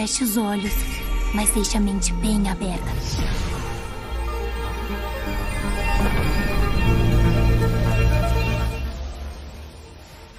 [0.00, 0.72] feche os olhos,
[1.34, 2.90] mas deixe a mente bem aberta.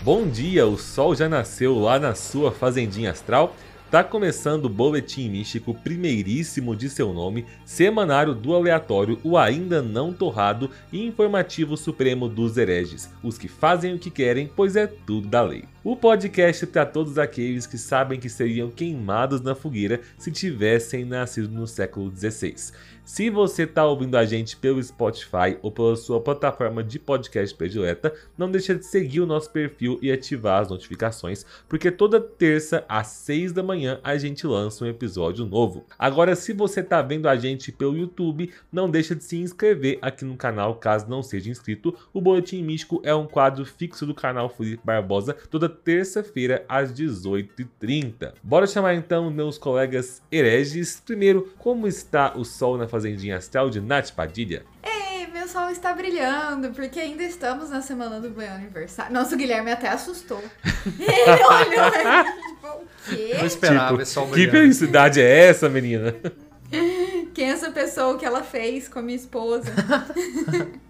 [0.01, 3.55] Bom dia, o sol já nasceu lá na sua fazendinha astral.
[3.91, 10.13] Tá começando o Boletim Místico primeiríssimo de seu nome, semanário do aleatório, o ainda não
[10.13, 15.27] torrado e informativo supremo dos hereges, os que fazem o que querem, pois é tudo
[15.27, 15.65] da lei.
[15.83, 21.49] O podcast para todos aqueles que sabem que seriam queimados na fogueira se tivessem nascido
[21.49, 22.71] no século XVI.
[23.03, 28.13] Se você está ouvindo a gente pelo Spotify ou pela sua plataforma de podcast predileta,
[28.37, 33.07] não deixe de seguir o nosso perfil e ativar as notificações, porque toda terça às
[33.07, 35.83] 6 da manhã a gente lança um episódio novo.
[35.97, 40.23] Agora, se você está vendo a gente pelo YouTube, não deixe de se inscrever aqui
[40.23, 41.97] no canal caso não seja inscrito.
[42.13, 48.33] O Boletim Místico é um quadro fixo do canal Felipe Barbosa toda terça-feira às 18h30.
[48.43, 51.01] Bora chamar então meus colegas hereges.
[51.03, 54.63] Primeiro, como está o sol na Fazendinha Astral de Nath Padilha?
[54.83, 59.13] Ei, meu sol está brilhando, porque ainda estamos na semana do meu aniversário.
[59.13, 60.43] Nossa, o Guilherme até assustou.
[60.99, 63.35] Ele olhou tipo, o quê?
[63.39, 66.13] Eu esperava Tipo, esse sol que felicidade é essa, menina?
[67.33, 69.71] Quem é essa pessoa que ela fez com a minha esposa?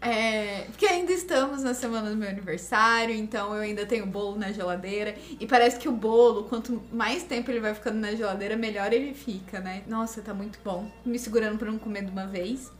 [0.00, 4.52] É, porque ainda estamos na semana do meu aniversário, então eu ainda tenho bolo na
[4.52, 5.14] geladeira.
[5.40, 9.12] E parece que o bolo, quanto mais tempo ele vai ficando na geladeira, melhor ele
[9.12, 9.82] fica, né?
[9.88, 10.88] Nossa, tá muito bom.
[11.04, 12.70] Me segurando pra não comer de uma vez.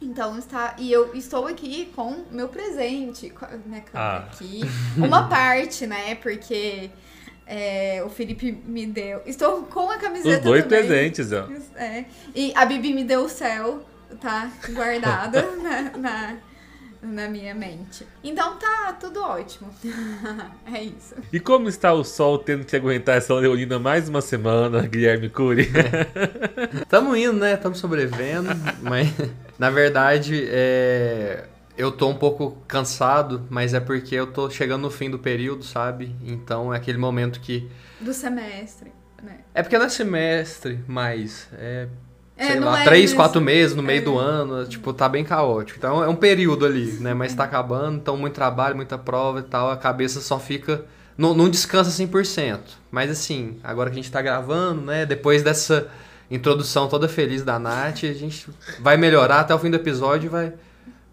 [0.00, 0.76] Então está.
[0.78, 3.28] E eu estou aqui com meu presente.
[3.30, 4.16] Com a minha câmera Ah.
[4.18, 4.60] aqui.
[4.96, 6.14] Uma parte, né?
[6.14, 6.90] Porque
[7.46, 9.22] é, o Felipe me deu.
[9.24, 10.86] Estou com a camiseta Os dois também.
[10.86, 11.48] presentes, ó.
[11.76, 12.04] É.
[12.34, 13.86] E a Bibi me deu o céu,
[14.20, 16.36] tá guardado na, na,
[17.00, 18.04] na minha mente.
[18.24, 19.70] Então tá tudo ótimo.
[20.74, 21.14] é isso.
[21.32, 25.70] E como está o sol tendo que aguentar essa leonina mais uma semana, Guilherme Cury?
[26.88, 27.56] Tamo indo, né?
[27.56, 28.50] Tamo sobrevivendo,
[28.82, 29.08] mas
[29.56, 31.44] na verdade é...
[31.76, 35.64] eu tô um pouco cansado, mas é porque eu tô chegando no fim do período,
[35.64, 36.14] sabe?
[36.24, 37.68] Então é aquele momento que.
[38.00, 38.92] Do semestre,
[39.22, 39.38] né?
[39.54, 41.88] É porque não é semestre, mas é.
[42.38, 44.04] É, sei lá, é três, quatro meses no meio É.
[44.04, 45.78] do ano, tipo, tá bem caótico.
[45.78, 47.14] Então é um período ali, né?
[47.14, 50.84] Mas tá acabando, então muito trabalho, muita prova e tal, a cabeça só fica.
[51.16, 52.60] Não, não descansa 100%.
[52.90, 55.06] Mas assim, agora que a gente tá gravando, né?
[55.06, 55.88] Depois dessa
[56.30, 58.48] introdução toda feliz da Nath, a gente
[58.80, 60.52] vai melhorar até o fim do episódio e vai.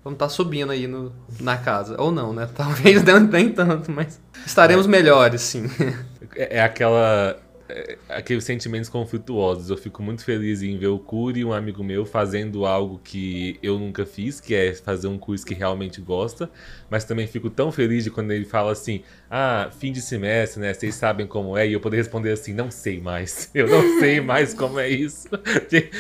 [0.04, 1.96] Vamos estar subindo aí no, na casa.
[2.00, 2.50] Ou não, né?
[2.54, 5.64] Talvez não nem tanto, mas estaremos melhores, sim.
[6.36, 7.40] É, é aquela.
[7.70, 9.70] é aqueles sentimentos conflituosos.
[9.70, 13.78] Eu fico muito feliz em ver o Curi, um amigo meu, fazendo algo que eu
[13.78, 16.50] nunca fiz, que é fazer um curso que realmente gosta.
[16.90, 20.74] Mas também fico tão feliz de quando ele fala assim: Ah, fim de semestre, né?
[20.74, 21.68] Vocês sabem como é?
[21.68, 23.50] E eu poder responder assim: Não sei mais.
[23.54, 25.28] Eu não sei mais como é isso.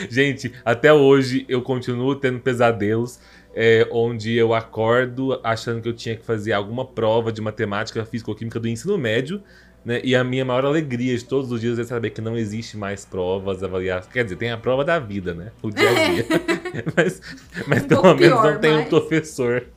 [0.09, 3.19] Gente, até hoje eu continuo tendo pesadelos.
[3.55, 8.31] É, onde eu acordo achando que eu tinha que fazer alguma prova de matemática, física
[8.31, 9.43] ou química do ensino médio,
[9.85, 9.99] né?
[10.03, 13.03] E a minha maior alegria de todos os dias é saber que não existe mais
[13.05, 14.11] provas, avaliações.
[14.13, 15.51] Quer dizer, tem a prova da vida, né?
[15.61, 16.25] O dia a dia.
[16.95, 17.21] mas
[17.67, 19.67] mas Um pelo menos pior, não tem um mas- professor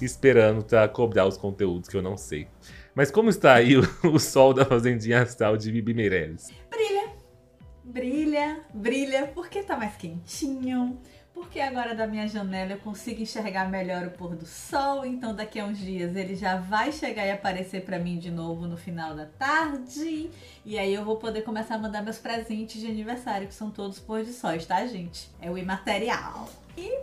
[0.00, 2.46] esperando pra cobrar os conteúdos que eu não sei.
[2.94, 6.48] Mas como está aí o, o sol da fazendinha astral de Bibi Meirelles?
[6.70, 7.10] Brilha,
[7.84, 10.98] brilha, brilha, porque tá mais quentinho.
[11.36, 15.60] Porque agora da minha janela eu consigo enxergar melhor o pôr do sol, então daqui
[15.60, 19.14] a uns dias ele já vai chegar e aparecer pra mim de novo no final
[19.14, 20.30] da tarde.
[20.64, 23.98] E aí eu vou poder começar a mandar meus presentes de aniversário, que são todos
[23.98, 25.30] pôr de sóis, tá, gente?
[25.38, 26.48] É o imaterial.
[26.74, 27.02] E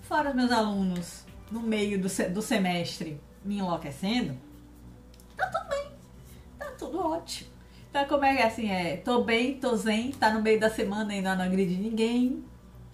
[0.00, 4.38] fora os meus alunos no meio do, do semestre me enlouquecendo,
[5.36, 5.86] tá tudo bem.
[6.58, 7.50] Tá tudo ótimo.
[7.90, 8.96] Então como é que assim é?
[8.96, 12.42] Tô bem, tô zen, tá no meio da semana ainda não agredi ninguém.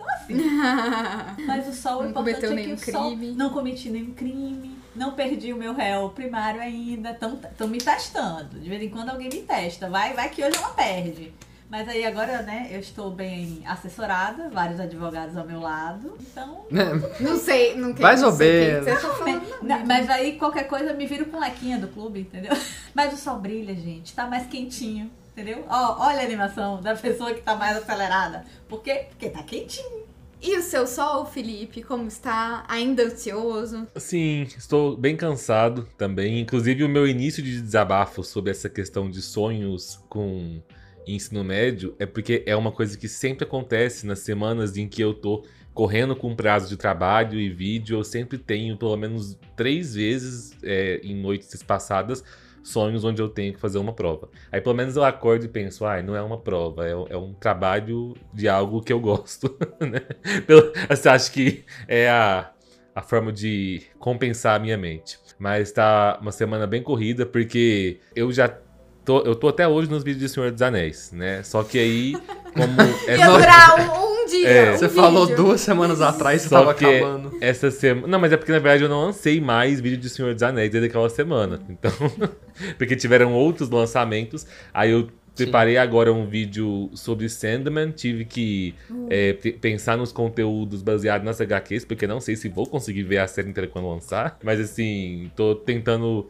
[0.03, 1.47] Então assim.
[1.47, 3.33] Mas o sol, o Não importante cometeu é que nenhum o sol crime.
[3.33, 8.59] não cometi nenhum crime, não perdi o meu réu primário ainda, estão me testando.
[8.59, 11.33] De vez em quando alguém me testa, vai, vai que hoje ela perde.
[11.73, 16.67] Mas aí agora, né, eu estou bem assessorada, vários advogados ao meu lado, então...
[17.19, 18.31] Não sei, não quero Mais ou
[19.25, 19.49] menos.
[19.87, 22.53] Mas aí qualquer coisa me vira com lequinha do clube, entendeu?
[22.95, 25.65] Mas o sol brilha, gente, tá mais quentinho, entendeu?
[25.69, 28.45] Ó, olha a animação da pessoa que tá mais acelerada.
[28.69, 29.07] Por quê?
[29.11, 30.03] Porque tá quentinho.
[30.45, 32.65] E o seu sol, Felipe, como está?
[32.67, 33.87] Ainda ansioso?
[33.97, 36.41] Sim, estou bem cansado também.
[36.41, 40.61] Inclusive, o meu início de desabafo sobre essa questão de sonhos com
[41.07, 45.15] ensino médio é porque é uma coisa que sempre acontece nas semanas em que eu
[45.15, 47.99] tô correndo com prazo de trabalho e vídeo.
[47.99, 52.23] Eu sempre tenho pelo menos três vezes é, em noites passadas
[52.63, 54.29] sonhos onde eu tenho que fazer uma prova.
[54.51, 57.33] Aí pelo menos eu acordo e penso, ai, não é uma prova, é, é um
[57.35, 60.01] trabalho de algo que eu gosto, né?
[60.47, 62.51] Pelo, você acha que é a,
[62.95, 65.19] a forma de compensar a minha mente.
[65.39, 68.49] Mas tá uma semana bem corrida, porque eu já
[69.05, 71.43] tô, eu tô até hoje nos vídeos de Senhor dos Anéis, né?
[71.43, 72.13] Só que aí,
[72.55, 72.81] como...
[73.09, 74.49] Ia durar um, um dia.
[74.49, 74.73] É.
[74.73, 75.37] um Você falou vídeo.
[75.45, 77.37] duas semanas atrás, você Só tava que acabando.
[77.41, 78.07] essa semana.
[78.09, 80.71] Não, mas é porque na verdade eu não lancei mais vídeo de Senhor dos Anéis
[80.71, 81.61] desde aquela semana.
[81.69, 81.93] Então.
[82.79, 84.47] porque tiveram outros lançamentos.
[84.75, 87.91] Aí eu preparei agora um vídeo sobre Sandman.
[87.91, 88.75] Tive que
[89.09, 93.19] é, pe- pensar nos conteúdos baseados nas HQs, porque não sei se vou conseguir ver
[93.19, 94.39] a série inteira quando lançar.
[94.43, 96.29] Mas assim, tô tentando.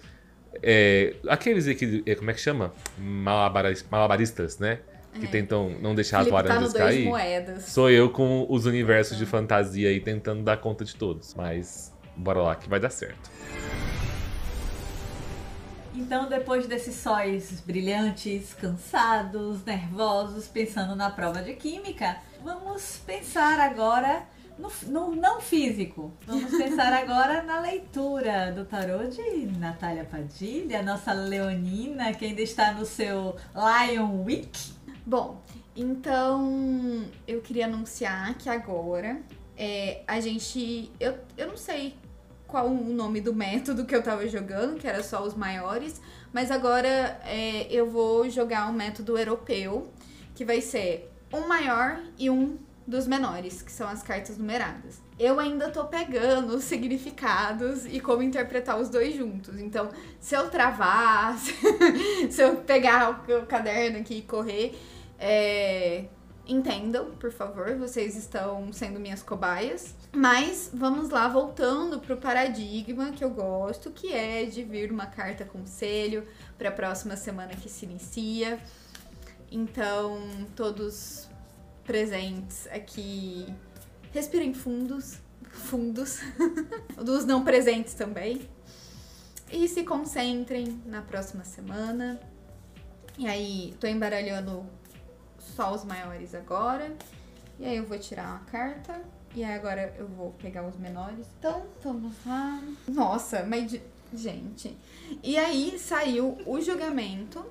[0.62, 2.72] é, aqueles aqui, é, como é que chama?
[2.98, 4.78] Malabaris- malabaristas, né?
[5.14, 7.04] Que tentam não deixar as Felipe tá no laranjas dois cair.
[7.06, 7.64] moedas.
[7.66, 11.34] Sou eu com os universos de fantasia aí tentando dar conta de todos.
[11.34, 13.30] Mas bora lá que vai dar certo.
[15.94, 24.22] Então, depois desses sóis brilhantes, cansados, nervosos, pensando na prova de química, vamos pensar agora
[24.58, 26.10] no, no não físico.
[26.26, 32.72] Vamos pensar agora na leitura do tarô de Natália Padilha, nossa leonina, que ainda está
[32.72, 34.72] no seu Lion Week.
[35.04, 35.42] Bom,
[35.74, 39.20] então eu queria anunciar que agora
[39.56, 40.90] é, a gente.
[41.00, 41.94] Eu, eu não sei
[42.46, 46.00] qual o nome do método que eu tava jogando, que era só os maiores,
[46.32, 49.90] mas agora é, eu vou jogar um método europeu,
[50.34, 55.00] que vai ser um maior e um dos menores, que são as cartas numeradas.
[55.18, 59.58] Eu ainda tô pegando os significados e como interpretar os dois juntos.
[59.58, 59.88] Então,
[60.20, 61.38] se eu travar,
[62.30, 64.74] se eu pegar o, caderno aqui e correr,
[65.22, 66.06] é,
[66.48, 69.94] entendam, por favor, vocês estão sendo minhas cobaias.
[70.12, 75.44] Mas vamos lá, voltando pro paradigma que eu gosto, que é de vir uma carta
[75.44, 76.26] conselho
[76.58, 78.58] para a próxima semana que se inicia.
[79.48, 80.18] Então,
[80.56, 81.28] todos
[81.84, 83.46] presentes aqui,
[84.12, 85.18] respirem fundos,
[85.50, 86.18] fundos,
[87.00, 88.48] dos não presentes também.
[89.52, 92.18] E se concentrem na próxima semana.
[93.18, 94.66] E aí, tô embaralhando
[95.56, 96.92] só os maiores agora.
[97.58, 99.00] E aí eu vou tirar uma carta.
[99.34, 101.26] E aí agora eu vou pegar os menores.
[101.38, 102.60] Então, vamos lá.
[102.88, 103.82] Nossa, mas de-
[104.14, 104.76] gente.
[105.22, 107.44] E aí saiu o julgamento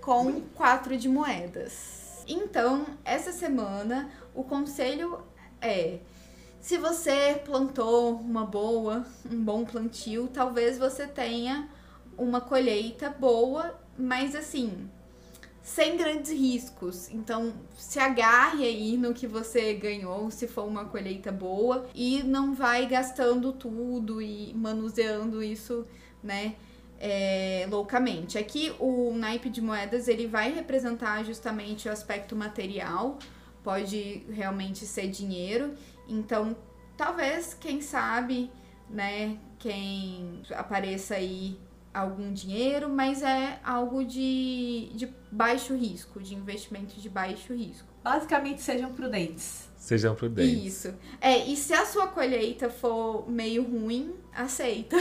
[0.00, 2.24] com quatro de moedas.
[2.28, 5.22] Então, essa semana o conselho
[5.60, 5.98] é
[6.60, 11.68] se você plantou uma boa, um bom plantio, talvez você tenha
[12.18, 14.88] uma colheita boa, mas assim,
[15.62, 17.10] sem grandes riscos.
[17.10, 22.54] Então, se agarre aí no que você ganhou, se for uma colheita boa, e não
[22.54, 25.86] vai gastando tudo e manuseando isso,
[26.22, 26.54] né?
[27.00, 28.36] é, loucamente.
[28.36, 33.18] Aqui o naipe de moedas ele vai representar justamente o aspecto material,
[33.64, 35.74] pode realmente ser dinheiro.
[36.06, 36.54] Então,
[36.96, 38.50] talvez, quem sabe,
[38.88, 41.58] né, quem apareça aí
[41.92, 47.88] algum dinheiro, mas é algo de, de baixo risco, de investimento de baixo risco.
[48.02, 49.68] Basicamente, sejam prudentes.
[49.76, 50.64] Sejam prudentes.
[50.64, 50.94] Isso.
[51.20, 54.96] É, e se a sua colheita for meio ruim, aceita.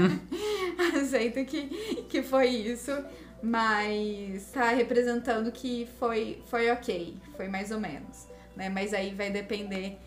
[1.02, 2.92] aceita que, que foi isso.
[3.42, 7.16] Mas tá representando que foi, foi ok.
[7.36, 8.26] Foi mais ou menos.
[8.56, 8.70] Né?
[8.70, 9.98] Mas aí vai depender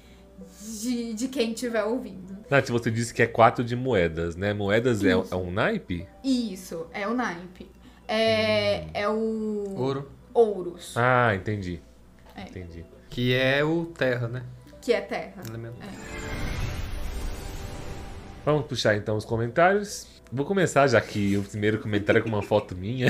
[0.82, 2.38] de, de quem estiver ouvindo.
[2.50, 4.53] Nath, você disse que é quatro de moedas, né?
[4.53, 6.08] Moedas é, é um naipe?
[6.24, 7.70] Isso, é o naipe.
[8.08, 10.10] É, é o Ouro.
[10.34, 11.82] ouros, Ah, entendi.
[12.36, 12.44] É.
[12.44, 12.86] Entendi.
[13.10, 14.44] Que é o terra, né?
[14.82, 15.44] que é terra.
[15.46, 15.75] Elemento.
[18.46, 20.16] Vamos puxar então os comentários.
[20.31, 23.07] Vou começar, já que o primeiro comentário é com uma foto minha.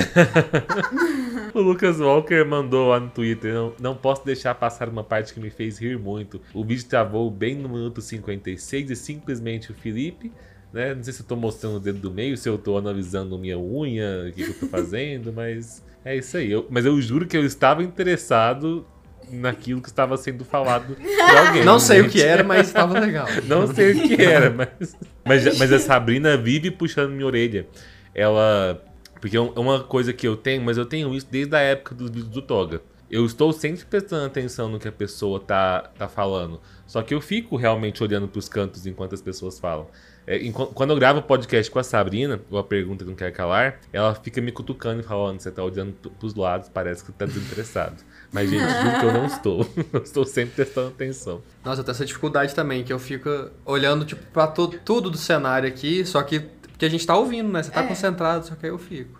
[1.52, 5.40] o Lucas Walker mandou lá no Twitter: não, não posso deixar passar uma parte que
[5.40, 6.40] me fez rir muito.
[6.54, 10.32] O vídeo travou bem no minuto 56 e simplesmente o Felipe.
[10.72, 10.94] Né?
[10.94, 13.58] Não sei se eu tô mostrando o dedo do meio, se eu tô analisando minha
[13.58, 16.52] unha, o que, que eu tô fazendo, mas é isso aí.
[16.52, 18.86] Eu- mas eu juro que eu estava interessado
[19.30, 21.64] naquilo que estava sendo falado por alguém.
[21.64, 22.12] Não sei o gente.
[22.12, 23.26] que era, mas estava legal.
[23.46, 24.96] Não sei o que era, mas.
[25.24, 27.66] Mas, mas a Sabrina vive puxando minha orelha.
[28.14, 28.82] Ela.
[29.20, 31.94] Porque é é uma coisa que eu tenho, mas eu tenho isso desde a época
[31.94, 32.80] dos vídeos do Toga.
[33.10, 36.60] Eu estou sempre prestando atenção no que a pessoa tá, tá falando.
[36.86, 39.86] Só que eu fico realmente olhando pros cantos enquanto as pessoas falam.
[40.26, 43.32] É, enqu- quando eu gravo podcast com a Sabrina, ou a pergunta que não quer
[43.32, 47.10] calar, ela fica me cutucando e falando: você tá olhando p- pros lados, parece que
[47.12, 47.96] tá desinteressado.
[48.30, 49.66] Mas, gente, juro que eu não estou.
[49.92, 51.40] Eu estou sempre prestando atenção.
[51.64, 53.28] Nossa, eu tenho essa dificuldade também, que eu fico
[53.64, 57.48] olhando, tipo, pra to- tudo do cenário aqui, só que Porque a gente tá ouvindo,
[57.50, 57.62] né?
[57.62, 57.86] Você tá É.
[57.88, 59.18] concentrado, só que aí eu fico.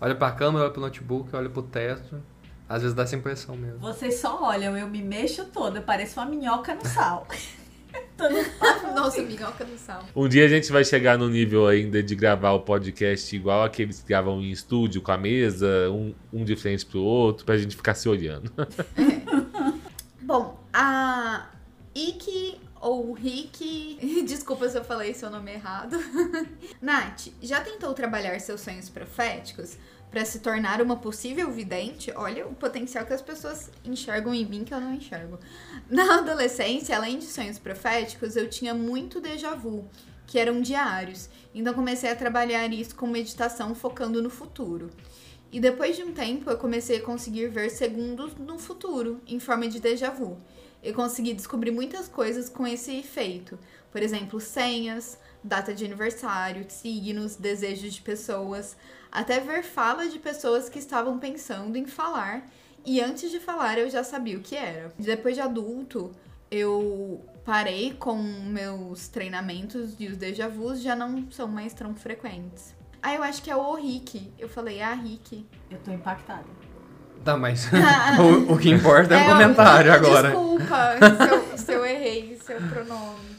[0.00, 2.20] Olha pra câmera, olha pro notebook, olha pro teto.
[2.68, 3.78] Às vezes dá essa impressão mesmo.
[3.78, 7.26] Vocês só olham, eu me mexo toda, eu pareço uma minhoca no sal.
[8.94, 10.04] Nossa, minhoca no sal.
[10.14, 14.00] Um dia a gente vai chegar no nível ainda de gravar o podcast igual aqueles
[14.00, 17.76] que gravam em estúdio com a mesa, um, um de frente pro outro, pra gente
[17.76, 18.52] ficar se olhando.
[20.20, 21.48] Bom, a
[21.94, 25.96] Iki ou Rick, desculpa se eu falei seu nome errado.
[26.80, 29.76] Nath, já tentou trabalhar seus sonhos proféticos
[30.10, 32.12] para se tornar uma possível vidente?
[32.14, 35.38] Olha o potencial que as pessoas enxergam em mim que eu não enxergo.
[35.90, 39.88] Na adolescência, além de sonhos proféticos, eu tinha muito déjà vu,
[40.26, 41.30] que eram diários.
[41.54, 44.90] Então comecei a trabalhar isso com meditação focando no futuro.
[45.50, 49.66] E depois de um tempo, eu comecei a conseguir ver segundos no futuro, em forma
[49.66, 50.36] de déjà vu.
[50.82, 53.58] Eu consegui descobrir muitas coisas com esse efeito.
[53.90, 58.76] Por exemplo, senhas, data de aniversário, signos, desejos de pessoas,
[59.10, 62.46] até ver fala de pessoas que estavam pensando em falar
[62.88, 64.92] e antes de falar eu já sabia o que era.
[64.98, 66.10] Depois de adulto,
[66.50, 72.74] eu parei com meus treinamentos e os déjà vus já não são mais tão frequentes.
[73.02, 74.32] Ah, eu acho que é o Rick.
[74.38, 75.46] Eu falei, ah, Rick.
[75.70, 76.44] Eu tô impactada.
[77.24, 77.68] Tá, mas
[78.48, 80.28] o, o que importa é, o É, comentário eu- agora.
[80.30, 83.38] Desculpa se eu, se eu errei seu pronome.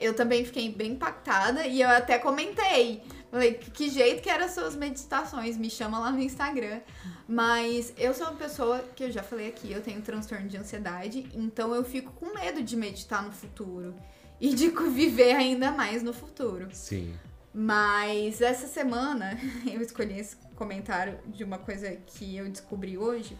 [0.00, 3.02] Eu também fiquei bem impactada e eu até comentei.
[3.30, 5.56] Falei, que jeito que eram suas meditações?
[5.56, 6.80] Me chama lá no Instagram.
[7.28, 11.28] Mas eu sou uma pessoa que eu já falei aqui, eu tenho transtorno de ansiedade,
[11.34, 13.94] então eu fico com medo de meditar no futuro
[14.40, 16.68] e de viver ainda mais no futuro.
[16.72, 17.14] Sim.
[17.52, 23.36] Mas essa semana eu escolhi esse comentário de uma coisa que eu descobri hoje.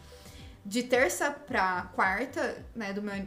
[0.64, 3.25] De terça pra quarta, né, do meu,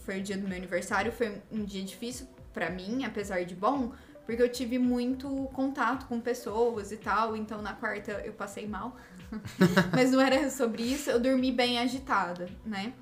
[0.00, 3.92] foi o dia do meu aniversário, foi um dia difícil pra mim, apesar de bom,
[4.24, 8.96] porque eu tive muito contato com pessoas e tal, então na quarta eu passei mal.
[9.92, 12.92] Mas não era sobre isso, eu dormi bem agitada, né?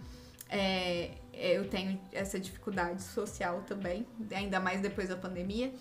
[0.49, 5.73] É, eu tenho essa dificuldade social também, ainda mais depois da pandemia.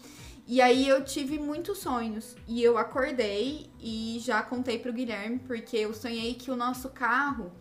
[0.48, 2.36] E aí eu tive muitos sonhos.
[2.48, 7.52] E eu acordei e já contei pro Guilherme, porque eu sonhei que o nosso carro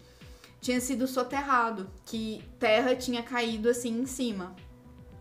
[0.60, 4.56] tinha sido soterrado, que terra tinha caído assim em cima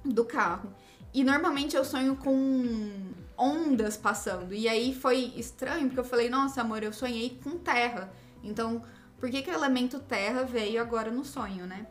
[0.04, 0.74] do carro.
[1.14, 4.54] E normalmente eu sonho com ondas passando.
[4.54, 8.12] E aí foi estranho, porque eu falei, nossa, amor, eu sonhei com terra.
[8.44, 8.84] Então,
[9.20, 11.86] por que, que o elemento terra veio agora no sonho, né?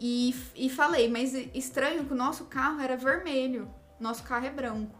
[0.00, 3.72] E, e falei, mas estranho que o nosso carro era vermelho.
[4.00, 4.98] Nosso carro é branco.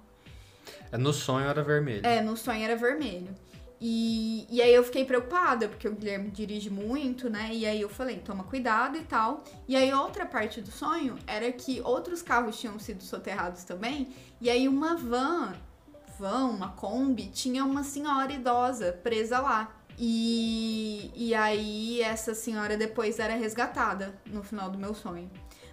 [0.93, 2.07] É, No sonho era vermelho.
[2.07, 3.35] É, no sonho era vermelho.
[3.85, 7.51] E, e aí eu fiquei preocupada, porque o Guilherme dirige muito, né?
[7.53, 9.43] E aí eu falei, toma cuidado e tal.
[9.67, 14.15] E aí outra parte do sonho era que outros carros tinham sido soterrados também.
[14.41, 15.55] E aí uma van,
[16.17, 19.75] van, uma Kombi, tinha uma senhora idosa presa lá.
[19.99, 25.29] E, e aí essa senhora depois era resgatada no final do meu sonho.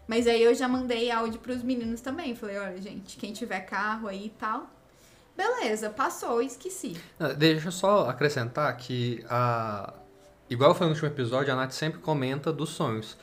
[0.08, 2.34] Mas aí eu já mandei áudio pros meninos também.
[2.34, 4.68] Falei, olha, gente, quem tiver carro aí e tal.
[5.40, 6.98] Beleza, passou, esqueci.
[7.38, 9.94] Deixa eu só acrescentar que, a...
[10.50, 13.16] igual foi no último episódio, a Nath sempre comenta dos sonhos.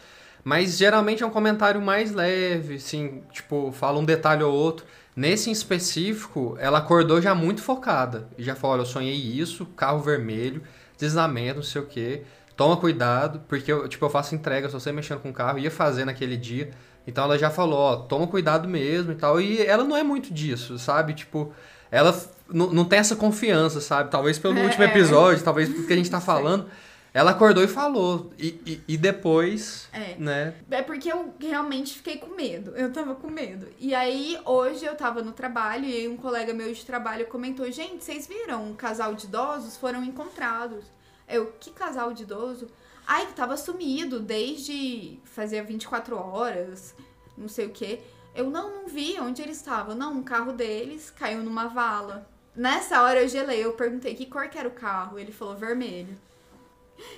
[0.43, 4.87] Mas geralmente é um comentário mais leve, assim, tipo, fala um detalhe ou outro.
[5.15, 8.27] Nesse em específico, ela acordou já muito focada.
[8.39, 10.63] E já falou, olha, eu sonhei isso, carro vermelho,
[10.97, 12.23] deslizamento, não sei o quê.
[12.57, 15.71] Toma cuidado, porque eu, tipo, eu faço entrega, se você mexendo com o carro, ia
[15.71, 16.71] fazer naquele dia.
[17.07, 19.39] Então ela já falou, ó, toma cuidado mesmo e tal.
[19.39, 21.13] E ela não é muito disso, sabe?
[21.13, 21.53] Tipo,
[21.91, 24.11] ela não tem essa confiança, sabe?
[24.11, 24.87] Talvez pelo É, último é.
[24.87, 26.69] episódio, talvez porque a gente tá falando.
[27.13, 28.31] Ela acordou e falou.
[28.39, 30.17] E, e, e depois, É.
[30.19, 30.55] né?
[30.71, 32.73] É porque eu realmente fiquei com medo.
[32.77, 33.67] Eu tava com medo.
[33.79, 38.05] E aí, hoje eu tava no trabalho e um colega meu de trabalho comentou: Gente,
[38.05, 38.67] vocês viram?
[38.67, 40.85] Um casal de idosos foram encontrados.
[41.27, 42.67] Eu, que casal de idoso?
[43.07, 46.95] Ai, que tava sumido desde fazia 24 horas,
[47.37, 48.01] não sei o quê.
[48.37, 49.95] Eu não, não vi onde eles estavam.
[49.95, 52.27] Não, um carro deles caiu numa vala.
[52.55, 55.19] Nessa hora eu gelei, eu perguntei que cor que era o carro.
[55.19, 56.17] Ele falou vermelho.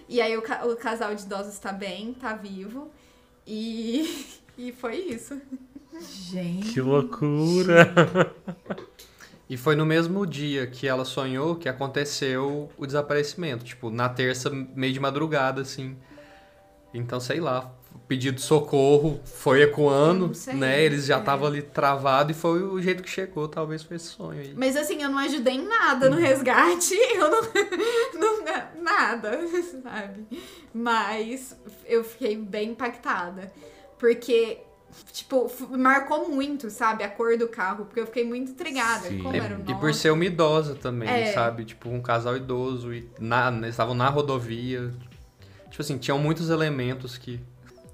[0.08, 2.90] E aí o, ca- o casal de idosos tá bem, tá vivo.
[3.46, 4.26] E,
[4.58, 5.40] e foi isso.
[6.00, 6.72] Gente.
[6.72, 7.92] Que loucura!
[9.48, 13.64] E foi no mesmo dia que ela sonhou que aconteceu o desaparecimento.
[13.64, 15.96] Tipo, na terça, meio de madrugada, assim.
[16.92, 17.72] Então, sei lá.
[18.08, 20.82] Pedido de socorro foi ecoando, sei, né?
[20.82, 21.18] Eles já é.
[21.20, 23.46] estavam ali travados e foi o jeito que chegou.
[23.46, 24.54] Talvez foi esse sonho aí.
[24.56, 26.94] Mas assim, eu não ajudei em nada no resgate.
[27.14, 27.42] Eu não.
[28.14, 28.38] não
[28.82, 29.38] nada,
[29.82, 30.26] sabe?
[30.72, 31.54] Mas
[31.86, 33.52] eu fiquei bem impactada.
[33.98, 34.58] Porque
[35.12, 37.04] tipo, marcou muito, sabe?
[37.04, 39.08] A cor do carro, porque eu fiquei muito intrigada.
[39.08, 39.18] Sim.
[39.22, 41.32] Como É, era o E por ser uma idosa também, É.
[41.32, 41.64] sabe?
[41.64, 44.90] Tipo, um casal idoso e na, eles estavam na rodovia.
[45.70, 47.40] Tipo assim, tinham muitos elementos que.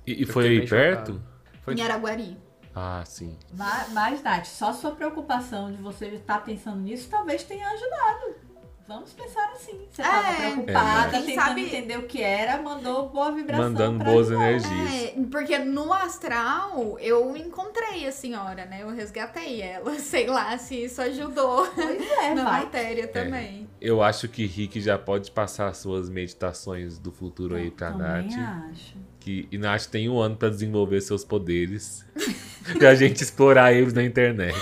[0.06, 1.12] E, e Eu foi aí perto?
[1.12, 1.22] chocado.
[1.62, 2.36] Foi- Em Araguari.
[2.74, 3.36] Ah, sim.
[3.56, 8.44] Mas, mas, Nath, só sua preocupação de você estar pensando nisso talvez tenha ajudado.
[8.86, 9.86] Vamos pensar assim.
[9.90, 10.36] Você estava É.
[10.50, 13.64] preocupada, É, tentando sabe- entender o que era, mandou boa vibração.
[13.70, 14.50] Mandando pra boas ajudar.
[14.50, 14.92] energias.
[15.16, 18.82] É, porque no astral eu encontrei a senhora, né?
[18.82, 19.94] Eu resgatei ela.
[19.98, 22.60] Sei lá se isso ajudou Pois é, na vai.
[22.64, 23.66] matéria também.
[23.80, 28.70] Eu acho que Rick já pode passar suas meditações do futuro aí pra Também Nath.
[28.70, 28.96] acho.
[29.24, 32.04] Que, e Nath tem um ano pra desenvolver seus poderes.
[32.78, 34.54] pra gente explorar eles na internet.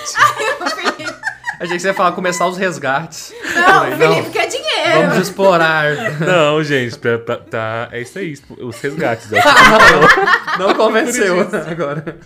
[1.58, 3.32] Que você ia falar começar os resgates.
[3.54, 5.00] Não, Falei, Felipe, quer dinheiro.
[5.00, 6.20] Vamos explorar.
[6.20, 9.32] Não, gente, pra, pra- tá, é isso aí, os resgates.
[9.32, 12.18] É o que, Não convenceu agora.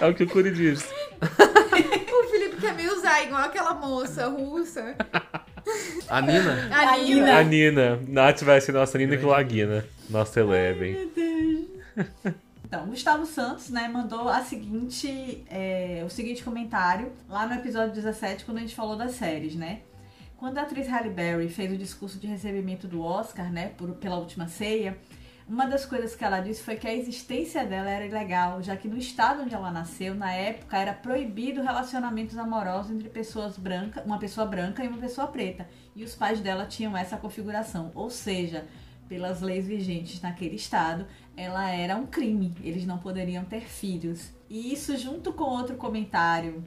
[0.00, 0.86] é o, que o Curi disse.
[2.12, 4.94] O Felipe quer me usar igual aquela moça russa.
[6.08, 6.68] A Nina?
[6.72, 7.38] A A Nina.
[7.38, 7.98] A Nina.
[8.06, 9.84] Nath vai ser nossa Nina Colaguina.
[10.08, 10.92] Nossa Eleven.
[10.92, 11.29] Meu Deus.
[12.62, 18.44] Então, Gustavo Santos, né, mandou a seguinte, é, o seguinte comentário lá no episódio 17,
[18.44, 19.80] quando a gente falou das séries, né?
[20.36, 24.18] Quando a atriz Halle Berry fez o discurso de recebimento do Oscar, né, por, pela
[24.18, 24.96] última ceia,
[25.48, 28.86] uma das coisas que ela disse foi que a existência dela era ilegal, já que
[28.86, 34.20] no estado onde ela nasceu, na época, era proibido relacionamentos amorosos entre pessoas brancas, uma
[34.20, 35.68] pessoa branca e uma pessoa preta.
[35.96, 38.64] E os pais dela tinham essa configuração, ou seja,
[39.08, 41.04] pelas leis vigentes naquele estado,
[41.40, 42.52] ela era um crime.
[42.62, 44.30] Eles não poderiam ter filhos.
[44.48, 46.62] E isso junto com outro comentário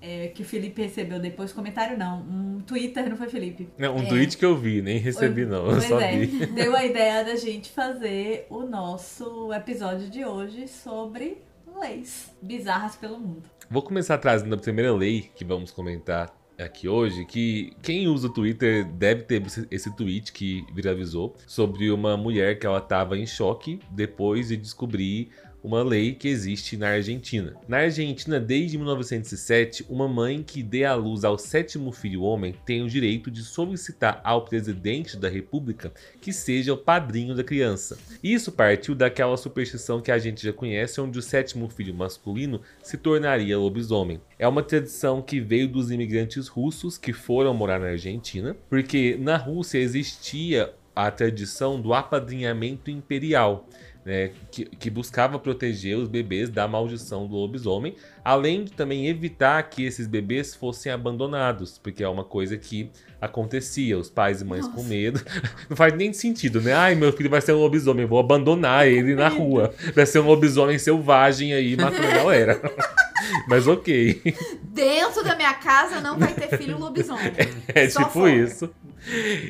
[0.00, 3.68] é, que o Felipe recebeu depois, comentário não, um Twitter, não foi Felipe?
[3.78, 4.06] Não, um É.
[4.06, 6.46] tweet que eu vi, nem recebi não, eu Pois só é, vi.
[6.54, 11.38] deu a ideia da gente fazer o nosso episódio de hoje sobre
[11.80, 13.42] leis bizarras pelo mundo.
[13.70, 18.32] Vou começar trazendo a primeira lei que vamos comentar aqui hoje, que quem usa o
[18.32, 23.80] Twitter deve ter esse- tweet que viralizou sobre uma mulher que ela estava em choque
[23.90, 25.30] depois de descobrir
[25.68, 27.54] uma lei que existe na Argentina.
[27.68, 32.80] Na Argentina, desde 1907, uma mãe que dê à luz ao sétimo filho homem tem
[32.80, 37.98] o direito de solicitar ao presidente da república que seja o padrinho da criança.
[38.24, 42.96] Isso partiu daquela superstição que a gente já conhece, onde o sétimo filho masculino se
[42.96, 44.22] tornaria lobisomem.
[44.38, 49.36] É uma tradição que veio dos imigrantes russos que foram morar na Argentina, porque na
[49.36, 53.68] Rússia existia a tradição do apadrinhamento imperial.
[54.08, 57.94] Né, que, que buscava proteger os bebês da maldição do lobisomem,
[58.24, 62.90] além de também evitar que esses bebês fossem abandonados, porque é uma coisa que
[63.20, 64.88] acontecia, os pais e mães com Nossa.
[64.88, 65.20] medo.
[65.68, 66.72] Não faz nem sentido, né?
[66.72, 69.74] Ai, meu filho vai ser um lobisomem, vou abandonar ele na rua.
[69.94, 72.62] Vai ser um lobisomem selvagem aí, matando a galera.
[73.46, 74.22] Mas ok.
[74.62, 77.32] Dentro da minha casa não vai ter filho lobisomem.
[77.74, 78.32] É Só tipo fora.
[78.32, 78.70] isso.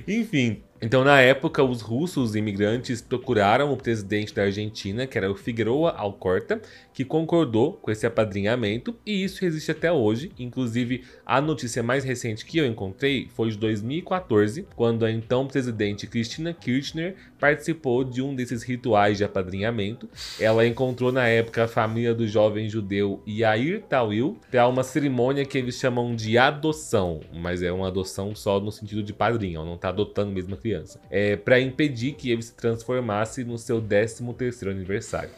[0.07, 5.35] Enfim, então na época os russos imigrantes procuraram o presidente da Argentina, que era o
[5.35, 6.61] Figueroa Alcorta,
[6.99, 10.33] que concordou com esse apadrinhamento e isso existe até hoje.
[10.37, 16.09] Inclusive, a notícia mais recente que eu encontrei foi de 2014, quando a então presidente
[16.09, 20.09] Cristina Kirchner participou de um desses rituais de apadrinhamento.
[20.41, 25.57] Ela encontrou na época a família do jovem judeu Yair Tawil para uma cerimônia que
[25.57, 29.91] eles chamam de adoção, mas é uma adoção só no sentido de padrinho, não tá
[29.91, 31.01] adotando mesmo a criança.
[31.09, 35.31] É para impedir que ele se transformasse no seu 13 terceiro aniversário.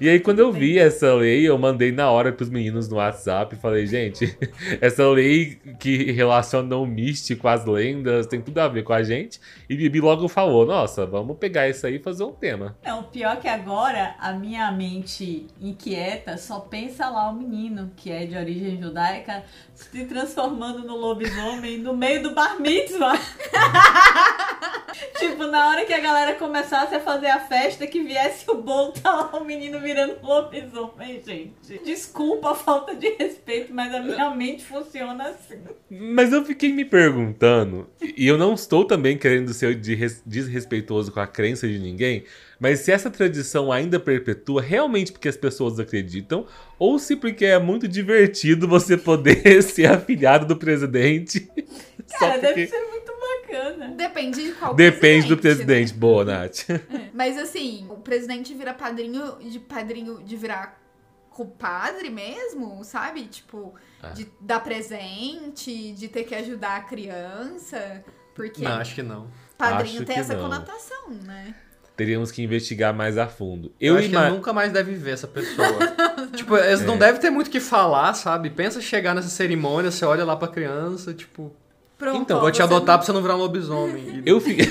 [0.00, 3.54] E aí quando eu vi essa lei, eu mandei na hora pros meninos no WhatsApp
[3.54, 4.36] e falei, gente,
[4.80, 9.40] essa lei que relaciona o místico às lendas tem tudo a ver com a gente.
[9.68, 12.76] E Bibi logo falou, nossa, vamos pegar isso aí e fazer um tema.
[12.84, 17.92] Não, o pior é que agora a minha mente inquieta só pensa lá o menino,
[17.96, 23.18] que é de origem judaica, se transformando no lobisomem no meio do bar mitzvah.
[25.18, 28.92] tipo, na hora que a galera começasse a fazer a festa, que viesse o bolo,
[28.92, 31.80] tá lá o menino virando lobisomem, gente.
[31.84, 35.58] Desculpa a falta de respeito, mas a minha mente funciona assim.
[35.90, 41.12] Mas eu fiquei me perguntando, e eu não estou também querendo ser de res- desrespeitoso
[41.12, 42.24] com a crença de ninguém,
[42.60, 46.46] mas se essa tradição ainda perpetua realmente porque as pessoas acreditam,
[46.78, 51.48] ou se porque é muito divertido você poder ser afilhado do presidente.
[52.06, 52.66] só Cara, deve porque...
[52.66, 53.07] ser muito
[53.52, 53.88] bacana.
[53.96, 55.40] Depende de qual Depende do né?
[55.42, 55.94] presidente.
[55.94, 56.66] Boa, Nath.
[57.12, 60.78] Mas assim, o presidente vira padrinho de padrinho de virar
[61.30, 63.22] compadre mesmo, sabe?
[63.24, 64.08] Tipo, Ah.
[64.10, 68.04] de dar presente, de ter que ajudar a criança.
[68.34, 69.28] Porque Não, acho que não.
[69.56, 70.42] padrinho acho tem essa não.
[70.42, 71.54] conotação, né?
[71.96, 73.72] teríamos que investigar mais a fundo.
[73.80, 75.66] Eu, Eu, acho ima- que nunca mais deve ver essa pessoa.
[76.32, 78.50] tipo, eles não devem ter muito o que falar, sabe?
[78.50, 81.52] Pensa chegar nessa cerimônia, você olha lá pra criança, tipo,
[81.98, 84.22] Pronto, Então, ó, vou te adotar pra você não virar um lobisomem.
[84.24, 84.66] Eu fiquei...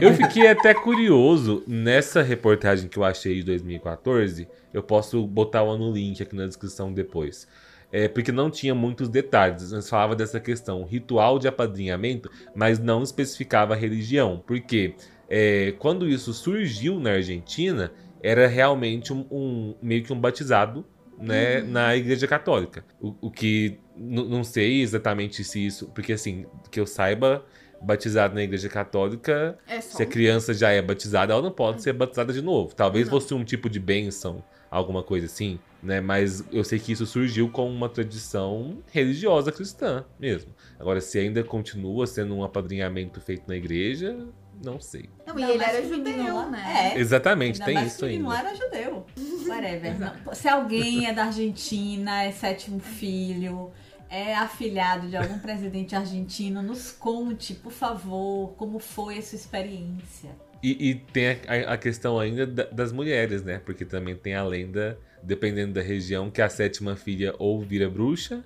[0.00, 4.48] eu fiquei até curioso nessa reportagem que eu achei de 2014.
[4.72, 7.46] Eu posso botar o no link aqui na descrição depois.
[7.92, 9.72] É, porque não tinha muitos detalhes.
[9.72, 14.42] Nós falava dessa questão, ritual de apadrinhamento, mas não especificava a religião.
[14.46, 14.94] Porque
[15.28, 17.92] é, quando isso surgiu na Argentina,
[18.22, 20.84] era realmente um, um- meio que um batizado
[21.18, 22.84] né, na Igreja Católica.
[23.00, 25.88] O, o que não sei exatamente se isso.
[25.94, 27.44] Porque assim, que eu saiba,
[27.82, 31.92] batizado na Igreja Católica É se a criança já é batizada, ela não pode ser
[31.92, 32.74] batizada de novo.
[32.74, 33.12] Talvez Não.
[33.12, 36.00] fosse um tipo de bênção, alguma coisa assim, né?
[36.00, 40.52] Mas eu sei que isso surgiu com uma tradição religiosa cristã mesmo.
[40.78, 44.16] Agora, se ainda continua sendo um apadrinhamento feito na igreja,
[44.64, 45.10] não sei.
[45.26, 46.92] Não, e Ainda ele era judeu, lá- né?
[46.94, 46.98] É.
[46.98, 48.48] Exatamente, Ainda tem mais isso ele não ainda.
[48.48, 49.06] era judeu.
[49.46, 50.00] Whatever.
[50.00, 53.70] Não, Se alguém é da Argentina, é sétimo filho,
[54.10, 60.30] é afilhado de algum presidente argentino, nos conte, por favor, como foi a sua experiência.
[60.62, 63.60] E, e tem a, a- questão ainda da- das mulheres, né?
[63.64, 68.42] Porque também tem a lenda, dependendo da região, que a sétima filha ou vira bruxa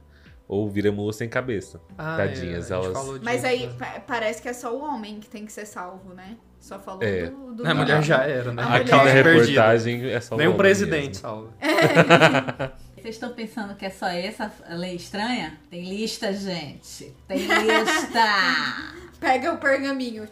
[0.49, 1.81] ou vira mula sem cabeça.
[1.97, 3.75] Ah, Tadinhas, é, a gente elas- falou Mas aí né?
[3.79, 6.37] pa- parece que é só o homem que tem que ser salvo, né?
[6.59, 7.27] Só falou É.
[7.27, 8.63] do, do A mulher já era, né?
[8.65, 11.21] A Aqui mulher- na é reportagem é só o Nem o homem presidente mesmo.
[11.21, 11.53] salva.
[13.09, 15.59] Vocês estão pensando que é só essa lei estranha?
[15.71, 17.17] Tem lista, gente.
[17.27, 18.23] Tem lista.
[19.19, 20.29] Pega o pergaminho.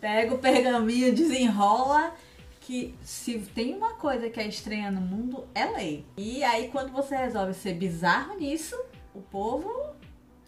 [0.00, 2.14] Pega o pergaminho, desenrola.
[2.60, 6.06] Que se tem uma coisa que é estranha no mundo, é lei.
[6.16, 8.80] E aí, quando você resolve ser bizarro nisso,
[9.12, 9.68] o povo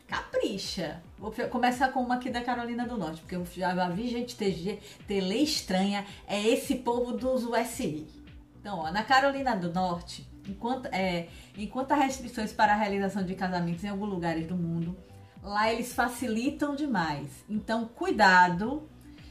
[0.07, 1.03] capricha.
[1.19, 4.81] Vou começar com uma aqui da Carolina do Norte, porque eu já vi gente ter,
[5.09, 6.07] ter lei estranha.
[6.29, 8.07] É esse povo dos USI.
[8.61, 13.35] Então, ó, na Carolina do Norte, enquanto, é, enquanto há restrições para a realização de
[13.35, 14.97] casamentos em alguns lugares do mundo,
[15.43, 17.29] lá eles facilitam demais.
[17.49, 18.89] Então, cuidado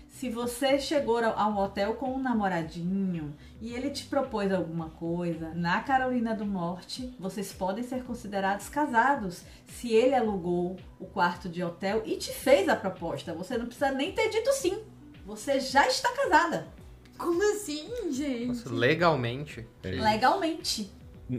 [0.09, 5.51] se você chegou ao- ao hotel com um namoradinho e ele te propôs alguma coisa,
[5.55, 11.63] na Carolina do Norte, vocês podem ser considerados casados se ele alugou o quarto de
[11.63, 13.33] hotel e te fez a proposta.
[13.33, 14.83] Você não precisa nem ter dito sim.
[15.25, 16.67] Você já está casada,
[17.17, 18.47] Como assim, gente?
[18.47, 19.65] Nossa, legalmente.
[19.83, 19.89] É.
[19.91, 20.91] legalmente.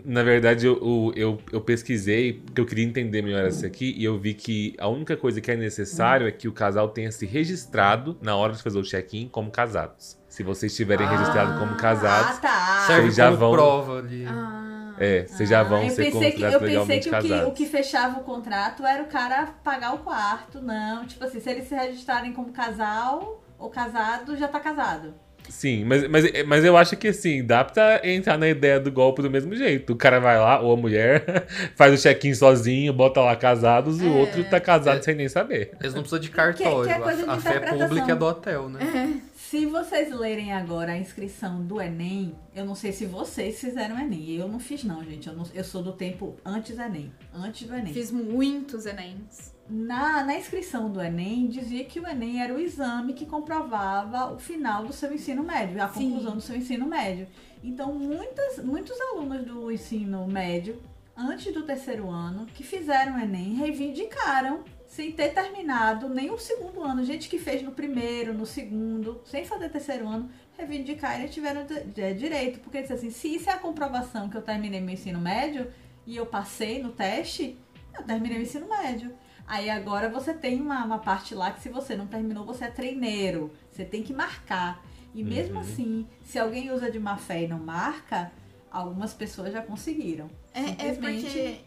[0.05, 4.03] Na verdade, eu, eu, eu, eu pesquisei, porque eu queria entender melhor isso aqui, e
[4.05, 7.27] eu vi que a única coisa que é necessário é que o casal tenha se
[7.27, 10.17] registrado na hora de fazer o check-in como casados.
[10.29, 12.85] Se vocês estiverem registrados como Ah, casados, tá.
[12.87, 14.25] Serve Vocês já vão- prova ali.
[14.27, 17.21] Ah, é, vocês já Ah, vão eu ser pensei que, eu considerados pensei que o,
[17.21, 21.05] que o que fechava o contrato era o cara pagar o quarto, não.
[21.07, 25.13] Tipo assim, se eles se registrarem como casal ou casado, já tá casado.
[25.49, 29.23] Sim, mas, mas, mas eu acho que assim, dá pra entrar na ideia do golpe
[29.23, 29.93] do mesmo jeito.
[29.93, 34.05] O cara vai lá, ou a mulher, faz o check-in sozinho, bota lá casados, e
[34.05, 34.21] o É.
[34.21, 35.03] outro tá casado É.
[35.03, 35.73] sem nem saber.
[35.81, 36.83] Eles não precisam de cartório.
[36.83, 39.21] Que- que é coisa de a, a fé pública é do hotel, né?
[39.37, 43.99] Se vocês lerem agora a inscrição do Enem, eu não sei se vocês fizeram o
[44.01, 44.37] Enem.
[44.37, 45.29] Eu não fiz, não, gente.
[45.29, 47.13] Eu, não- eu sou do tempo antes do Enem.
[47.35, 47.93] Antes do Enem.
[47.93, 49.52] Fiz muitos Enems.
[49.69, 54.39] Na, na inscrição do Enem, dizia que o Enem era o exame que comprovava o
[54.39, 56.11] final do seu ensino médio, a Sim.
[56.11, 57.27] conclusão do seu ensino médio.
[57.63, 60.83] Então, muitas, muitos alunos do ensino médio,
[61.17, 66.83] antes do terceiro ano, que fizeram o Enem, reivindicaram sem ter terminado nem o segundo
[66.83, 67.03] ano.
[67.03, 72.13] Gente que fez no primeiro, no segundo, sem fazer terceiro ano, reivindicaram e tiveram de-
[72.15, 72.61] direito.
[72.61, 75.73] Porque disse assim, se isso é a comprovação que eu terminei meu ensino médio
[76.07, 77.57] e eu passei no teste,
[77.95, 79.15] eu terminei o ensino médio.
[79.47, 82.71] Aí agora você tem uma, uma parte lá que se você não terminou, você é
[82.71, 83.51] treineiro.
[83.71, 84.83] Você tem que marcar.
[85.15, 85.61] E mesmo Uhum.
[85.61, 88.33] assim, se alguém usa de má fé e não marca,
[88.71, 90.31] algumas pessoas já conseguiram.
[90.55, 91.61] É, é Simplesmente- porque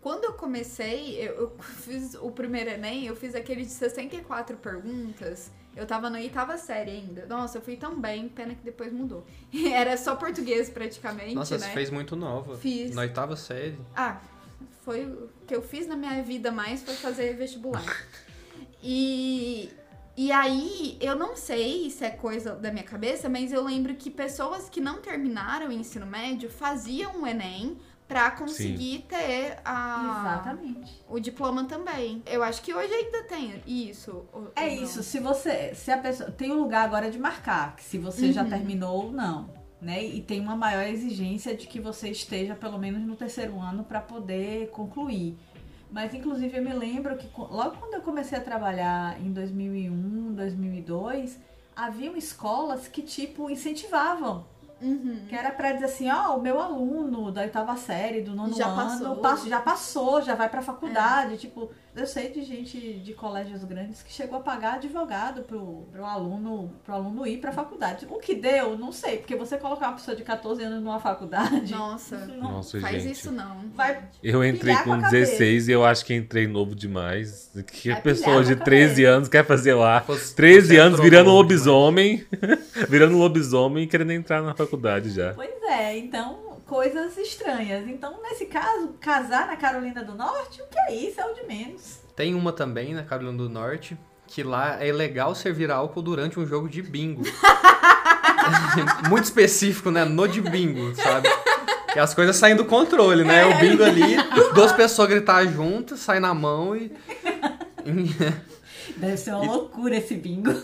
[0.00, 5.50] quando eu comecei, eu, eu fiz o primeiro Enem, eu fiz aquele de 64 perguntas.
[5.74, 7.24] Eu tava na oitava série ainda.
[7.24, 9.24] Nossa, eu fui tão bem, pena que depois mudou.
[9.72, 11.64] Era só português praticamente, Nossa, né?
[11.66, 12.58] você fez muito nova.
[12.58, 12.94] Fiz.
[12.94, 13.78] Na oitava série.
[13.96, 14.20] Ah,
[14.84, 17.82] foi o que eu fiz na minha vida mais foi fazer vestibular.
[18.84, 19.70] E,
[20.16, 24.10] e aí, eu não sei se é coisa da minha cabeça, mas eu lembro que
[24.10, 31.00] pessoas que não terminaram o ensino médio faziam o Enem pra conseguir ter a, Exatamente.
[31.08, 32.22] o diploma também.
[32.26, 34.24] Eu acho que hoje ainda tem isso.
[34.56, 35.74] É isso, se você.
[35.76, 36.30] Se a pessoa.
[36.32, 38.50] Tem um lugar agora de marcar, que se você já Uhum.
[38.50, 39.48] terminou ou não.
[39.82, 40.04] Né?
[40.04, 44.00] E tem uma maior exigência de que você esteja pelo menos no terceiro ano para
[44.00, 45.36] poder concluir.
[45.90, 51.36] Mas inclusive eu me lembro que logo quando eu comecei a trabalhar em 2001, 2002,
[51.74, 54.46] haviam escolas que, tipo, incentivavam.
[54.80, 55.26] Uhum.
[55.28, 58.66] Que era pra dizer assim, ó, o meu aluno da oitava série, do nono Já
[58.68, 59.16] ano, passou.
[59.16, 61.38] pass- já passou, já vai pra faculdade.
[61.38, 66.04] Tipo, eu sei de gente de colégios grandes que chegou a pagar advogado pro, pro
[66.04, 68.06] aluno pro aluno ir pra faculdade.
[68.08, 71.72] O que deu, não sei, porque você colocar uma pessoa de 14 anos numa faculdade,
[71.72, 73.12] Nossa, não Nossa, faz gente.
[73.12, 73.68] isso não.
[73.74, 75.32] vai Eu entrei com com a cabeça.
[75.32, 77.50] 16 e eu acho que entrei novo demais.
[77.70, 79.08] Que a pessoa de com a 13 cabeça.
[79.16, 80.00] anos quer fazer lá.
[80.00, 82.24] Você- 13 você anos virando lobisomem.
[82.88, 85.34] virando lobisomem e querendo entrar na faculdade já.
[85.34, 87.86] Pois é, então, coisas estranhas.
[87.86, 91.20] Então, nesse caso, casar na Carolina do Norte, o que é isso?
[91.20, 92.00] É o de menos.
[92.16, 93.94] Tem uma também na Carolina do Norte
[94.26, 97.24] que lá é ilegal servir álcool durante um jogo de bingo.
[99.10, 100.06] Muito específico, né?
[100.06, 101.28] No de bingo, sabe?
[101.94, 103.44] E as coisas saem do controle, né?
[103.44, 104.16] O bingo ali,
[104.54, 106.90] duas pessoas gritar juntas, sai na mão e.
[108.96, 110.54] Deve ser uma loucura esse bingo.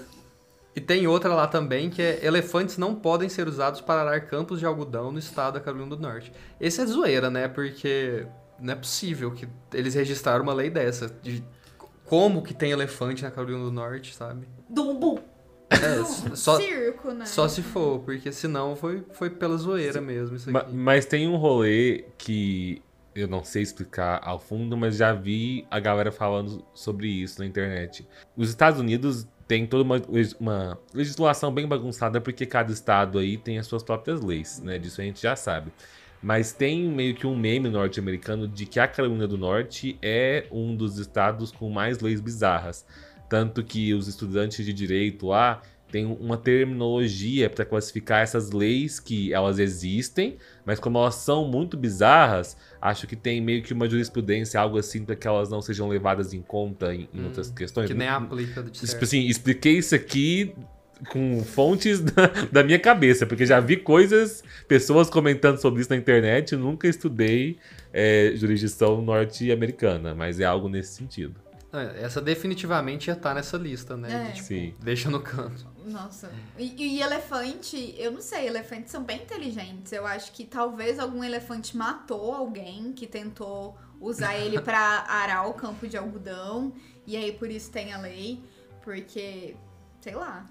[0.79, 4.61] E tem outra lá também que é elefantes não podem ser usados para arar campos
[4.61, 6.33] de algodão no estado da Carolina do Norte.
[6.61, 7.49] Esse é zoeira, né?
[7.49, 8.25] Porque
[8.61, 11.09] não é possível que eles registraram uma lei dessa.
[11.21, 11.43] De
[12.05, 14.47] como que tem elefante na Carolina do Norte, sabe?
[14.71, 15.19] Dumbo.
[15.69, 16.05] É,
[16.37, 17.27] só, Circo, né?
[17.27, 20.73] só se for, porque senão foi, foi pela zoeira mesmo isso aqui.
[20.73, 22.81] mas tem um rolê que
[23.17, 27.47] eu não sei explicar ao fundo, mas já vi a galera falando sobre isso na
[27.47, 28.07] internet.
[28.37, 29.97] Os Estados Unidos tem toda uma,
[30.39, 34.79] uma legislação bem bagunçada, porque cada estado aí tem as suas próprias leis, né?
[34.79, 35.73] Disso a gente já sabe.
[36.23, 40.77] Mas tem meio que um meme norte-americano de que a Carolina do Norte é um
[40.77, 42.85] dos estados com mais leis bizarras.
[43.29, 49.33] Tanto que os estudantes de direito lá têm uma terminologia para classificar essas leis que
[49.33, 54.61] elas existem, mas como elas são muito bizarras, acho que tem meio que uma jurisprudência,
[54.61, 57.88] algo assim, para que elas não sejam levadas em conta em, em Hum, outras questões.
[57.88, 60.55] Que nem aplica de Tipo assim, expliquei isso aqui
[61.11, 65.96] com fontes da, da minha cabeça, porque já vi coisas, pessoas comentando sobre isso na
[65.96, 67.59] internet, eu nunca estudei
[67.92, 71.37] é, jurisdição norte-americana, mas é algo nesse sentido.
[71.72, 74.09] É, Essa definitivamente ia estar nessa lista, né?
[74.11, 74.24] É.
[74.29, 74.74] De, tipo, Sim.
[74.83, 75.66] deixa no canto.
[75.88, 76.31] Nossa.
[76.59, 79.92] E, e elefante, eu não sei, elefantes são bem inteligentes.
[79.92, 85.55] Eu acho que talvez algum elefante matou alguém que tentou usar ele pra arar o
[85.55, 86.72] campo de algodão.
[87.07, 88.40] E aí por isso tem a lei.
[88.83, 89.55] Porque,
[90.01, 90.46] sei lá.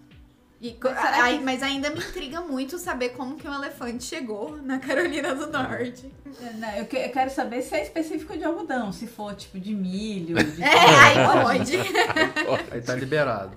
[0.59, 4.57] E Mas aí- que- mas ainda me intriga muito saber como que um elefante chegou
[4.57, 6.11] na Carolina do Norte.
[6.55, 9.75] Não, Eu, que- eu quero saber se é específico de algodão, se for tipo de
[9.75, 10.61] milho, de...
[10.63, 11.77] É, aí pode.
[12.73, 13.51] Aí tá liberado.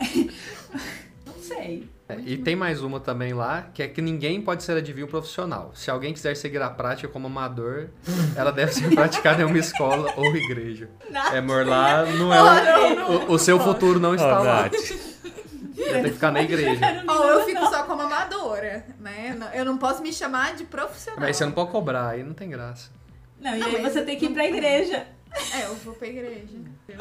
[1.50, 1.88] Não sei.
[2.08, 5.70] É, E tem mais uma também lá, que é que ninguém pode ser adivinho profissional.
[5.74, 7.88] Se alguém quiser seguir a prática como amador,
[8.36, 10.88] ela deve ser praticada em uma escola ou igreja.
[11.32, 12.40] É, amor, lá não é
[13.08, 14.62] o, o, o seu futuro não está Ó, lá.
[14.62, 16.78] Nath, tem que ficar na igreja.
[17.08, 19.34] Ou eu fico só como amadora, né?
[19.38, 21.20] Não- Eu não posso me chamar de profissional.
[21.20, 22.90] Mas você não pode cobrar, aí não tem graça.
[23.40, 25.06] Não, e Não, aí você tem que ir pra igreja.
[25.54, 26.44] É, eu vou pra igreja.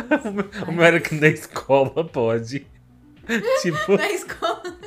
[0.67, 2.65] o meu era que na escola pode.
[3.61, 4.79] tipo, Na escola.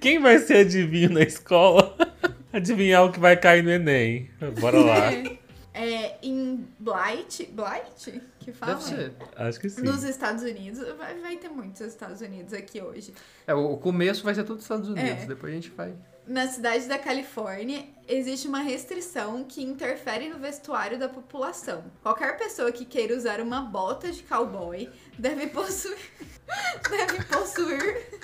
[0.00, 1.96] quem vai ser adivinho na escola?
[2.52, 4.30] Adivinhar o que vai cair no Enem.
[4.60, 5.10] Bora lá.
[5.80, 8.74] É, em Blight, Blight, que fala?
[8.74, 9.12] Deve ser.
[9.36, 9.82] Acho que sim.
[9.82, 13.14] Nos Estados Unidos, vai, vai ter muitos Estados Unidos aqui hoje.
[13.46, 15.26] É, o começo vai ser tudo Estados Unidos, É.
[15.26, 15.92] depois a gente vai.
[16.28, 21.82] Na cidade da Califórnia, existe uma restrição que interfere no vestuário da população.
[22.02, 25.96] Qualquer pessoa que queira usar uma bota de cowboy deve possuir,
[26.90, 28.20] deve possuir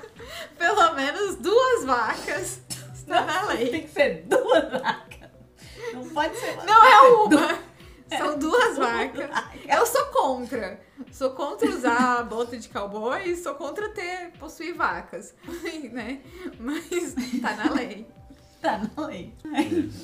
[0.58, 2.60] pelo menos duas vacas.
[2.94, 3.70] Está na lei.
[3.70, 5.30] Tem que ser duas vacas.
[5.94, 6.56] Não pode ser.
[6.62, 7.58] Não é uma.
[8.18, 9.30] São duas vacas.
[9.66, 10.78] Eu sou contra.
[11.10, 15.34] Sou contra usar bota de cowboy e sou contra ter possuir vacas.
[15.92, 16.20] né?
[16.58, 18.06] Mas tá na lei.
[18.60, 19.32] Tá na lei.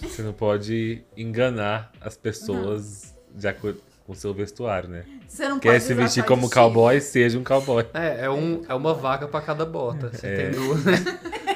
[0.03, 5.05] Você não pode enganar as pessoas de acordo com o seu vestuário, né?
[5.29, 7.87] Você não Quer pode se vestir como de cowboy, seja um cowboy.
[7.95, 10.11] É, é, um, é uma vaca pra cada bota.
[10.13, 10.37] Você É.
[10.37, 10.97] tem duas, né?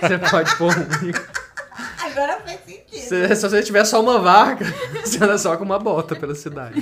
[0.01, 2.05] Você pode pôr um.
[2.07, 3.01] Agora faz sentido.
[3.01, 4.65] Se, se você tiver só uma vaca,
[5.05, 6.81] você anda só com uma bota pela cidade.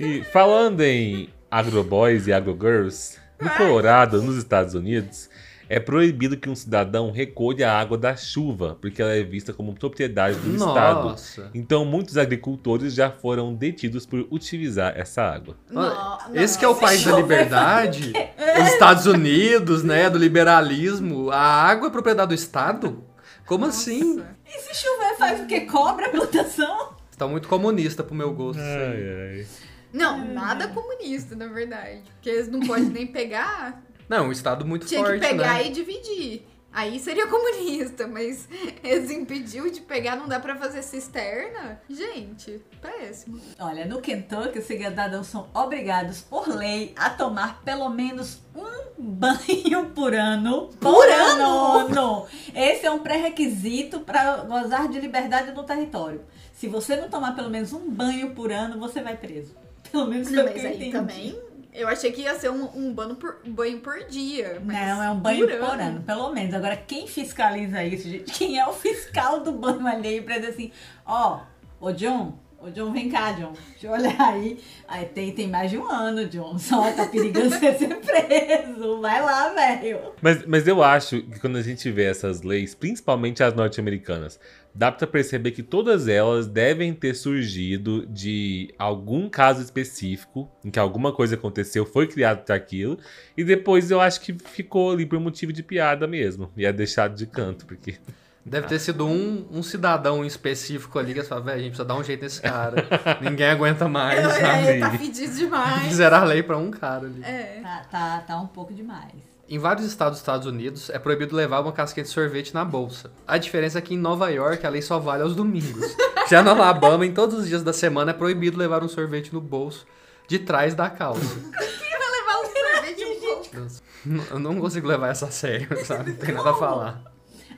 [0.00, 5.28] E falando em agroboys e agrogirls, no Colorado, nos Estados Unidos,
[5.68, 9.74] é proibido que um cidadão recolha a água da chuva, porque ela é vista como
[9.74, 11.10] propriedade do Estado.
[11.10, 11.50] Nossa.
[11.52, 15.54] Então, muitos agricultores já foram detidos por utilizar essa água.
[15.70, 18.14] Não, Esse que é o país da liberdade,
[18.58, 23.04] os Estados Unidos, né, do liberalismo, a água é propriedade do Estado?
[23.44, 24.14] Como assim?
[24.14, 24.30] Nossa.
[24.46, 25.60] E se chover faz o quê?
[25.60, 26.94] Cobra a plantação?
[27.10, 28.62] Você tá muito comunista pro meu gosto.
[28.62, 29.46] Ai, ai.
[29.92, 32.02] Não, nada comunista, na verdade.
[32.14, 33.82] Porque eles não podem nem pegar.
[34.08, 35.66] Não, um estado muito Tinha forte, que pegar né?
[35.66, 36.46] e dividir.
[36.72, 38.48] Aí seria comunista, mas
[38.84, 41.80] eles impediu de pegar, não dá pra fazer cisterna?
[41.90, 43.40] Gente, péssimo.
[43.58, 49.90] Olha, no Kentucky, os cidadãos são obrigados, por lei, a tomar pelo menos um banho
[49.90, 50.68] por ano.
[50.80, 52.26] Por, ano?
[52.54, 56.24] Esse é um pré-requisito para gozar de liberdade no território.
[56.54, 59.56] Se você não tomar pelo menos um banho por ano, você vai preso.
[59.90, 60.92] Pelo menos Não, mas eu aí entendi.
[60.92, 61.38] também.
[61.72, 64.60] Eu achei que ia ser um, um banho, por, banho por dia.
[64.64, 66.52] Não, é um banho por ano, pelo menos.
[66.52, 68.32] Agora, quem fiscaliza isso, gente?
[68.32, 70.72] Quem é o fiscal do banho alheio pra dizer assim,
[71.06, 71.40] ó,
[71.80, 74.58] ô John, ô John, vem cá, John, deixa eu olhar aí.
[74.86, 79.00] Aí tem, tem mais de um ano, John, só tá perigando você ser preso.
[79.00, 80.12] Vai lá, velho.
[80.20, 84.38] Mas, mas eu acho que quando a gente vê essas leis, principalmente as norte-americanas,
[84.74, 90.78] dá pra perceber que todas elas devem ter surgido de algum caso específico, em que
[90.78, 92.98] alguma coisa aconteceu, foi criado para aquilo,
[93.36, 97.16] e depois eu acho que ficou ali por motivo de piada mesmo, e é deixado
[97.16, 97.96] de canto, porque
[98.44, 101.94] Deve ter sido um, um cidadão específico ali que fala, velho, a gente precisa dar
[101.94, 102.86] um jeito nesse cara.
[103.20, 104.80] Ninguém aguenta mais, É, sabe?
[104.80, 105.82] tá pedido demais.
[105.88, 107.22] Fizeram a lei pra um cara ali.
[107.22, 107.60] É.
[107.62, 109.12] Tá, tá, tá um pouco demais.
[109.48, 113.10] Em vários estados dos Estados Unidos, é proibido levar uma casquinha de sorvete na bolsa.
[113.26, 115.94] A diferença é que em Nova York a lei só vale aos domingos.
[116.30, 119.40] Já no Alabama, em todos os dias da semana é proibido levar um sorvete no
[119.40, 119.86] bolso
[120.28, 121.20] de trás da calça.
[121.50, 124.30] levar um sorvete um pouco.
[124.30, 126.12] Eu não consigo levar essa a sério, sabe?
[126.12, 127.02] Não tem nada a falar.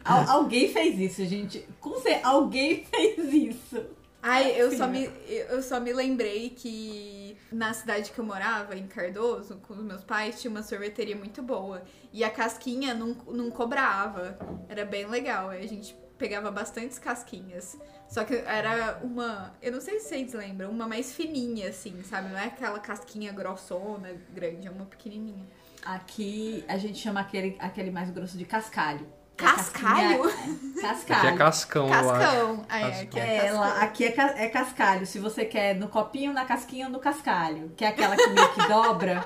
[0.05, 1.67] Al- alguém fez isso, gente.
[1.81, 3.85] Com certeza, alguém fez isso.
[4.25, 8.87] Ai, eu só, me, eu só me lembrei que na cidade que eu morava, em
[8.87, 11.83] Cardoso, com os meus pais, tinha uma sorveteria muito boa.
[12.13, 14.39] E a casquinha não, não cobrava.
[14.69, 15.51] Era bem legal.
[15.51, 17.77] A gente pegava bastantes casquinhas.
[18.09, 19.55] Só que era uma.
[19.61, 22.29] Eu não sei se vocês lembram, uma mais fininha, assim, sabe?
[22.29, 25.47] Não é aquela casquinha grossona, grande, é uma pequenininha.
[25.85, 29.05] Aqui a gente chama aquele, aquele mais grosso de cascalho.
[29.43, 30.25] Que é Cascalho?
[30.25, 31.29] Aqui Cascalho.
[31.29, 31.89] é cascão.
[31.89, 32.67] Cascão.
[32.69, 33.61] É, aqui é, É, cascão.
[33.61, 35.07] lá- aqui é, ca- é cascalho.
[35.07, 37.73] Se você quer no copinho, na casquinha ou no cascalho.
[37.77, 39.25] Que é aquela que meio que dobra.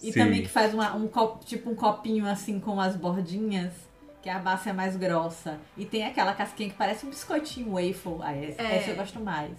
[0.00, 0.20] E Sim.
[0.20, 3.72] também que faz uma, um copo, tipo um copinho assim com as bordinhas.
[4.22, 5.58] Que a base é mais grossa.
[5.76, 8.18] E tem aquela casquinha que parece um biscoitinho waffle.
[8.22, 8.76] Ah, essa, É.
[8.76, 9.50] essa eu gosto mais.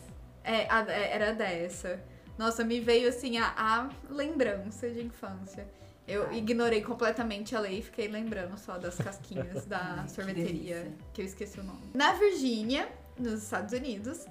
[0.44, 2.02] É, a- é, era dessa.
[2.38, 5.68] Nossa, me veio assim a, a lembrança de infância.
[6.08, 10.76] Eu ignorei completamente a lei e fiquei lembrando só das casquinhas da Ai, que sorveteria,
[10.76, 10.94] delícia.
[11.14, 11.82] que eu esqueci o nome.
[11.94, 12.88] Na Virgínia,
[13.18, 14.26] nos Estados Unidos,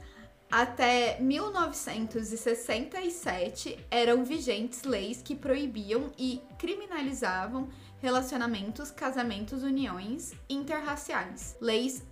[0.51, 7.71] até 1967 eram vigentes leis que proibiam e criminalizavam
[8.03, 11.57] relacionamentos, casamentos, uniões interraciais.
[11.61, 12.03] Leis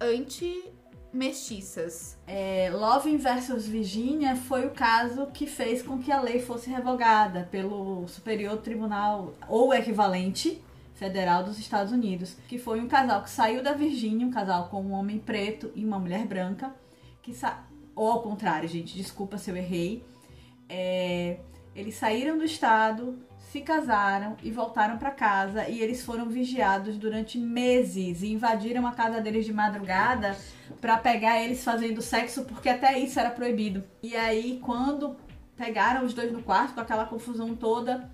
[1.11, 2.17] anti-mestiças.
[2.27, 7.49] É, Loving versus Virginia foi o caso que fez com que a lei fosse revogada
[7.51, 10.63] pelo Superior Tribunal ou equivalente
[10.95, 14.83] federal dos Estados Unidos, que foi um casal que saiu da Virgínia, um casal com
[14.83, 16.75] um homem preto e uma mulher branca,
[17.23, 17.65] que sa...
[17.95, 20.05] ou ao contrário, gente, desculpa se eu errei.
[20.69, 21.39] É,
[21.75, 23.19] eles saíram do estado,
[23.51, 28.93] se casaram e voltaram para casa e eles foram vigiados durante meses e invadiram a
[28.93, 30.37] casa deles de madrugada
[30.79, 33.83] Pra pegar eles fazendo sexo, porque até isso era proibido.
[34.03, 35.17] E aí, quando
[35.57, 38.11] pegaram os dois no quarto, com aquela confusão toda,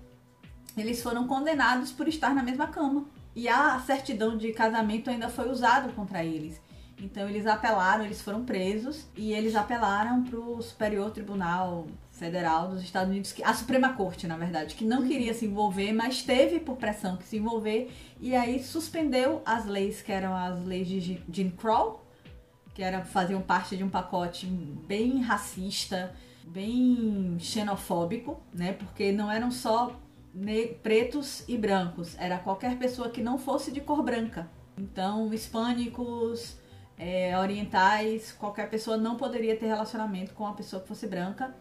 [0.75, 3.05] eles foram condenados por estar na mesma cama.
[3.35, 6.59] E a certidão de casamento ainda foi usada contra eles.
[6.99, 11.85] Então eles apelaram, eles foram presos e eles apelaram pro Superior Tribunal
[12.17, 15.93] Federal dos Estados Unidos, que- a Suprema Corte, na verdade, que não queria se envolver,
[15.93, 20.63] mas teve por pressão que se envolver e aí suspendeu as leis que eram as
[20.65, 22.03] leis de Jim- Crow,
[22.73, 26.13] que era, faziam parte de um pacote bem racista,
[26.45, 28.73] bem xenofóbico, né?
[28.73, 29.95] Porque não eram só
[30.83, 34.49] pretos e brancos, era qualquer pessoa que não fosse de cor branca.
[34.77, 36.57] Então, hispânicos,
[36.97, 41.55] é, orientais, qualquer pessoa não poderia ter relacionamento com uma pessoa que fosse branca.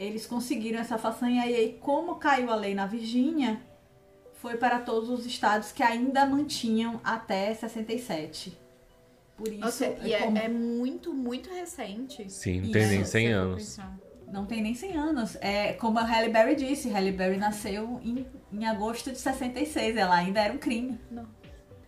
[0.00, 3.60] Eles conseguiram essa façanha e aí, como caiu a lei na Virgínia,
[4.32, 8.58] foi para todos os estados que ainda mantinham até 67.
[9.36, 12.30] Por isso, Nossa, e é é, como- é muito, muito recente.
[12.32, 13.62] Sim, não tem nem Isso, 100 eu for anos.
[13.62, 13.98] pensar.
[14.32, 15.36] não tem nem 100 anos.
[15.40, 20.14] É como a Halle Berry disse, Halle Berry nasceu em, em agosto de 66, ela
[20.16, 20.98] ainda era um crime.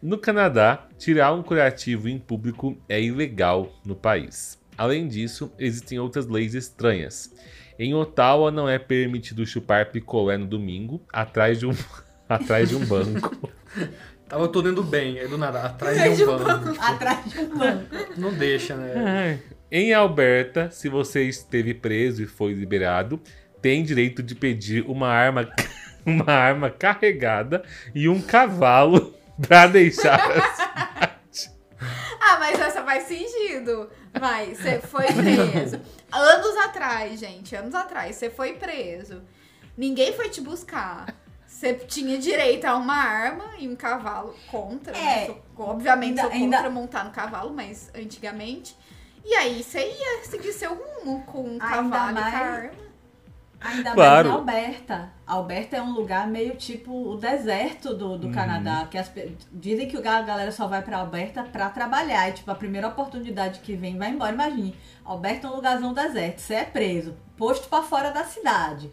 [0.03, 4.61] No Canadá, tirar um curativo em público é ilegal no país.
[4.77, 7.33] Além disso, existem outras leis estranhas.
[7.79, 11.73] Em Ottawa não é permitido chupar picolé no domingo atrás de um,
[12.29, 13.37] atrás de um banco.
[14.29, 16.81] Tava tudo indo bem, aí do nada, atrás de um banco.
[16.81, 17.85] Atrás de um banco.
[18.16, 19.41] Não deixa, né?
[19.70, 23.20] Em Alberta, se você esteve preso e foi liberado,
[23.61, 25.49] tem direito de pedir uma arma
[26.05, 27.62] uma arma carregada
[27.95, 31.53] e um cavalo pra deixar a cidade.
[32.20, 33.89] Ah, mas essa faz sentido.
[34.19, 35.81] Vai, você foi preso.
[36.13, 39.23] anos atrás, gente, anos atrás, você foi preso.
[39.77, 41.15] Ninguém foi te buscar.
[41.47, 44.93] Você tinha direito a uma arma e um cavalo contra.
[44.93, 45.23] né?
[45.23, 45.27] É.
[45.27, 48.77] Sou- obviamente Ainda- sou contra ainda- montar no cavalo, mas antigamente.
[49.25, 52.35] E aí você ia seguir seu rumo com um Ainda cavalo e com a mais-
[52.35, 52.91] arma.
[53.65, 54.29] Ainda Claro.
[54.29, 55.13] mais Alberta.
[55.27, 58.87] Alberta é um lugar meio tipo o deserto do, do Canadá.
[58.91, 59.11] Que as
[59.53, 62.29] dizem que a galera só vai pra Alberta pra trabalhar.
[62.29, 64.33] E, tipo, a primeira oportunidade que vem vai embora.
[64.33, 66.41] Imagine, Alberta é um lugarzão deserto.
[66.41, 68.91] Você é preso, posto pra fora da cidade.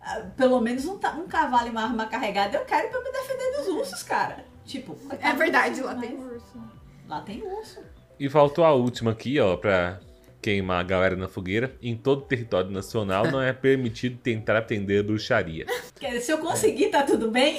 [0.00, 3.56] Ah, Pelo menos um, um cavalo e uma arma carregada eu quero pra me defender
[3.58, 4.44] dos ursos, cara.
[4.64, 6.62] Tipo, É coitado verdade, lá ursos, tem urso.
[7.08, 7.80] Lá tem urso.
[8.20, 10.00] E faltou a última aqui, ó, pra
[10.40, 11.74] queimar a galera na fogueira.
[11.82, 15.66] Em todo o território nacional não é permitido tentar aprender bruxaria.
[15.98, 17.58] Quer dizer, se eu conseguir, tá tudo bem?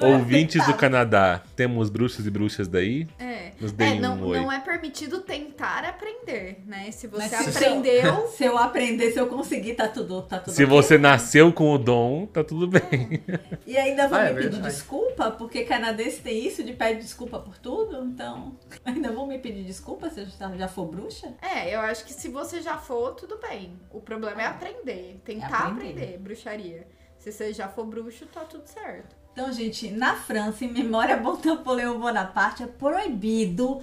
[0.00, 0.74] Ouvintes do.
[0.74, 3.06] Canadá, temos bruxos e bruxas daí?
[3.18, 3.52] É.
[3.60, 4.38] Nos É, deem não, um oi.
[4.40, 6.90] não é permitido tentar aprender, né?
[6.90, 10.54] Se você Mas se- aprendeu, Se eu aprender, se eu conseguir, tá tudo, tá tudo
[10.54, 10.74] Se ok.
[10.74, 13.22] você nasceu com o dom, tá tudo bem.
[13.66, 14.74] E ainda vão Ah, me é pedir verdade.
[14.74, 19.64] desculpa, porque canadense tem isso de pedir desculpa por tudo, então ainda vão me pedir
[19.64, 20.26] desculpa se eu
[20.56, 21.34] já, for bruxa?
[21.42, 23.78] É, eu acho que se você já for, tudo bem.
[23.90, 25.90] O problema é aprender, tentar aprender.
[25.90, 26.18] aprender.
[26.18, 26.88] bruxaria.
[27.18, 29.19] Se você já for bruxo, tá tudo certo.
[29.40, 33.80] Então, gente, na França, em memória a Napoleão Bonaparte, é proibido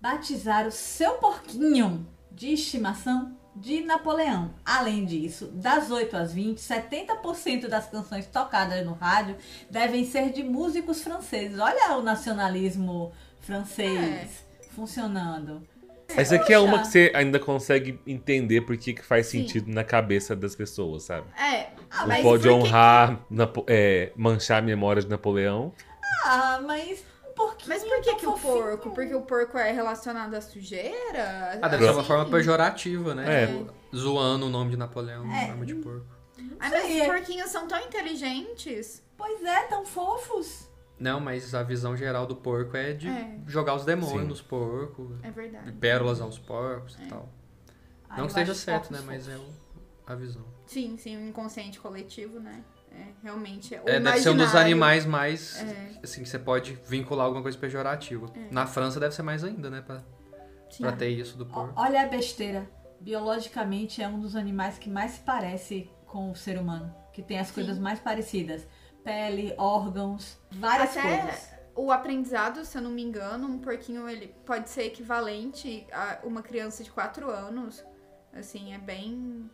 [0.00, 4.52] batizar o seu porquinho de estimação de Napoleão.
[4.64, 9.36] Além disso, das 8 às 20, 70% das canções tocadas no rádio
[9.70, 11.60] devem ser de músicos franceses.
[11.60, 15.62] Olha o nacionalismo francês funcionando.
[16.16, 19.42] Essa aqui é uma que você ainda consegue entender por que que faz Sim.
[19.42, 21.26] sentido na cabeça das pessoas, sabe?
[21.40, 21.70] É,
[22.00, 25.72] Não mas pode por que honrar, Napo- é, manchar a memória de Napoleão.
[26.24, 28.90] Ah, mas um porquinho Mas por que, que o porco?
[28.90, 31.58] Porque o porco é relacionado à sujeira?
[31.60, 32.08] Ah, deve ser uma Assim?
[32.08, 33.44] forma pejorativa, né?
[33.44, 33.46] É.
[33.46, 35.50] Tipo, zoando o nome de Napoleão, É.
[35.50, 36.06] arma de porco.
[36.60, 39.02] Ai, mas os é- porquinhos são tão inteligentes.
[39.16, 40.68] Pois é, tão fofos.
[40.98, 43.36] Não, mas a visão geral do porco é de É.
[43.46, 44.28] jogar os demônios Sim.
[44.28, 45.72] nos porcos, É verdade.
[45.72, 47.04] pérolas aos porcos É.
[47.04, 47.28] e tal.
[48.08, 48.98] Ah, Não que esteja acho certo, né?
[48.98, 49.62] fofos, Mas é o-
[50.06, 50.44] a visão.
[50.66, 52.64] Sim, sim, o inconsciente coletivo, né?
[52.90, 53.74] É, realmente.
[53.74, 55.60] O É, deve ser um dos animais mais.
[55.62, 56.00] É.
[56.02, 58.26] Assim, que você pode vincular alguma coisa pejorativa.
[58.50, 59.80] Na França deve ser mais ainda, né?
[59.80, 60.02] Pra,
[60.70, 60.82] Sim.
[60.82, 61.72] pra ter isso do porco.
[61.76, 62.68] Olha a besteira.
[63.00, 66.94] Biologicamente é um dos animais que mais se parece com o ser humano.
[67.12, 68.66] Que tem as coisas mais parecidas.
[69.02, 71.48] Pele, órgãos, várias Até coisas.
[71.74, 76.42] o aprendizado, se eu não me engano, um porquinho ele pode ser equivalente a uma
[76.42, 77.84] criança de 4 anos.
[78.32, 79.50] Assim, é bem.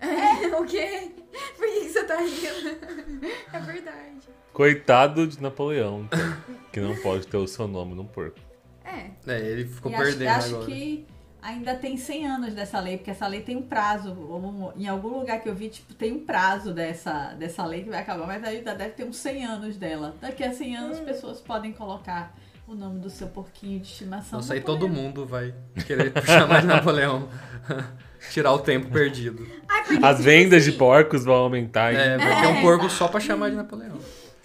[0.00, 1.10] É, o quê?
[1.56, 3.30] Por que que você tá rindo?
[3.52, 4.28] É verdade.
[4.52, 6.36] Coitado de Napoleão, então,
[6.72, 8.38] que não pode ter o seu nome num porco.
[8.84, 9.10] É.
[9.26, 10.66] É, ele ficou E acho, perdendo acho agora.
[10.66, 11.06] que
[11.40, 14.16] ainda tem 100 anos dessa lei, porque essa lei tem um prazo.
[14.18, 17.90] Ou Em algum lugar que eu vi, tipo, tem um prazo dessa, dessa lei que
[17.90, 20.16] vai acabar, mas ainda deve ter uns 100 anos dela.
[20.20, 22.34] Daqui a 100 anos, pessoas podem colocar
[22.66, 24.40] o nome do seu porquinho de estimação.
[24.40, 25.54] Nossa, aí todo mundo vai
[25.86, 27.28] querer chamar de Napoleão.
[28.30, 29.46] Tirar o tempo perdido.
[29.68, 31.92] Ai, As vendas de porcos vão aumentar.
[31.92, 31.98] hein?
[32.00, 33.96] É, vai ter um porco só pra chamar de Napoleão.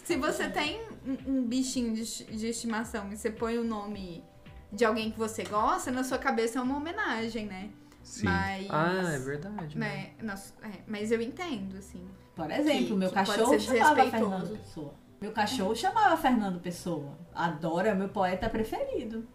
[0.03, 0.81] Se você tem
[1.27, 4.23] um, bichinho de, de estimação e você põe o nome
[4.71, 7.69] de alguém que você gosta, na sua cabeça é uma homenagem, né?
[8.03, 8.25] Sim.
[8.25, 8.67] Mas.
[8.69, 9.77] Ah, é verdade.
[9.77, 10.11] né?
[10.21, 12.05] né, é, mas eu entendo, assim.
[12.35, 14.09] Por exemplo, Que- meu que cachorro chamava.
[14.11, 14.93] Fernando Pessoa.
[15.21, 17.17] Meu cachorro chamava Fernando Pessoa.
[17.33, 19.25] Adoro, é meu poeta preferido.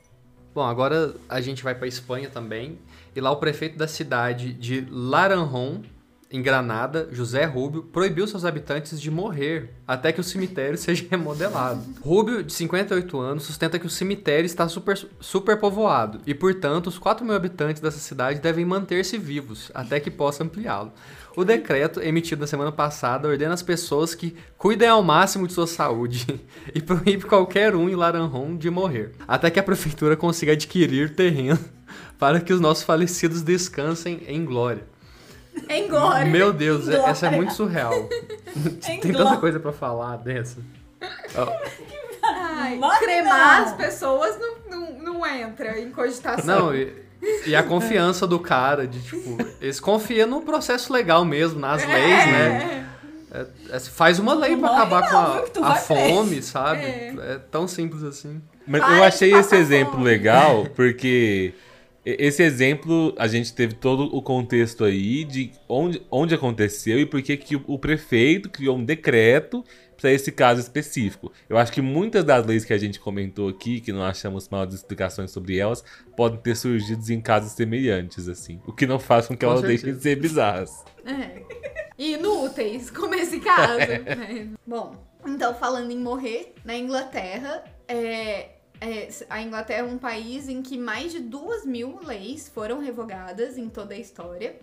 [0.54, 2.78] Bom, agora a gente vai pra Espanha também.
[3.18, 5.82] E lá o prefeito da cidade de Laranjon,
[6.30, 11.82] em Granada, José Rubio, proibiu seus habitantes de morrer até que o cemitério seja remodelado.
[12.00, 16.96] Rubio, de 58 anos, sustenta que o cemitério está super, super povoado e, portanto, os
[16.96, 20.92] 4 mil habitantes dessa cidade devem manter-se vivos até que possa ampliá-lo.
[21.36, 25.66] O decreto, emitido na semana passada, ordena às pessoas que cuidem ao máximo de sua
[25.66, 26.40] saúde
[26.72, 31.77] e proíbe qualquer um em Laranjon de morrer, até que a prefeitura consiga adquirir terreno
[32.18, 34.82] para que os nossos falecidos descansem em glória.
[35.68, 36.26] Engole!
[36.26, 37.10] Meu Deus, Em glória.
[37.10, 37.92] essa é muito surreal.
[38.56, 39.16] Em Tem glória.
[39.30, 40.58] tanta coisa pra falar dessa.
[41.36, 41.52] Ó,
[42.22, 43.66] Ai, cremar não.
[43.68, 46.44] as pessoas não, não, não entra em cogitação.
[46.66, 46.92] Não, e,
[47.46, 52.26] e a confiança do cara de, tipo, eles confiam no processo legal mesmo, nas leis,
[52.26, 52.86] né?
[53.30, 53.46] É,
[53.76, 56.80] é, faz uma lei morre acabar não, com que a, a fome, sabe?
[56.82, 57.14] É.
[57.34, 58.40] É tão simples assim.
[58.66, 60.04] Mas Para eu achei esse passar exemplo fome.
[60.04, 61.52] legal porque
[62.16, 67.20] Esse exemplo, a gente teve todo o contexto aí de onde, onde aconteceu e por
[67.20, 69.62] que que o, prefeito criou um decreto
[69.94, 71.30] para esse caso específico.
[71.50, 74.72] Eu acho que muitas das leis que a gente comentou aqui, que não achamos maiores
[74.74, 75.84] explicações sobre elas,
[76.16, 78.58] podem ter surgido em casos semelhantes, assim.
[78.66, 79.84] O que não faz com que Com elas certeza.
[79.84, 80.84] deixem de ser bizarras.
[81.04, 81.42] É.
[81.98, 83.80] E inúteis, como esse caso.
[84.16, 84.48] né?
[84.66, 84.96] Bom,
[85.26, 88.48] então falando em morrer, na Inglaterra, é,
[88.80, 93.58] é, a Inglaterra é um país em que mais de duas mil leis foram revogadas
[93.58, 94.58] em toda a história.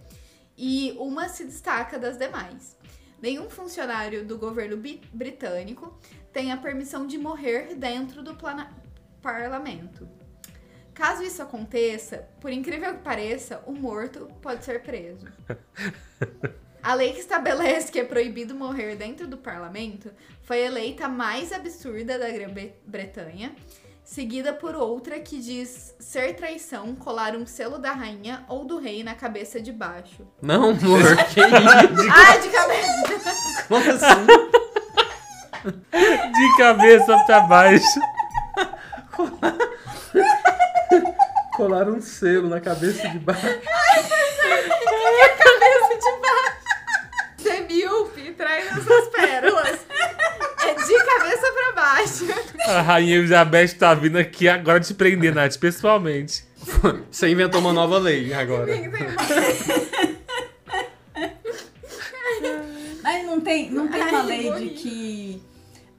[0.57, 2.77] E uma se destaca das demais.
[3.21, 4.81] Nenhum funcionário do governo
[5.13, 5.97] britânico
[6.31, 8.37] tem a permissão de morrer dentro do
[9.21, 10.07] parlamento.
[10.93, 15.27] Caso isso aconteça, por incrível que pareça, o morto pode ser preso.
[16.81, 20.11] A lei que estabelece que é proibido morrer dentro do parlamento
[20.43, 23.55] foi eleita a mais absurda da Grã-Bretanha,
[24.05, 29.03] seguida por outra que diz ser traição colar um selo da rainha ou do rei
[29.03, 30.25] na cabeça de baixo.
[30.41, 32.11] Não, amor, que isso?
[32.13, 33.33] Ah, de cabeça!
[33.67, 34.25] Como assim?
[36.31, 37.99] De cabeça pra baixo.
[41.55, 43.41] Colaram um selo na cabeça de baixo.
[43.41, 43.63] cabeça
[45.97, 46.55] de baixo!
[47.37, 49.79] Você míope, traz essas pérolas.
[50.85, 52.25] De cabeça pra baixo.
[52.67, 56.45] A rainha Elizabeth tá vindo aqui agora te prender, Nath, pessoalmente.
[57.11, 58.71] Você inventou uma nova lei agora.
[63.03, 65.43] Mas não tem, não tem Ai, uma lei de que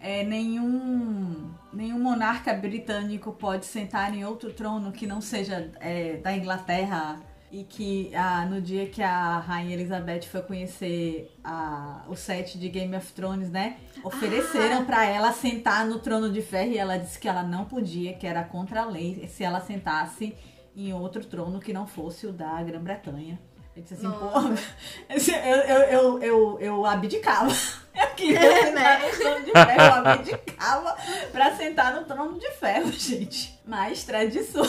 [0.00, 6.32] é, nenhum, nenhum monarca britânico pode sentar em outro trono que não seja é, da
[6.32, 7.20] Inglaterra
[7.60, 12.68] e que ah, no dia que a Rainha Elizabeth foi conhecer a- o set de
[12.68, 13.76] Game of Thrones, né?
[14.04, 18.12] Ofereceram pra ela sentar no trono de ferro e ela disse que ela não podia,
[18.14, 20.36] que era contra a lei se ela sentasse
[20.76, 23.38] em outro trono que não fosse o da Grã-Bretanha.
[23.74, 24.62] Eu disse assim, pô, Nossa.
[25.08, 27.50] esse- eu, eu, eu, eu, eu abdicava.
[27.96, 28.98] Eu queria É, sentar né?
[29.10, 30.96] no trono de ferro, eu abdicava
[31.32, 33.58] pra sentar no trono de ferro, gente.
[33.64, 34.66] Mas tradição.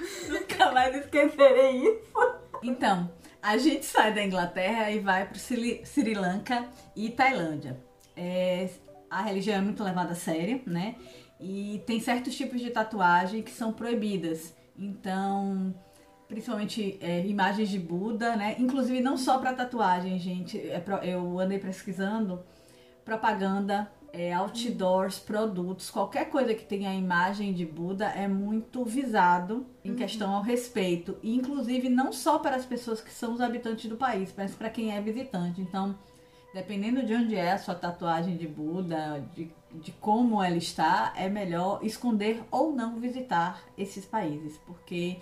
[0.28, 2.40] Nunca mais esquecerei isso.
[2.62, 3.10] Então,
[3.42, 7.78] a gente sai da Inglaterra e vai pro Sri, Lanka e Tailândia.
[8.16, 8.68] É,
[9.08, 10.96] a religião é muito levada a sério, né?
[11.40, 14.54] E tem certos tipos de tatuagem que são proibidas.
[14.78, 15.74] Então,
[16.28, 18.56] principalmente é, imagens de Buda, né?
[18.58, 20.58] Inclusive não só para tatuagem, gente.
[20.58, 22.44] É eu andei pesquisando
[23.04, 29.66] propaganda, é, outdoors, produtos, qualquer coisa que tenha a imagem de Buda é muito visado
[29.84, 31.16] em questão ao respeito.
[31.22, 34.70] E, inclusive não só para as pessoas que são os habitantes do país, mas para
[34.70, 35.60] quem é visitante.
[35.60, 35.96] Então,
[36.52, 41.28] dependendo de onde é a sua tatuagem de Buda, de, de como ela está, é
[41.28, 45.18] melhor esconder ou não visitar esses países, porque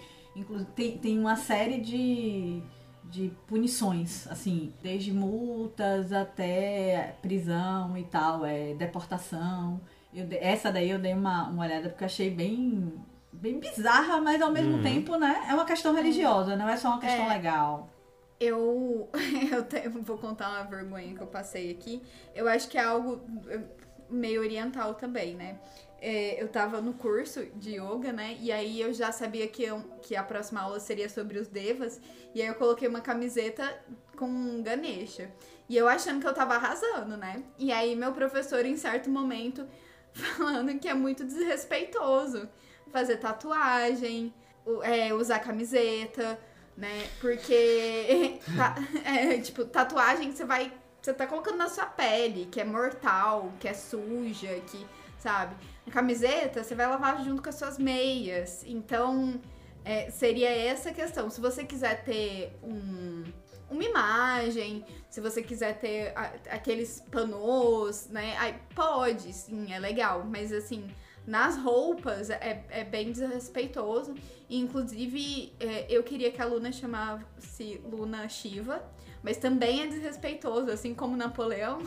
[0.74, 2.62] tem, tem uma série de,
[3.10, 9.80] de punições, assim, desde multas até prisão e tal, é deportação.
[10.12, 12.92] Eu essa daí eu dei uma, uma olhada porque eu achei bem,
[13.32, 14.82] bem bizarra, mas ao mesmo Uhum.
[14.82, 17.34] tempo, né, é uma questão religiosa, não é só uma questão É.
[17.34, 17.88] legal.
[18.40, 19.08] Eu,
[19.52, 22.02] eu te- vou contar uma vergonha que eu passei aqui.
[22.34, 23.20] Eu acho que é algo
[24.08, 25.58] meio oriental também, né?
[26.00, 28.36] É, eu tava no curso de yoga, né?
[28.40, 32.00] E aí eu já sabia que, eu- que a próxima aula seria sobre os devas.
[32.34, 33.76] E aí eu coloquei uma camiseta
[34.16, 35.30] com Ganesha.
[35.68, 37.42] E eu achando que eu tava arrasando, né?
[37.58, 39.66] E aí meu professor, em certo momento,
[40.14, 42.48] falando que é muito desrespeitoso
[42.92, 44.32] fazer tatuagem,
[44.82, 46.38] é, usar camiseta,
[46.76, 47.08] né?
[47.20, 48.38] Porque,
[49.04, 50.72] é, tipo, tatuagem você vai.
[51.00, 54.84] Você tá colocando na sua pele, que é mortal, que é suja, que,
[55.18, 55.54] sabe?
[55.88, 58.64] Camiseta você vai lavar junto com as suas meias.
[58.66, 59.40] Então,
[59.84, 61.30] é, seria essa a questão.
[61.30, 63.24] Se você quiser ter um,
[63.70, 68.36] uma imagem, se você quiser ter a- aqueles panos, né?
[68.38, 70.24] Aí pode, sim, é legal.
[70.24, 70.90] Mas assim,
[71.26, 74.14] nas roupas é, é bem desrespeitoso.
[74.48, 78.82] E, inclusive, é, eu queria que a Luna chamasse Luna Shiva,
[79.22, 81.82] mas também é desrespeitoso, assim como Napoleão,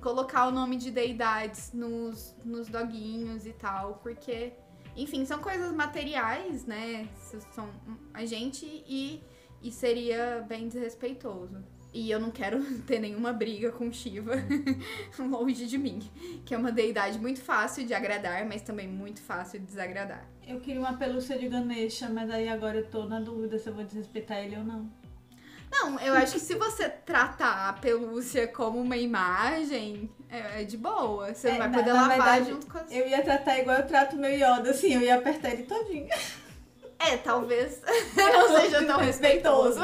[0.00, 4.52] colocar o nome de deidades nos, nos doguinhos e tal, porque,
[4.96, 7.08] enfim, são coisas materiais, né?
[7.52, 7.68] São
[8.12, 9.22] a gente e,
[9.62, 11.62] e seria bem desrespeitoso.
[11.92, 14.34] E eu não quero ter nenhuma briga com Shiva
[15.18, 16.00] longe de mim,
[16.44, 20.28] que é uma deidade muito fácil de agradar, mas também muito fácil de desagradar.
[20.46, 23.74] Eu queria uma pelúcia de Ganesha, mas aí agora eu tô na dúvida se eu
[23.74, 24.90] vou desrespeitar ele ou não.
[25.70, 30.76] Não, eu acho que se você tratar a pelúcia como uma imagem, é, é de
[30.76, 31.32] boa.
[31.34, 32.90] Você É, não vai na- poder na lavar verdade, junto com as...
[32.90, 36.08] Eu ia tratar igual eu trato meu Yoda, assim, eu ia apertar ele todinho.
[36.10, 36.18] É,
[37.00, 37.80] É, talvez
[38.16, 39.80] não seja tão respeitoso.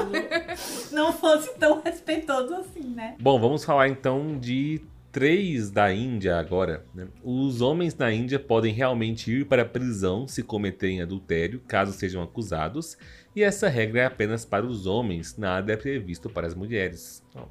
[0.90, 3.14] Não fosse tão respeitoso assim, né?
[3.20, 4.80] Bom, vamos falar então de
[5.12, 6.84] três da Índia agora.
[6.92, 7.06] né?
[7.22, 12.20] Os homens na Índia podem realmente ir para a prisão se cometerem adultério, caso sejam
[12.20, 12.98] acusados,
[13.34, 17.22] e essa regra é apenas para os homens, nada é previsto para as mulheres.
[17.30, 17.48] Então,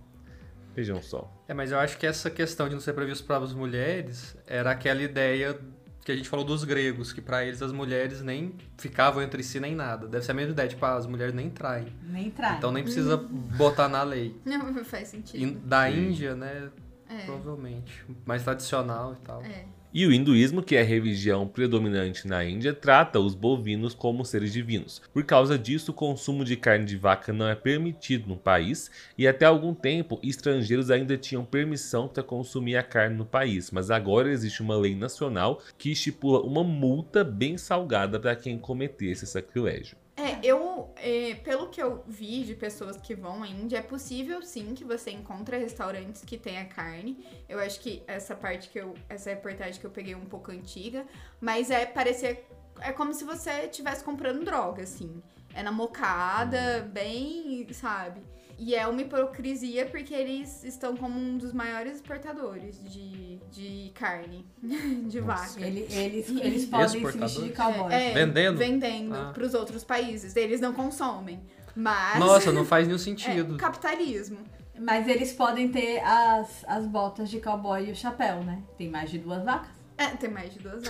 [0.75, 1.31] vejam só.
[1.47, 4.71] É, mas eu acho que essa questão de não ser previsto para as mulheres era
[4.71, 5.59] aquela ideia
[6.05, 9.57] que a gente falou dos gregos, que para eles as mulheres nem ficavam entre si
[9.59, 10.05] nem nada.
[10.05, 11.95] Deve ser a mesma ideia, tipo, ah, as mulheres nem traem.
[12.03, 12.57] Nem trai.
[12.57, 14.36] Então nem precisa botar na lei.
[14.43, 15.59] Não faz sentido.
[15.61, 16.09] da Sim.
[16.09, 16.69] Índia, né,
[17.09, 19.41] É, provavelmente, mais tradicional e tal.
[19.43, 19.65] é.
[19.96, 24.52] E o hinduísmo, que é a religião predominante na Índia, trata os bovinos como seres
[24.52, 25.00] divinos.
[25.14, 29.28] Por causa disso, o consumo de carne de vaca não é permitido no país, e
[29.28, 34.32] até algum tempo estrangeiros ainda tinham permissão para consumir a carne no país, mas agora
[34.32, 39.96] existe uma lei nacional que estipula uma multa bem salgada para quem cometer esse sacrilégio.
[40.16, 44.43] É, eu, é, pelo que eu vi de pessoas que vão à Índia, é possível
[44.43, 47.26] sim que você encontre restaurantes que tenha carne.
[47.49, 50.51] Eu acho que essa parte que eu, essa reportagem que eu peguei é um pouco
[50.51, 51.03] antiga,
[51.41, 52.47] mas é parecer,
[52.80, 55.22] é como se você estivesse comprando droga, assim.
[55.55, 58.22] É na mocada, bem, sabe?
[58.58, 64.45] E é uma hipocrisia porque eles estão como um dos maiores exportadores de, de carne,
[65.08, 65.60] de vaca.
[65.60, 67.91] Ele- eles, eles podem se vestir de cowboy.
[67.93, 68.58] É, Vendendo?
[68.58, 69.32] Vendendo Ah.
[69.34, 70.36] pros outros países.
[70.36, 71.41] Eles não consomem.
[71.76, 72.20] Mas.
[72.20, 73.58] Nossa, não faz nenhum é, sentido.
[73.58, 74.38] capitalismo.
[74.80, 78.62] Mas eles podem ter as, as botas de cowboy e o chapéu, né?
[78.78, 79.82] Tem mais de duas vacas.
[79.98, 80.84] É, tem mais de duas.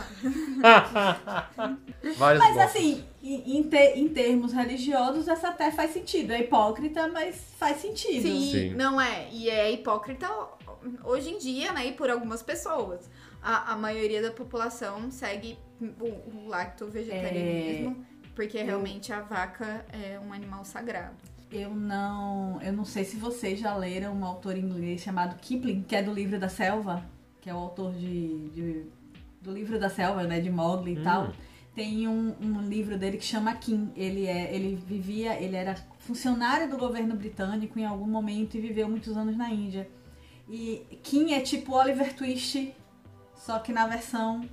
[2.18, 6.32] Várias Mas assim, em, em te- em termos religiosos, essa até faz sentido.
[6.32, 8.22] É hipócrita, mas faz sentido.
[8.24, 8.74] Sim, Sim.
[8.76, 9.28] não é.
[9.32, 10.28] E é hipócrita
[11.04, 11.88] hoje em dia, né?
[11.88, 13.10] E por algumas pessoas.
[13.42, 18.06] A, a maioria da população segue o, o lacto-vegetarianismo.
[18.36, 21.16] Porque Eu- realmente a vaca é um animal sagrado.
[21.52, 25.96] Eu não, eu não sei se vocês já leram um autor inglês chamado Kipling, que
[25.96, 27.06] é do livro da selva,
[27.44, 28.86] que é o autor de, de-
[29.42, 31.04] do livro da selva, né, de Mowgli e Hum.
[31.04, 31.34] tal.
[31.76, 33.92] Tem um, um livro dele que chama Kim.
[33.98, 38.88] Ele é, ele vivia, ele era funcionário do governo britânico em algum momento e viveu
[38.88, 39.90] muitos anos na Índia.
[40.48, 42.74] E Kim é tipo Oliver Twist,
[43.36, 44.48] só que na versão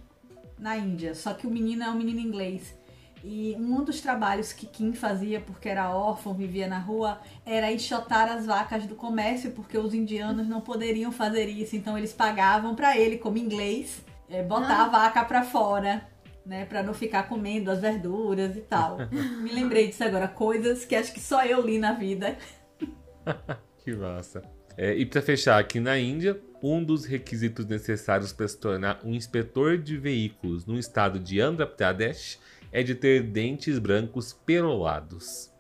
[0.59, 1.15] na Índia.
[1.15, 2.75] Só que o menino é um menino inglês.
[3.23, 8.31] E um dos trabalhos que Kim fazia, porque era órfão, vivia na rua, era enxotar
[8.31, 11.77] as vacas do comércio, porque os indianos não poderiam fazer isso.
[11.77, 16.09] Então eles pagavam pra ele, como inglês, eh, botar a vaca pra fora,
[16.47, 18.99] né, Pra não ficar comendo as verduras e tal.
[19.43, 22.37] Me lembrei disso agora, coisas que acho que só eu li na vida.
[23.83, 24.43] Que massa.
[24.77, 29.15] É, e para fechar, aqui na Índia, um dos requisitos necessários para se tornar um
[29.15, 32.39] inspetor de veículos no estado de Andhra Pradesh
[32.73, 35.51] é de ter dentes brancos perolados.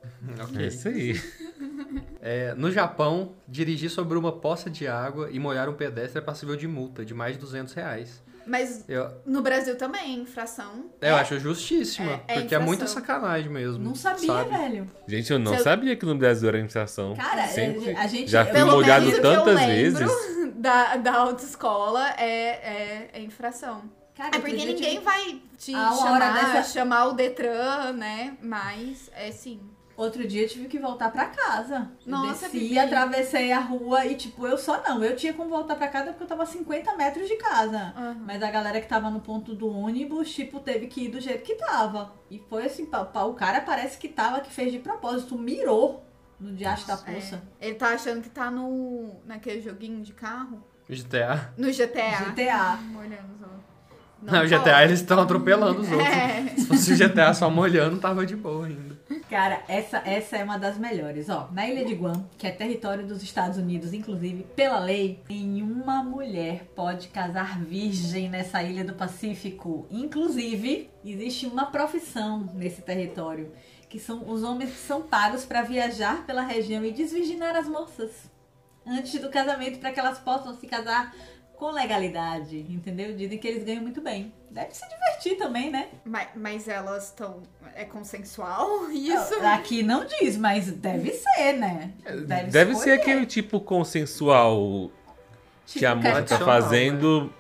[0.42, 0.62] Ok.
[0.64, 1.20] É isso aí.
[2.22, 6.54] É, no Japão, dirigir sobre uma poça de água e molhar um pedestre é passível
[6.54, 8.22] de multa de mais de 200 reais.
[8.46, 10.90] Mas Eu, no Brasil também, infração.
[11.00, 12.66] eu acho justíssima, É- é porque é infração.
[12.66, 13.82] muita sacanagem mesmo.
[13.82, 14.50] Não sabia, sabe?
[14.50, 14.86] velho.
[15.08, 17.14] Gente, eu não Seu- sabia que no Brasil era infração.
[17.16, 17.96] Cara, Sempre.
[17.96, 18.30] a gente.
[18.30, 20.10] Já eu- fui Pelo molhado eu tantas vezes.
[20.60, 23.84] Da, da autoescola é, é, é infração.
[24.20, 28.36] Cara, É porque dia ninguém vai te A hora chamar, dessa- chamar o Detran, né?
[28.42, 29.62] Mas é sim.
[29.96, 31.90] Outro dia eu tive que voltar pra casa.
[32.06, 32.78] Eu Nossa, desci, Bibi.
[32.78, 35.02] atravessei a rua e, tipo, eu só não.
[35.02, 37.94] Eu tinha como voltar pra casa porque eu tava a 50 metros de casa.
[37.96, 38.16] Aham.
[38.26, 41.42] Mas a galera que tava no ponto do ônibus, tipo, teve que ir do jeito
[41.42, 42.12] que tava.
[42.30, 46.04] E foi assim, pá, pá, o cara parece que tava, que fez de propósito, mirou
[46.38, 47.42] no diacho da poça.
[47.58, 47.68] É.
[47.68, 50.62] Ele tá achando que tá no naquele joguinho de carro.
[50.88, 51.52] GTA.
[51.56, 52.24] No GTA.
[52.32, 52.76] GTA.
[52.90, 53.59] Molhando os outros.
[54.22, 54.82] Não, o GTA pode.
[54.84, 56.08] eles estão atropelando os outros.
[56.08, 56.46] É.
[56.56, 58.98] Se fosse o GTA só molhando, tava de boa ainda.
[59.28, 61.28] Cara, essa, essa é uma das melhores.
[61.28, 66.02] Ó, na ilha de Guam, que é território dos Estados Unidos, inclusive, pela lei, nenhuma
[66.02, 69.86] mulher pode casar virgem nessa ilha do Pacífico.
[69.90, 73.52] Inclusive, existe uma profissão nesse território,
[73.88, 78.30] que são os homens que são pagos para viajar pela região e desvirginar as moças
[78.86, 81.14] antes do casamento para que elas possam se casar
[81.60, 83.14] com legalidade, entendeu?
[83.14, 84.32] Dizem que eles ganham muito bem.
[84.50, 85.88] Deve se divertir também, né?
[86.06, 87.42] Mas, mas elas estão.
[87.74, 89.34] É consensual isso?
[89.44, 91.92] Aqui não diz, mas deve ser, né?
[92.26, 92.92] Deve, ser escolher.
[92.94, 94.90] aquele tipo consensual
[95.66, 97.32] que a Tipo, moça tá fazendo.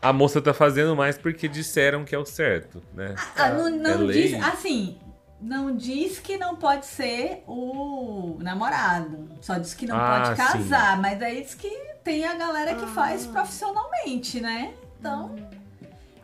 [0.00, 3.14] A moça tá fazendo mais porque disseram que é o certo, né?
[3.36, 4.98] Ah, não não É diz, assim,
[5.42, 9.28] não diz que não pode ser o namorado.
[9.40, 11.68] Só diz que não Ah, pode casar, mas aí diz que
[12.04, 14.72] tem a galera que faz profissionalmente, né?
[14.98, 15.34] Então,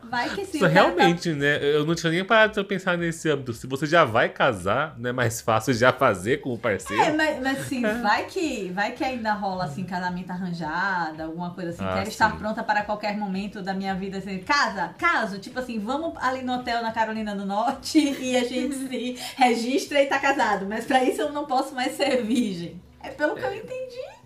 [0.09, 0.59] Vai que sim.
[0.59, 1.59] Cara tá- realmente, né?
[1.63, 3.53] Eu não tinha nem parado de pensar nesse âmbito.
[3.53, 7.01] Se você já vai casar, não é mais fácil já fazer com o parceiro?
[7.03, 11.69] É, mas, mas assim, vai que, vai que ainda rola assim, casamento arranjado, alguma coisa
[11.71, 11.83] assim.
[11.83, 12.37] Ah, Quero estar sim.
[12.37, 14.17] pronta para qualquer momento da minha vida.
[14.17, 18.43] Assim, casa, caso, tipo assim, vamos ali no hotel na Carolina do Norte e a
[18.43, 20.65] gente se registra e tá casado.
[20.67, 22.81] Mas pra isso eu não posso mais ser virgem.
[23.01, 24.19] É pelo que eu entendi.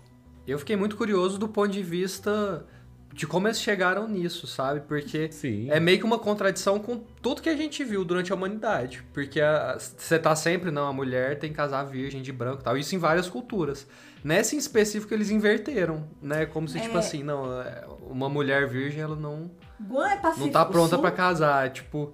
[0.46, 2.66] Eu fiquei muito curioso do ponto de vista
[3.14, 4.80] de como eles chegaram nisso, sabe?
[4.80, 5.70] Porque Sim.
[5.70, 9.04] é meio que uma contradição com tudo que a gente viu durante a humanidade.
[9.12, 9.40] Porque
[9.96, 12.76] você tá sempre, não, a mulher tem que casar virgem de branco e tal.
[12.76, 13.86] Isso em várias culturas.
[14.24, 16.44] Nessa em específico, eles inverteram, né?
[16.44, 16.98] Como se, tipo É.
[16.98, 19.48] assim, não, é, uma mulher virgem, ela não,
[19.80, 21.70] Guam é Pacífico não tá pronta pra casar.
[21.70, 22.12] Tipo,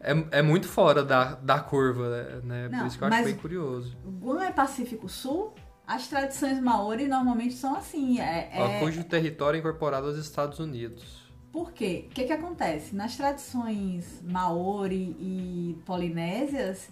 [0.00, 2.68] é, é muito fora da, da curva, né?
[2.68, 3.96] Não, Por isso que eu acho bem curioso.
[4.20, 5.54] Guam é Pacífico Sul.
[5.86, 8.20] As tradições maori normalmente são assim.
[8.20, 11.24] É, é- Cujo território é incorporado aos Estados Unidos.
[11.52, 12.06] Por quê?
[12.10, 12.94] O que, que acontece?
[12.94, 16.88] Nas tradições maori e polinésias,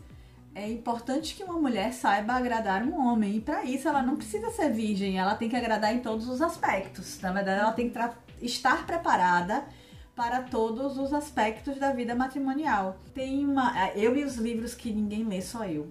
[0.55, 3.37] é importante que uma mulher saiba agradar um homem.
[3.37, 6.41] E para isso ela não precisa ser virgem, ela tem que agradar em todos os
[6.41, 7.21] aspectos.
[7.21, 7.99] Na verdade, ela tem que
[8.41, 9.65] estar preparada
[10.15, 12.97] para todos os aspectos da vida matrimonial.
[13.13, 13.91] Tem uma.
[13.97, 15.91] Eu e os livros que ninguém lê, só eu.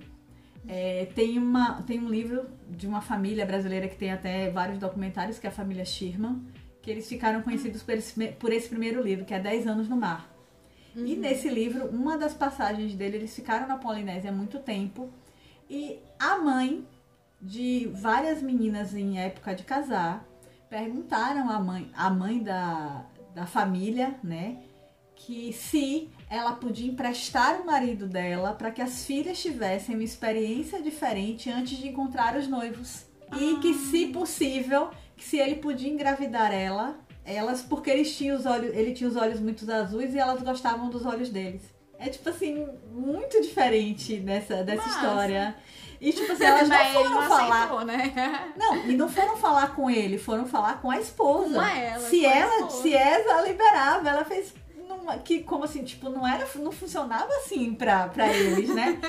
[0.67, 5.37] É, tem, uma, tem um livro de uma família brasileira que tem até vários documentários,
[5.37, 6.41] que é a família Schirman,
[6.81, 9.97] que eles ficaram conhecidos por esse, por esse primeiro livro, que é 10 anos no
[9.97, 10.33] mar.
[10.95, 15.09] E nesse livro, uma das passagens dele, eles ficaram na Polinésia há muito tempo.
[15.69, 16.85] E a mãe
[17.41, 20.23] de várias meninas em época de casar
[20.69, 24.63] perguntaram à mãe, à mãe da, da família, né,
[25.15, 30.81] que se ela podia emprestar o marido dela para que as filhas tivessem uma experiência
[30.81, 33.05] diferente antes de encontrar os noivos.
[33.37, 38.47] E que, se possível, que se ele podia engravidar ela, elas, porque eles tinham os
[38.47, 41.61] olhos, ele tinha os olhos muito azuis e elas gostavam dos olhos deles.
[41.99, 45.55] É tipo assim, muito diferente dessa, dessa história.
[46.01, 47.57] E tipo assim, elas não foram não falar.
[47.57, 48.53] aceitou, né?
[48.57, 51.53] Não, e não foram falar com ele, foram falar com a esposa.
[51.53, 52.81] Com ela, se com a ela, esposa.
[52.81, 54.53] se ela liberava, ela fez
[55.23, 58.99] que como assim, tipo, não era, não funcionava assim pra, pra eles, né?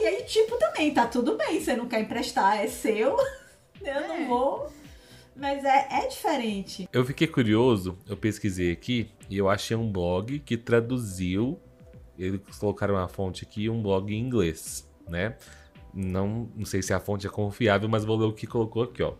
[0.00, 3.16] e aí, tipo, também tá tudo bem, você não quer emprestar, é seu.
[3.80, 4.08] Eu É.
[4.08, 4.70] não vou.
[5.34, 6.86] Mas é, é diferente.
[6.92, 11.58] Eu fiquei curioso, eu pesquisei aqui e eu achei um blog que traduziu.
[12.18, 15.36] Eles colocaram uma fonte aqui, um blog em inglês, né?
[15.94, 19.02] Não, não sei se a fonte é confiável, mas vou ler o que colocou aqui,
[19.02, 19.14] ó.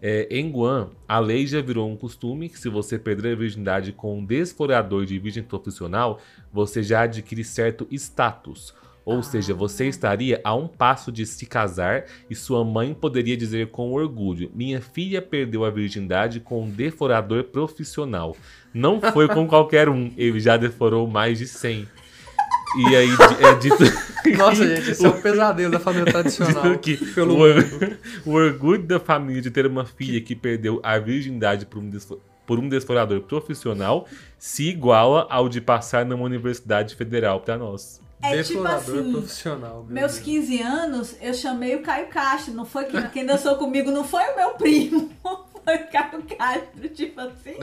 [0.00, 3.92] É, em Guam, a lei já virou um costume que se você perder a virgindade
[3.92, 6.20] com um desflorador de virgem profissional,
[6.52, 8.74] você já adquire certo status.
[9.06, 13.68] Ou seja, você estaria a um passo de se casar e sua mãe poderia dizer
[13.68, 18.36] com orgulho: Minha filha perdeu a virgindade com um deforador profissional.
[18.74, 21.86] Não foi com qualquer um, ele já deforou mais de 100.
[22.78, 23.08] E aí
[23.40, 23.76] é dito.
[24.36, 26.62] Nossa, gente, esse é um pesadelo da família tradicional.
[26.62, 30.98] Dito que pelo o, o orgulho da família de ter uma filha que perdeu a
[30.98, 34.06] virgindade por um, desfo- por um desforador profissional
[34.38, 38.00] se iguala ao de passar numa universidade federal pra nós.
[38.22, 39.12] É tipo assim.
[39.12, 39.84] profissional.
[39.84, 40.24] meu Meus Deus.
[40.24, 42.52] 15 anos, eu chamei o Caio Castro.
[42.54, 45.10] Não foi quem, quem dançou comigo, não foi o meu primo.
[45.66, 47.56] Foi o Caio Castro, tipo assim.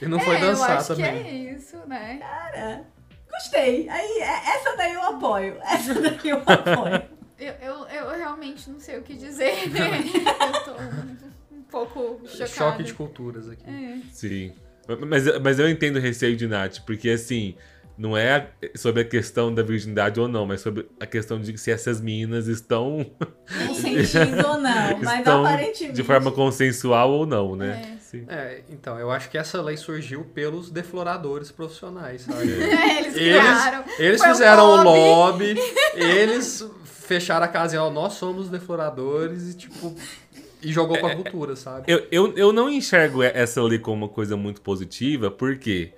[0.00, 1.22] E não foi é, eu dançar acho também.
[1.22, 2.16] que é isso, né?
[2.18, 2.84] Cara,
[3.32, 3.88] gostei.
[3.88, 5.56] Aí, é- essa daí eu apoio.
[5.62, 7.02] Essa daí eu apoio.
[7.42, 9.52] Eu, eu, eu realmente não sei o que dizer.
[9.66, 10.70] eu tô
[11.56, 12.46] um, pouco chocada.
[12.46, 13.64] Choque de culturas aqui.
[13.68, 13.98] É.
[14.12, 14.52] Sim.
[15.08, 17.56] Mas, mas eu entendo o receio de Nath, porque assim,
[17.98, 21.72] não é sobre a questão da virgindade ou não, mas sobre a questão de se
[21.72, 23.10] essas meninas estão,
[23.66, 25.94] Consentido ou não, mas estão aparentemente.
[25.96, 27.96] de forma consensual ou não, né?
[27.98, 28.01] É.
[28.12, 28.26] Sim.
[28.28, 32.52] É, então, eu acho que essa lei surgiu pelos defloradores profissionais, sabe?
[32.62, 33.84] É, eles Eles, criaram.
[33.98, 35.54] eles um fizeram o lobby.
[35.54, 35.60] lobby,
[35.96, 39.96] eles fecharam a casa e ó, nós somos defloradores e tipo.
[40.62, 41.90] E jogou pra cultura, sabe?
[41.90, 45.92] Eu, eu, eu não enxergo essa lei como uma coisa muito positiva, porque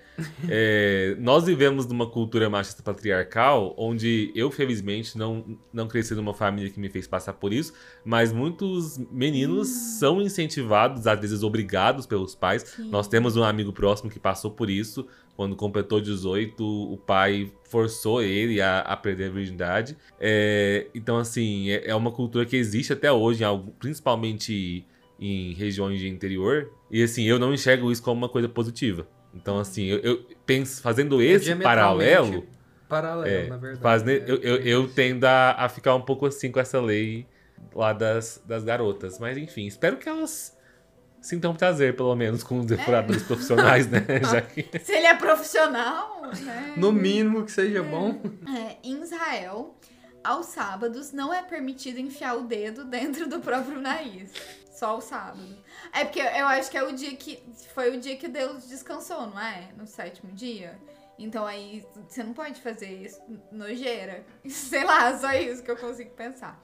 [0.48, 6.70] é, nós vivemos numa cultura machista patriarcal, onde eu, felizmente, não, não cresci numa família
[6.70, 7.72] que me fez passar por isso,
[8.04, 12.76] mas muitos meninos são incentivados, às vezes obrigados pelos pais.
[12.78, 15.06] Nós temos um amigo próximo que passou por isso.
[15.36, 19.96] Quando completou 18, o pai forçou ele a, a perder a virgindade.
[20.20, 23.42] É, então, assim, é, é uma cultura que existe até hoje,
[23.80, 24.86] principalmente
[25.18, 26.70] em regiões de interior.
[26.88, 29.08] E, assim, eu não enxergo isso como uma coisa positiva.
[29.34, 32.46] Então, assim, eu, eu penso, fazendo esse Diametralmente paralelo,
[32.88, 33.82] Paralelo, é, na verdade.
[33.82, 34.22] faz, né?
[34.26, 37.26] eu, eu, eu tendo a, a ficar um pouco assim com essa lei
[37.74, 39.18] lá das, das garotas.
[39.18, 40.56] Mas, enfim, espero que elas
[41.20, 44.04] sintam prazer, pelo menos, com os defuradores profissionais, né?
[44.30, 44.68] Já que...
[44.78, 46.74] Se ele é profissional, né?
[46.76, 48.20] No mínimo que seja bom.
[48.46, 49.74] É, em Israel,
[50.22, 54.32] aos sábados não é permitido enfiar o dedo dentro do próprio nariz.
[54.70, 55.63] Só ao sábado.
[55.94, 57.40] É porque eu acho que é o dia que.
[57.72, 59.68] Foi o dia que Deus descansou, não é?
[59.76, 60.76] No sétimo dia.
[61.16, 63.20] Então aí você não pode fazer isso
[63.52, 64.26] nojeira.
[64.44, 66.60] Sei lá, só isso que eu consigo pensar.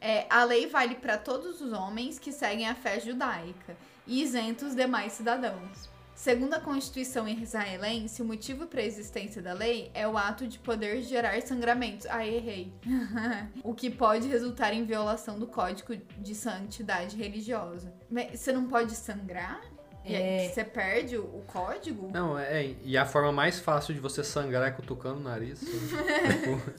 [0.00, 4.66] É, a lei vale para todos os homens que seguem a fé judaica e isenta
[4.66, 5.88] os demais cidadãos.
[6.16, 10.58] Segundo a Constituição israelense, o motivo para a existência da lei é o ato de
[10.58, 12.06] poder gerar sangramentos.
[12.08, 12.72] Ah, errei.
[13.62, 17.92] o que pode resultar em violação do Código de Santidade Religiosa.
[18.10, 19.60] Mas você não pode sangrar?
[20.06, 20.48] E aí É.
[20.48, 22.10] você perde o, código?
[22.12, 25.60] Não, é, e a forma mais fácil de você sangrar é cutucando o nariz.
[25.60, 26.72] Tipo,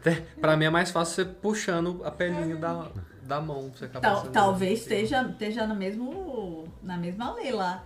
[0.00, 2.88] até- pra mim é mais fácil você puxando a pelinha da,
[3.22, 3.68] da mão.
[3.68, 7.84] pra Você acabar Tal- talvez esteja, esteja no mesmo, na mesma lei lá.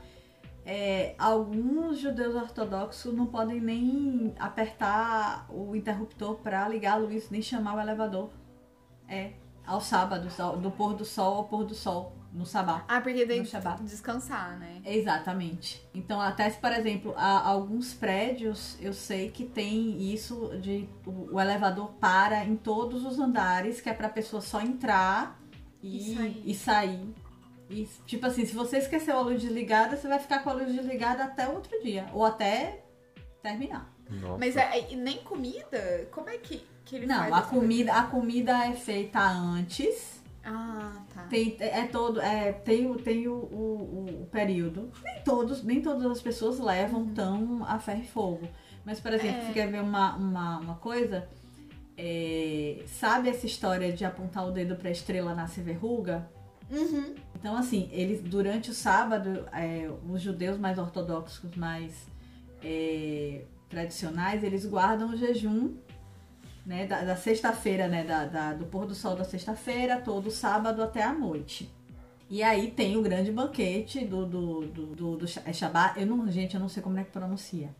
[0.69, 7.41] É, alguns judeus ortodoxos não podem nem apertar o interruptor para ligar a luz, nem
[7.41, 8.31] chamar o elevador.
[9.09, 12.85] É, aos sábados, ao- do pôr do sol ao pôr do sol, no sabá.
[12.89, 14.83] Ah, porque tem que descansar, né?
[14.85, 15.81] Exatamente.
[15.95, 21.35] Então, até se, por exemplo, há alguns prédios, eu sei que tem isso de o,
[21.37, 25.41] o elevador para em todos os andares, que é pra pessoa só entrar
[25.83, 26.43] E e, sair.
[26.45, 27.15] e sair.
[27.69, 30.73] E, tipo assim, se você esqueceu a luz desligada, você vai ficar com a luz
[30.73, 32.07] desligada até outro dia.
[32.13, 32.85] Ou até
[33.43, 33.93] terminar.
[34.09, 34.39] Nossa.
[34.39, 36.07] Mas é, e nem comida?
[36.13, 37.29] Como é que, que ele faz?
[37.31, 40.23] Não, a comida, a comida é feita antes.
[40.45, 41.23] Ah, tá.
[41.25, 44.93] Tem, é todo, é, tem, o- tem o, o, o período.
[45.03, 48.49] Nem todos, nem todas as pessoas levam tão a ferro e fogo.
[48.85, 49.47] Mas, por exemplo, É.
[49.47, 51.29] você quer ver uma, uma, uma coisa?
[51.99, 56.31] É, sabe essa história de apontar o dedo pra estrela nasce verruga?
[56.71, 57.15] Uhum.
[57.35, 62.07] Então, assim, eles durante o sábado, é, os judeus mais ortodoxos, mais
[62.63, 65.75] é, tradicionais, eles guardam o jejum
[66.65, 70.83] né, da, da sexta-feira, né, da, da- do pôr do sol da sexta-feira, todo sábado
[70.83, 71.71] até a noite.
[72.29, 76.01] E aí tem o grande banquete do, do, do, do, do é Shabbat.
[76.01, 77.73] Eu não, gente, eu não sei como é que pronuncia.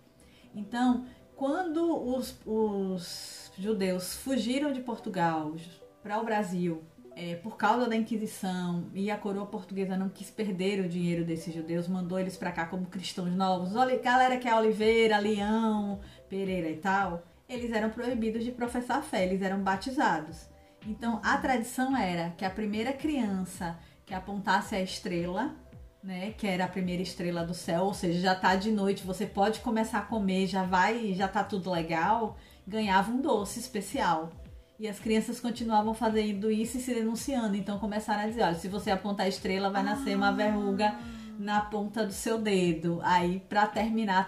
[0.55, 1.83] Então, quando
[2.15, 5.53] os, os judeus fugiram de Portugal
[6.01, 6.81] para o Brasil
[7.17, 11.53] é, por causa da Inquisição e a coroa portuguesa não quis perder o dinheiro desses
[11.53, 13.75] judeus, mandou eles para cá como cristãos novos.
[13.75, 15.99] Olha, galera que é Oliveira, Leão,
[16.29, 20.47] Pereira e tal, eles eram proibidos de professar fé, eles eram batizados.
[20.87, 25.57] Então a tradição era que a primeira criança que apontasse a estrela,
[26.03, 29.25] né, que era a primeira estrela do céu, ou seja, já tá de noite, você
[29.25, 32.37] pode começar a comer, já vai, já tá tudo legal,
[32.69, 34.31] ganhava um doce especial.
[34.79, 37.57] E as crianças continuavam fazendo isso e se denunciando.
[37.57, 40.95] Então começaram a dizer: olha, se você apontar a estrela, vai nascer uma verruga
[41.39, 43.01] na ponta do seu dedo.
[43.03, 44.27] Aí, pra terminar,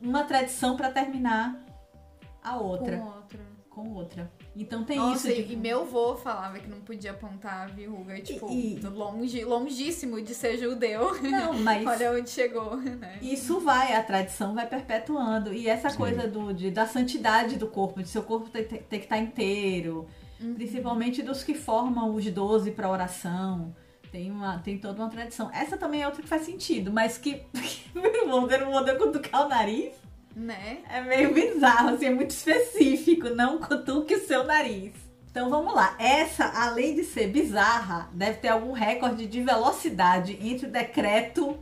[0.00, 1.64] uma tradição pra terminar
[2.42, 2.98] a outra.
[2.98, 3.40] Com outro.
[3.68, 4.32] Com outra.
[4.60, 5.40] Então tem Nossa, isso.
[5.40, 9.44] e, de- e meu avô falava que não podia apontar a verruga, tipo, E- longe,
[9.44, 11.14] longíssimo de ser judeu.
[11.22, 11.86] Não, mas.
[11.86, 13.18] Olha onde chegou, né?
[13.22, 15.52] Isso vai, a tradição vai perpetuando.
[15.54, 15.96] E essa Sim.
[15.96, 19.18] coisa do, de, da santidade do corpo, de seu corpo ter, ter- ter que estar
[19.18, 20.06] inteiro,
[20.40, 20.54] Uhum.
[20.54, 23.74] principalmente dos que formam os 12 para oração.
[24.10, 25.50] Tem, uma, tem toda uma tradição.
[25.52, 27.42] Essa também é outra que faz sentido, mas que.
[27.94, 29.92] Meu Deus, não mandou cutucar o nariz.
[30.38, 30.78] Né?
[30.88, 33.28] É meio bizarro, assim, é muito específico.
[33.30, 34.92] Não cutuque o seu nariz.
[35.28, 35.96] Então vamos lá.
[35.98, 41.58] Essa, além de ser bizarra, deve ter algum recorde de velocidade entre o decreto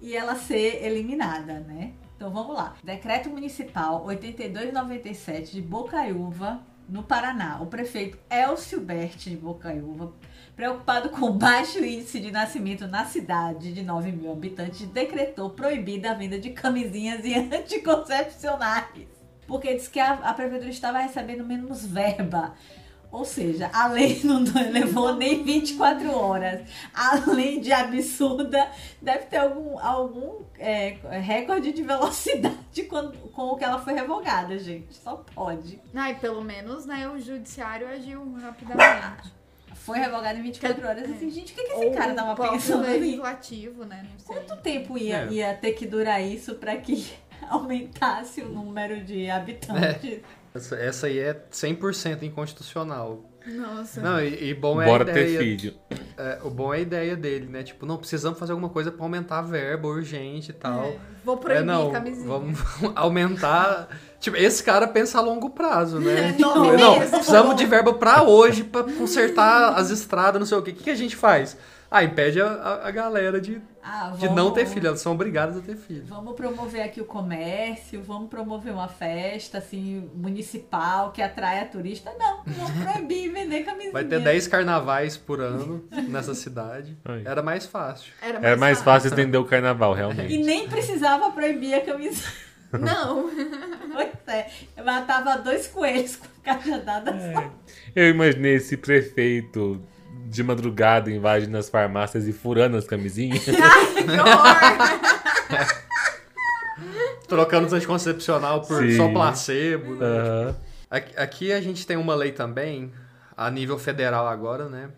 [0.00, 1.92] e ela ser eliminada, né?
[2.14, 2.76] Então vamos lá.
[2.84, 7.60] Decreto Municipal 8297 de Bocaiúva, no Paraná.
[7.62, 10.12] O prefeito Elcio Berti de Bocaiúva,
[10.60, 16.10] preocupado com o baixo índice de nascimento na cidade de 9 mil habitantes, decretou proibida
[16.10, 19.08] a venda de camisinhas e anticoncepcionais.
[19.46, 22.52] Porque disse que a, a prefeitura estava recebendo menos verba.
[23.10, 26.60] Ou seja, a lei não levou nem 24 horas.
[26.92, 33.64] Além de absurda, deve ter algum, algum é, recorde de velocidade quando, com o que
[33.64, 34.94] ela foi revogada, gente.
[34.94, 35.80] Só pode.
[35.94, 39.39] Ai, pelo menos, né, o judiciário agiu rapidamente.
[39.74, 41.10] Foi revogada em 24 horas.
[41.10, 42.98] Assim, gente, o que, que esse Ou cara tava pensando ali?
[43.00, 44.06] legislativo, né?
[44.10, 44.36] Não sei.
[44.36, 45.28] Quanto tempo ia, É.
[45.32, 47.10] ia ter que durar isso para que
[47.48, 50.20] aumentasse o número de habitantes?
[50.54, 53.24] Essa, essa aí é 100% inconstitucional.
[53.46, 54.00] Nossa.
[54.00, 55.38] Não, e, e bom é Bora a ter ideia.
[55.38, 55.74] filho.
[56.16, 57.62] é, o bom é a ideia dele, né?
[57.62, 60.84] Tipo, não, precisamos fazer alguma coisa pra aumentar a verba urgente e tal.
[60.84, 62.26] É, vou proibir é, não, camisinha.
[62.28, 62.58] vamos
[62.94, 63.88] aumentar.
[64.20, 66.32] Tipo, esse cara pensa a longo prazo, né?
[66.32, 67.10] Tipo, Nove não, meses.
[67.10, 70.70] precisamos de verba pra hoje, pra consertar as estradas, não sei o quê.
[70.70, 71.56] O que, que a gente faz?
[71.90, 74.86] Ah, impede a, a, galera de, Ah, de não ter filho.
[74.86, 76.04] Elas são obrigadas a ter filho.
[76.06, 82.12] Vamos promover aqui o comércio, vamos promover uma festa assim municipal que atrai a turista.
[82.16, 83.92] Não, vamos proibir vender camisinha.
[83.92, 86.96] Vai ter 10 carnavais por ano nessa cidade.
[87.26, 88.12] Era mais fácil.
[88.22, 90.38] Era mais, Era mais fácil estender o carnaval, E realmente.
[90.38, 92.30] nem precisava proibir a camisinha.
[92.72, 93.28] Não.
[93.92, 97.50] Pois é, eu matava dois coelhos com cajadada só.
[97.96, 99.82] Eu imaginei esse prefeito
[100.30, 103.42] de madrugada invadindo as farmácias e furando as camisinhas.
[103.50, 105.80] Ai, que horror.
[107.26, 108.96] Trocando os anticoncepcional por Sim.
[108.96, 110.54] só placebo, né?
[110.88, 112.92] Aqui, aqui a gente tem uma lei também,
[113.36, 114.90] a nível federal agora, né?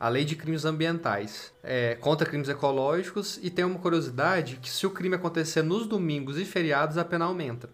[0.00, 1.52] A lei de crimes ambientais.
[1.62, 6.38] É, contra crimes ecológicos e tem uma curiosidade que se o crime acontecer nos domingos
[6.38, 7.68] e feriados, a pena aumenta.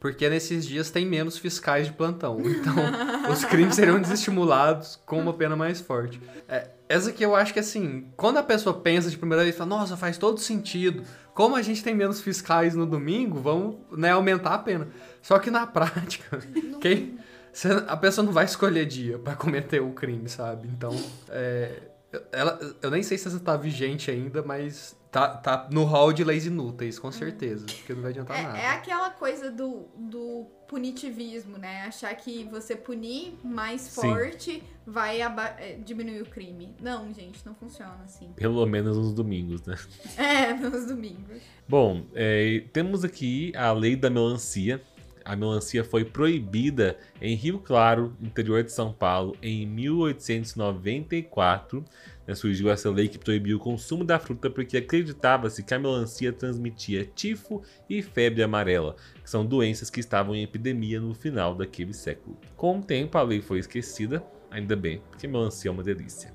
[0.00, 2.40] Porque nesses dias tem menos fiscais de plantão.
[2.40, 2.74] Então,
[3.30, 6.18] os crimes seriam desestimulados com uma pena mais forte.
[6.48, 9.68] É, essa que eu acho que, assim, quando a pessoa pensa de primeira vez, fala,
[9.68, 11.02] nossa, faz todo sentido.
[11.34, 14.88] Como a gente tem menos fiscais no domingo, vamos né, aumentar a pena.
[15.20, 16.38] Só que na prática,
[16.80, 17.18] quem,
[17.86, 20.66] a pessoa não vai escolher dia pra cometer o crime, sabe?
[20.66, 20.96] Então,
[21.28, 21.89] é,
[22.32, 26.24] ela, eu nem sei se essa tá vigente ainda, mas tá, tá no hall de
[26.24, 27.66] leis inúteis, com certeza.
[27.66, 28.58] Porque não vai adiantar nada.
[28.58, 31.82] É, é aquela coisa do, do punitivismo, né?
[31.82, 34.00] Achar que você punir mais Sim.
[34.00, 36.74] forte vai é, diminuir o crime.
[36.80, 38.32] Não, gente, não funciona assim.
[38.34, 39.76] Pelo menos nos domingos, né?
[40.16, 41.40] É, nos domingos.
[41.68, 44.82] Bom, é, temos aqui a lei da melancia.
[45.24, 51.84] A melancia foi proibida em Rio Claro, interior de São Paulo, em 1894.
[52.26, 56.32] né, surgiu essa lei que proibiu o consumo da fruta porque acreditava-se que a melancia
[56.32, 61.92] transmitia tifo e febre amarela, que são doenças que estavam em epidemia no final daquele
[61.92, 62.36] século.
[62.56, 66.32] Com o tempo, a lei foi esquecida, ainda bem, porque melancia é uma delícia.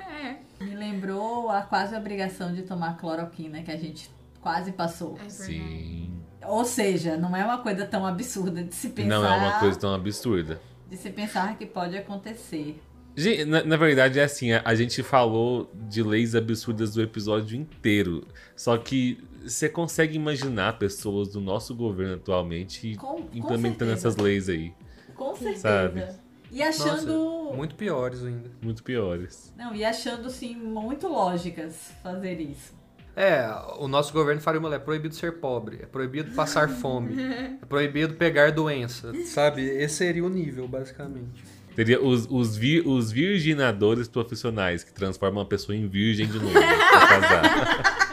[0.00, 5.16] É, Me lembrou a quase obrigação de tomar cloroquina que a gente quase passou.
[5.24, 5.28] é.
[5.28, 6.17] Sim.
[6.46, 9.08] Ou seja, não é uma coisa tão absurda de se pensar.
[9.08, 10.60] Não é uma coisa tão absurda.
[10.88, 12.80] De se pensar que pode acontecer.
[13.16, 17.58] Gente, Na, na verdade, é assim, a, a gente falou de leis absurdas do episódio
[17.58, 18.26] inteiro.
[18.56, 24.08] Só que você consegue imaginar pessoas do nosso governo atualmente Com- com implementando certeza.
[24.08, 24.72] essas leis aí.
[25.16, 25.60] Com certeza.
[25.62, 26.06] Sabe?
[26.50, 27.52] E achando.
[27.54, 28.50] Muito piores ainda.
[28.62, 29.52] Muito piores.
[29.56, 32.72] Não, e achando, assim, muito lógicas fazer isso.
[33.20, 37.16] É, o nosso governo faria uma lei, é proibido ser pobre, é proibido passar fome,
[37.60, 39.62] é proibido pegar doença, sabe?
[39.66, 41.42] Esse seria o nível, basicamente.
[41.74, 46.52] Teria os, os, vi- os virginadores profissionais que transformam a pessoa em virgem de novo
[46.52, 47.98] pra casar.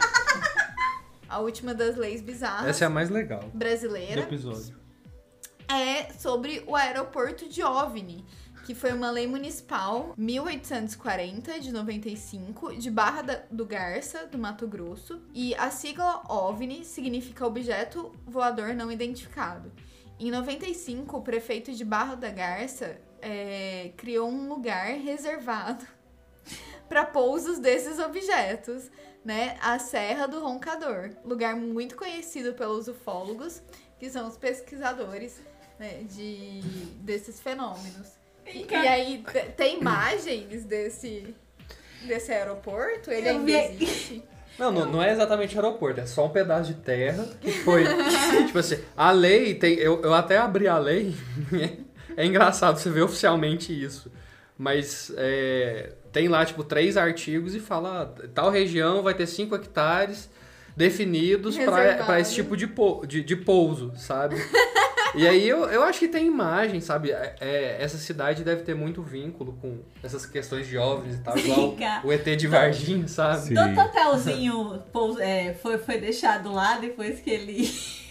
[1.28, 4.74] A última das leis bizarras Essa é a mais legal do brasileira episódio.
[5.68, 8.24] é sobre o aeroporto de OVNI,
[8.66, 15.22] que foi uma lei municipal 1840 de 95 de Barra do Garça, do Mato Grosso,
[15.32, 19.70] e a sigla OVNI significa objeto voador não identificado.
[20.18, 25.86] Em 95, o prefeito de Barra da Garça é, criou um lugar reservado
[26.88, 28.90] para pousos desses objetos,
[29.24, 29.56] né?
[29.60, 33.62] A Serra do Roncador, lugar muito conhecido pelos ufólogos,
[33.96, 35.40] que são os pesquisadores
[35.78, 36.62] né, de,
[37.02, 38.15] desses fenômenos.
[38.54, 41.34] E, aí te- tem imagens desse
[42.02, 43.10] desse aeroporto?
[43.10, 44.22] Ele ainda existe?
[44.58, 47.84] Não, não, não é exatamente aeroporto, é só um pedaço de terra que foi.
[48.46, 49.74] tipo assim, a lei tem.
[49.74, 51.14] Eu, eu até abri a lei.
[52.16, 54.10] é engraçado você ver oficialmente isso.
[54.56, 59.54] Mas é, tem lá, tipo, três artigos e fala: ah, tal região vai ter 5
[59.56, 60.30] hectares
[60.74, 64.36] definidos para esse tipo de, pou- de, de pouso, sabe?
[65.14, 67.10] E aí eu, eu acho que tem imagem, sabe?
[67.10, 71.38] É, é, essa cidade deve ter muito vínculo com essas questões de OVNIs e tal,
[71.38, 73.40] igual o ET de Varginha, sabe?
[73.48, 73.54] Sim.
[73.54, 77.70] Todo hotelzinho pous- é, foi, foi deixado lá depois que ele.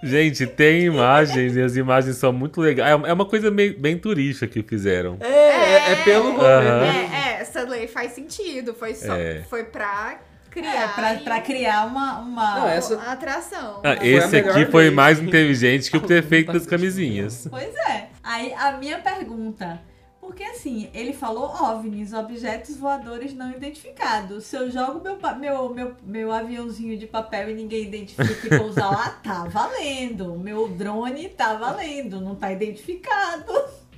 [0.00, 2.92] Gente, tem imagens e as imagens são muito legais.
[3.04, 5.16] É uma coisa meio, bem turística que fizeram.
[5.20, 6.80] É, é, é pelo rolê, Aham.
[6.82, 7.10] né?
[7.12, 8.72] É, é, essa lei faz sentido.
[8.74, 9.42] Foi só É.
[9.50, 10.20] foi pra
[10.50, 12.18] criar É, pra, e- pra criar uma.
[12.18, 12.54] uma...
[12.60, 13.80] Não, essa- atração.
[13.84, 13.96] Ah?
[13.96, 17.46] Foi esse melhor aqui foi mais inteligente que o prefeito das camisinhas.
[17.50, 18.08] Pois é.
[18.22, 19.80] Aí a minha pergunta.
[20.20, 24.44] Porque assim, ele falou OVNIs, objetos voadores não identificados.
[24.44, 28.90] Se eu jogo meu, meu, meu, meu aviãozinho de papel e ninguém identifica e pousar
[28.90, 30.38] lá, tá valendo.
[30.38, 33.52] Meu drone tá valendo, não tá identificado.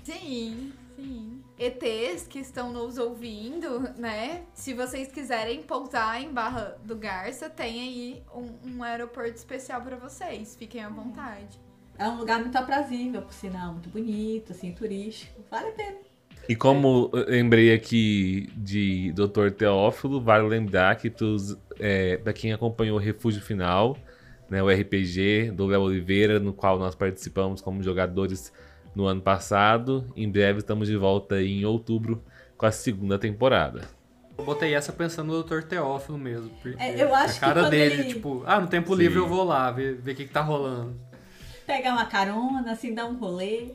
[0.05, 1.30] Sim, sim.
[1.61, 4.45] ETs que estão nos ouvindo, né?
[4.55, 9.97] Se vocês quiserem pousar em Barra do Garça, tem aí um, um aeroporto especial pra
[9.97, 10.57] vocês.
[10.57, 11.61] Fiquem à vontade.
[11.99, 15.45] É um lugar muito aprazível, por sinal, muito bonito, assim, turístico.
[15.51, 15.99] Vale a pena.
[16.49, 19.51] E como eu lembrei aqui de Dr.
[19.51, 23.99] Teófilo, vale lembrar que pros, é, para quem acompanhou o Refúgio Final,
[24.49, 28.51] né, o RPG do Léo Oliveira, no qual nós participamos como jogadores
[28.95, 32.23] no ano passado, em breve estamos de volta em outubro
[32.57, 33.89] com a segunda temporada.
[34.37, 35.63] Eu botei essa pensando no Dr.
[35.65, 36.51] Teófilo mesmo.
[36.63, 39.03] Porque É, eu acho a cara que dele, ele- tipo, ah, no tempo Sim.
[39.03, 40.99] livre eu vou lá ver, ver o que, que tá rolando.
[41.67, 43.69] pegar uma carona, assim, dar um rolê.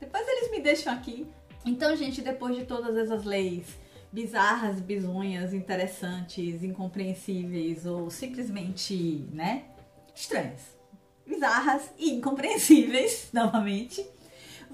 [0.00, 1.26] Depois eles me deixam aqui.
[1.66, 3.66] Então, gente, depois de todas essas leis
[4.12, 9.64] bizarras, bizonhas, interessantes, incompreensíveis ou simplesmente, né,
[10.14, 10.60] estranhas,
[11.26, 14.06] bizarras e incompreensíveis, novamente,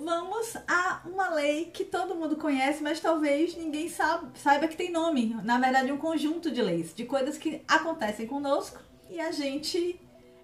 [0.04, 4.90] vamos a uma lei que todo mundo conhece, mas talvez ninguém sabe, saiba que tem
[4.90, 5.36] nome.
[5.44, 8.80] Na verdade, um conjunto de leis, de coisas que acontecem conosco
[9.10, 10.00] e a gente,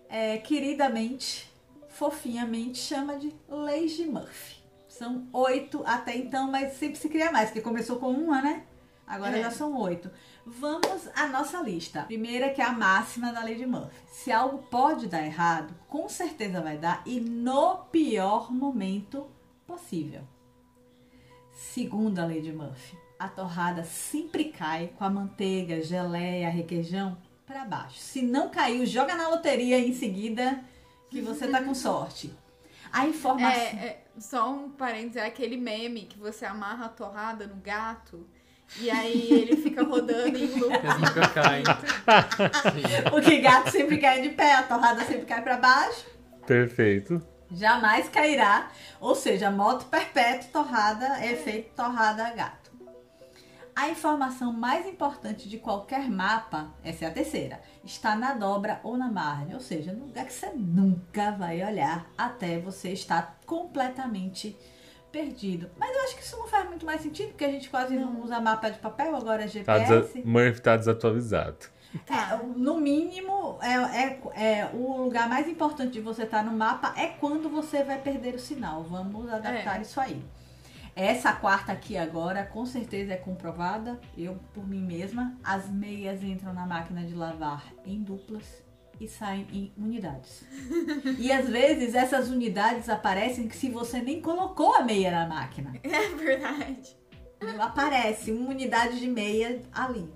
[0.09, 1.51] é, queridamente,
[1.89, 4.57] fofinhamente, chama de leis de Murphy.
[4.89, 8.65] São oito até então, mas sempre se cria mais, porque começou com uma, né?
[9.07, 9.43] Agora É.
[9.43, 10.11] já são oito.
[10.45, 12.03] Vamos à nossa lista.
[12.03, 13.95] Primeira que é a máxima da lei de Murphy.
[14.09, 19.27] Se algo pode dar errado, com certeza vai dar e no pior momento
[19.67, 20.23] possível.
[21.53, 22.97] Segunda lei de Murphy.
[23.19, 27.99] A torrada sempre cai com a manteiga, geleia, requeijão para baixo.
[27.99, 30.63] Se não caiu, joga na loteria em seguida
[31.09, 32.33] que você tá com sorte.
[32.93, 33.61] A informação.
[33.61, 38.27] É, é, só um parênteses, é aquele meme que você amarra a torrada no gato
[38.79, 40.75] e aí ele fica rodando em loop.
[40.75, 41.65] Eles nunca caem.
[43.11, 46.07] Porque gato sempre cai de pé, a torrada sempre cai para baixo.
[46.47, 47.23] Perfeito.
[47.51, 48.71] Jamais cairá.
[49.01, 52.67] Ou seja, moto perpétuo, torrada, efeito torrada gato.
[53.75, 58.97] A informação mais importante de qualquer mapa, essa é a terceira, está na dobra ou
[58.97, 64.57] na margem, ou seja, no lugar que você nunca vai olhar até você estar completamente
[65.13, 65.71] perdido.
[65.79, 68.23] Mas eu acho que isso não faz muito mais sentido, porque a gente quase não
[68.23, 70.15] usa mapa de papel, agora é Tá GPS.
[70.15, 71.67] desa- Murphy tá desatualizado.
[72.07, 76.93] É, no mínimo, é, é, é, o lugar mais importante de você estar no mapa
[76.97, 78.83] é quando você vai perder o sinal.
[78.85, 79.83] Vamos adaptar É.
[79.83, 80.23] isso aí.
[80.95, 84.01] Essa quarta aqui agora, com certeza é comprovada.
[84.17, 88.65] Eu, por mim mesma, as meias entram na máquina de lavar em duplas
[88.99, 90.43] e saem em unidades.
[91.19, 95.75] e às vezes essas unidades aparecem que se você nem colocou a meia na máquina.
[95.85, 96.97] É verdade.
[97.61, 100.11] Aparece uma unidade de meia ali.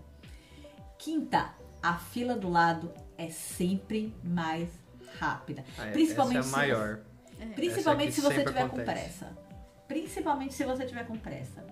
[0.99, 4.69] Quinta, a fila do lado é sempre mais
[5.19, 5.65] rápida.
[5.79, 7.01] É, Principalmente essa é a maior.
[7.55, 8.91] Principalmente Essa se você sempre tiver com acontece.
[8.91, 9.39] pressa.
[9.89, 11.67] Principalmente se você tiver com pressa.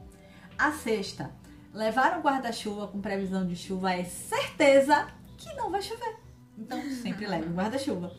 [0.59, 1.31] A sexta,
[1.73, 6.17] levar um guarda-chuva com previsão de chuva é certeza que não vai chover.
[6.57, 8.13] Então sempre leve um guarda-chuva.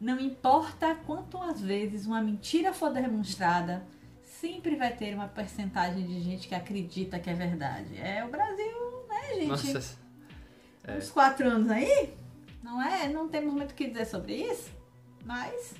[0.00, 3.84] Não importa quantas vezes uma mentira for demonstrada,
[4.22, 7.96] sempre vai ter uma percentagem de gente que acredita que é verdade.
[7.96, 9.46] É o Brasil, né, gente?
[9.46, 9.96] Nossa,
[10.88, 12.12] uns quatro anos aí,
[12.62, 13.08] não é?
[13.08, 14.70] Não temos muito o que dizer sobre isso,
[15.24, 15.74] mas,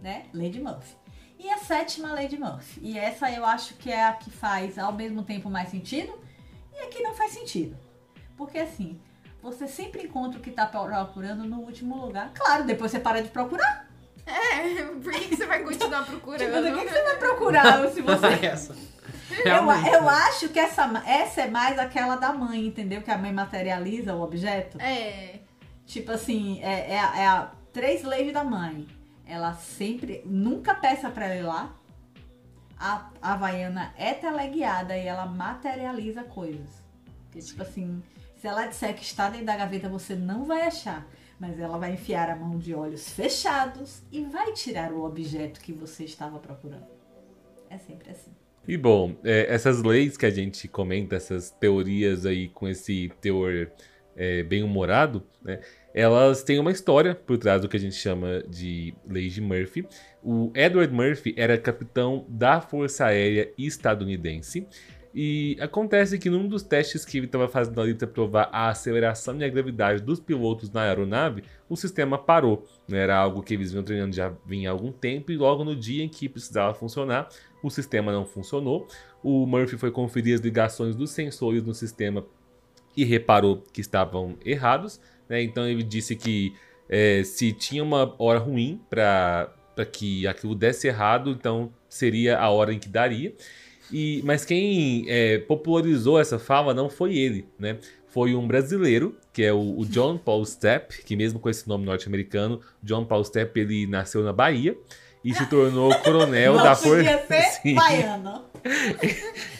[0.00, 0.96] né, de Murphy.
[1.38, 2.80] E a sétima lei de Murphy.
[2.82, 6.12] E essa eu acho que é a que faz ao mesmo tempo mais sentido
[6.72, 7.76] e a que não faz sentido.
[8.36, 9.00] Porque assim,
[9.42, 12.30] você sempre encontra o que tá procurando no último lugar.
[12.34, 13.89] Claro, depois você para de procurar.
[14.26, 16.68] É, por que, que você vai continuar Tipo, procurando?
[16.76, 18.76] o que, que você vai procurar se você essa.
[19.44, 23.00] Eu, eu acho que essa, essa é mais aquela da mãe, entendeu?
[23.02, 24.80] Que a mãe materializa o objeto.
[24.80, 25.38] É.
[25.86, 28.86] Tipo assim, é, é, a- é a três leis da mãe.
[29.26, 31.72] Ela sempre, nunca peça pra ela ir lá.
[32.78, 36.82] A, a Havaiana é teleguiada e ela materializa coisas.
[37.26, 38.02] Porque, tipo assim,
[38.40, 41.06] se ela disser que está dentro da gaveta, você não vai achar.
[41.40, 45.72] Mas ela vai enfiar a mão de olhos fechados e vai tirar o objeto que
[45.72, 46.86] você estava procurando.
[47.70, 48.30] É sempre assim.
[48.68, 53.70] E bom, é, essas leis que a gente comenta, essas teorias aí com esse teor
[54.14, 55.60] é, bem humorado, né?
[55.92, 59.88] Elas têm uma história por trás do que a gente chama de leis de Murphy.
[60.22, 64.68] O Edward Murphy era capitão da Força Aérea estadunidense.
[65.12, 69.36] E acontece que num dos testes que ele estava fazendo ali para provar a aceleração
[69.40, 72.64] e a gravidade dos pilotos na aeronave, o sistema parou.
[72.88, 72.98] né?
[73.00, 76.04] Era algo que eles vinham treinando já vinha há algum tempo e logo no dia
[76.04, 77.28] em que precisava funcionar,
[77.62, 78.86] o sistema não funcionou.
[79.22, 82.24] O Murphy foi conferir as ligações dos sensores no sistema
[82.96, 85.00] e reparou que estavam errados.
[85.28, 85.42] né?
[85.42, 86.54] Então ele disse que
[86.88, 89.52] é, se tinha uma hora ruim para
[89.92, 93.34] que aquilo desse errado, então seria a hora em que daria.
[93.92, 97.78] E, mas quem é, popularizou essa fala não foi ele, né?
[98.08, 101.84] Foi um brasileiro, que é o, o John Paul Stepp, que mesmo com esse nome
[101.84, 104.76] norte-americano, John Paul Stepp ele nasceu na Bahia
[105.24, 107.18] e se tornou coronel Não da Força.
[107.28, 107.74] ser Sim.
[107.74, 108.49] baiano.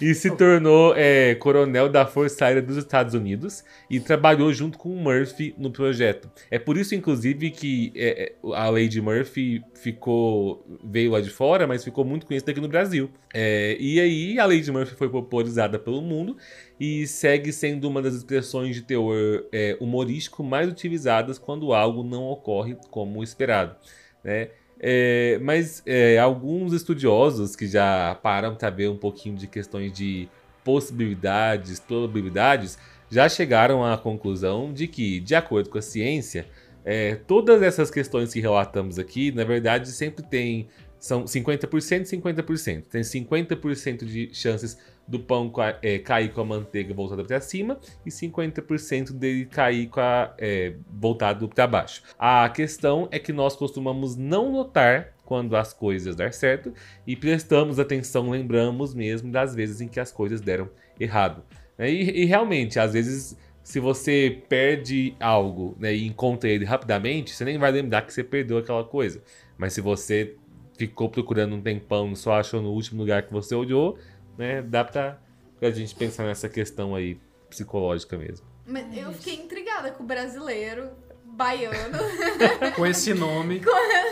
[0.00, 4.90] E se tornou é, coronel da Força Aérea dos Estados Unidos e trabalhou junto com
[4.90, 6.30] Murphy no projeto.
[6.50, 11.66] É por isso, inclusive, que é, é a Lady Murphy ficou veio lá de fora,
[11.66, 13.10] mas ficou muito conhecida aqui no Brasil.
[13.32, 16.36] É, e aí a Lady Murphy foi popularizada pelo mundo
[16.78, 22.24] e segue sendo uma das expressões de teor é, humorístico mais utilizadas quando algo não
[22.24, 23.76] ocorre como esperado.
[24.22, 24.48] Né?
[24.82, 30.26] É, mas é, alguns estudiosos que já param para ver um pouquinho de questões de
[30.64, 32.78] possibilidades, probabilidades,
[33.10, 36.46] já chegaram à conclusão de que, de acordo com a ciência,
[36.82, 42.84] é, todas essas questões que relatamos aqui, na verdade, sempre tem são 50% e 50%.
[42.90, 44.78] Tem 50% de chances
[45.10, 50.00] do pão é, cair com a manteiga voltada para cima e 50% dele cair com
[50.00, 52.02] a, é, voltado para baixo.
[52.16, 56.72] A questão é que nós costumamos não notar quando as coisas dar certo
[57.04, 61.42] e prestamos atenção, lembramos mesmo das vezes em que as coisas deram errado.
[61.78, 67.44] E, e realmente, às vezes, se você perde algo né, e encontra ele rapidamente, você
[67.44, 69.22] nem vai lembrar que você perdeu aquela coisa.
[69.58, 70.36] Mas se você
[70.80, 73.98] ficou procurando um tempão e só achou no último lugar que você olhou,
[74.36, 74.62] né?
[74.62, 75.18] Dá pra,
[75.58, 78.46] pra gente pensar nessa questão aí psicológica mesmo.
[78.66, 80.90] Mas eu fiquei intrigada com o brasileiro,
[81.24, 81.98] baiano.
[82.76, 83.60] com esse nome.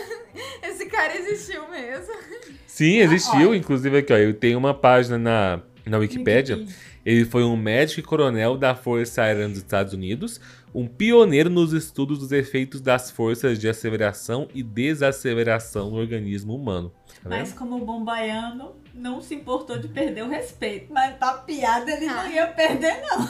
[0.63, 2.13] esse cara existiu mesmo.
[2.67, 3.51] Sim, existiu.
[3.51, 6.65] Ah, inclusive aqui, ó, eu tenho uma página na, na Wikipédia.
[7.05, 10.39] Ele foi um médico e coronel da Força Aérea dos Estados Unidos,
[10.73, 16.91] um pioneiro nos estudos dos efeitos das forças de aceleração e desaceleração no organismo humano.
[17.23, 20.91] Tá Mas como bom baiano, não se importou de perder o respeito.
[20.91, 23.27] Mas pra piada ele não ia perder, não.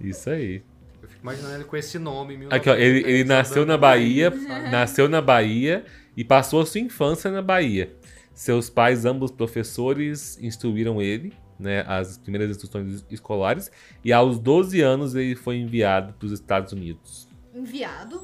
[0.00, 0.62] Isso aí.
[1.02, 2.46] Eu fico imaginando ele com esse nome.
[2.50, 4.30] Aqui, ó, ele, ele nasceu na Bahia,
[4.70, 5.84] nasceu na Bahia
[6.16, 7.94] e passou a sua infância na Bahia.
[8.34, 13.70] Seus pais, ambos professores, instruíram ele, né, as primeiras instruções escolares,
[14.04, 17.28] e aos 12 anos ele foi enviado para os Estados Unidos.
[17.52, 18.22] Enviado?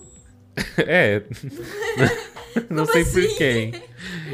[0.79, 1.25] é.
[2.71, 3.27] Não sei assim?
[3.27, 3.73] por quem.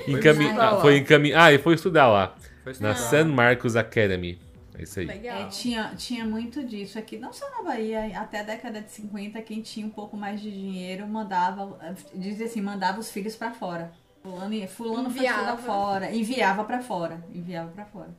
[0.06, 0.46] Encami...
[0.48, 1.32] Ah, foi encamin...
[1.32, 2.36] Ah, ele foi estudar lá.
[2.62, 2.74] Foi.
[2.80, 4.38] Na San Marcos Academy.
[4.78, 5.26] É isso aí.
[5.26, 9.40] É, tinha, tinha muito disso aqui, não só na Bahia, até a década de 50,
[9.42, 11.78] quem tinha um pouco mais de dinheiro mandava,
[12.14, 13.92] dizia assim, mandava os filhos para fora.
[14.22, 18.10] Fulano, fulano foi estudar fora, enviava para fora, enviava para fora.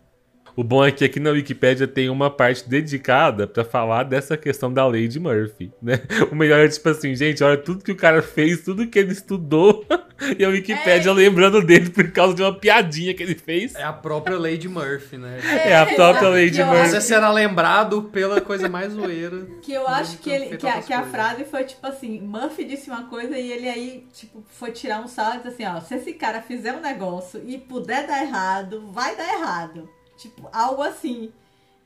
[0.56, 4.72] O bom é que aqui na Wikipédia tem uma parte dedicada para falar dessa questão
[4.72, 6.02] da lei de Murphy, né?
[6.32, 9.12] O melhor é tipo assim, gente, olha tudo que o cara fez, tudo que ele
[9.12, 9.86] estudou,
[10.38, 11.14] e a Wikipédia é.
[11.14, 13.76] lembrando dele por causa de uma piadinha que ele fez.
[13.76, 15.40] É a própria lei de Murphy, né?
[15.44, 16.90] É, é a própria lei de Murphy.
[16.90, 19.46] Você será lembrado pela coisa mais zoeira.
[19.62, 22.90] Que eu acho que, ele, que, a, que a frase foi tipo assim, Murphy disse
[22.90, 25.96] uma coisa e ele aí, tipo, foi tirar um salto e disse assim, ó, se
[25.96, 29.90] esse cara fizer um negócio e puder dar errado, vai dar errado.
[30.22, 31.32] Tipo, algo assim.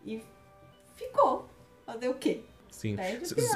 [0.05, 0.21] E
[0.95, 1.47] ficou.
[1.85, 2.41] Fazer o quê?
[2.69, 2.97] Sim.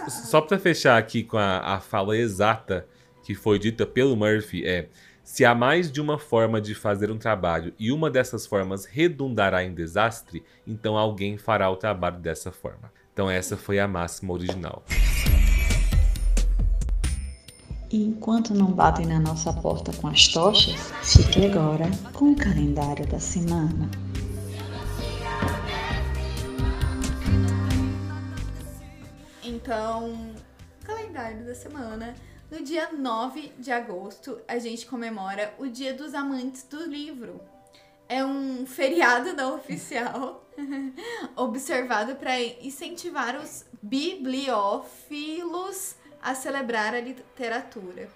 [0.07, 2.87] Só pra fechar aqui com a, a fala exata
[3.23, 4.87] que foi dita pelo Murphy, é.
[5.21, 9.63] Se há mais de uma forma de fazer um trabalho e uma dessas formas redundará
[9.63, 12.91] em desastre, então alguém fará o trabalho dessa forma.
[13.13, 14.83] Então essa foi a máxima original.
[17.91, 23.19] enquanto não batem na nossa porta com as tochas, fique agora com o calendário da
[23.19, 23.89] semana.
[29.61, 30.33] Então,
[30.85, 32.15] calendário da semana.
[32.49, 37.41] No dia 9 de agosto, a gente comemora o Dia dos Amantes do Livro.
[38.07, 40.49] É um feriado não oficial
[41.35, 48.07] observado para incentivar os bibliófilos a celebrar a literatura,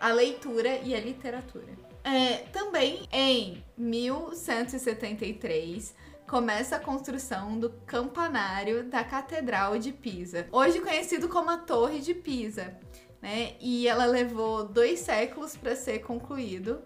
[0.00, 1.76] a leitura e a literatura.
[2.02, 5.94] É, também em 1173,
[6.28, 12.12] começa a construção do campanário da Catedral de Pisa, hoje conhecido como a Torre de
[12.12, 12.76] Pisa,
[13.20, 13.54] né?
[13.58, 16.82] E ela levou dois séculos para ser concluído.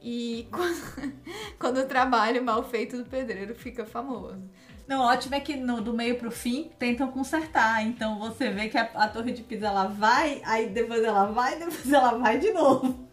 [0.00, 1.12] E quando,
[1.58, 4.42] quando, o trabalho mal feito do pedreiro fica famoso.
[4.86, 7.84] Não, ótimo é que no, do meio pro fim tentam consertar.
[7.84, 11.58] Então você vê que a, a torre de Pisa ela vai, aí depois ela vai,
[11.58, 13.06] depois ela vai de novo.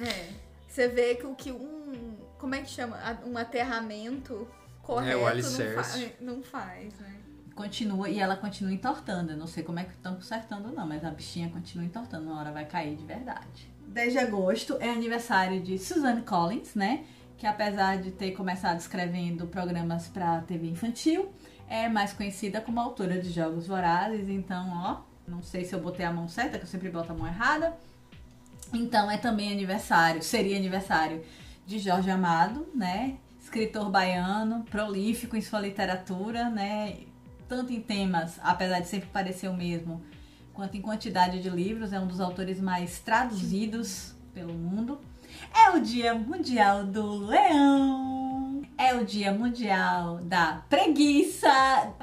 [0.00, 0.32] É.
[0.66, 2.16] Você vê que o que um.
[2.38, 2.98] Como é que chama?
[3.24, 4.48] Um aterramento
[4.82, 6.14] correto é, o alicerce.
[6.20, 7.16] Não, fa não faz, né?
[7.54, 9.32] Continua, e ela continua entortando.
[9.32, 12.30] Eu não sei como é que estão consertando, não, mas a bichinha continua entortando.
[12.30, 13.70] Uma hora vai cair de verdade.
[13.88, 17.04] 10 de agosto é aniversário de Suzanne Collins, né?
[17.36, 21.30] Que apesar de ter começado escrevendo programas para TV infantil,
[21.68, 24.28] é mais conhecida como autora de Jogos Vorazes.
[24.28, 27.14] Então, ó, não sei se eu botei a mão certa, que eu sempre boto a
[27.14, 27.76] mão errada.
[28.72, 31.22] Então, é também aniversário, seria aniversário
[31.66, 33.18] de Jorge Amado, né?
[33.52, 36.96] Escritor baiano, prolífico em sua literatura, né?
[37.46, 40.02] Tanto em temas, apesar de sempre parecer o mesmo,
[40.54, 44.98] quanto em quantidade de livros, é um dos autores mais traduzidos pelo mundo.
[45.54, 48.62] É o Dia Mundial do Leão.
[48.78, 51.48] É o Dia Mundial da Preguiça.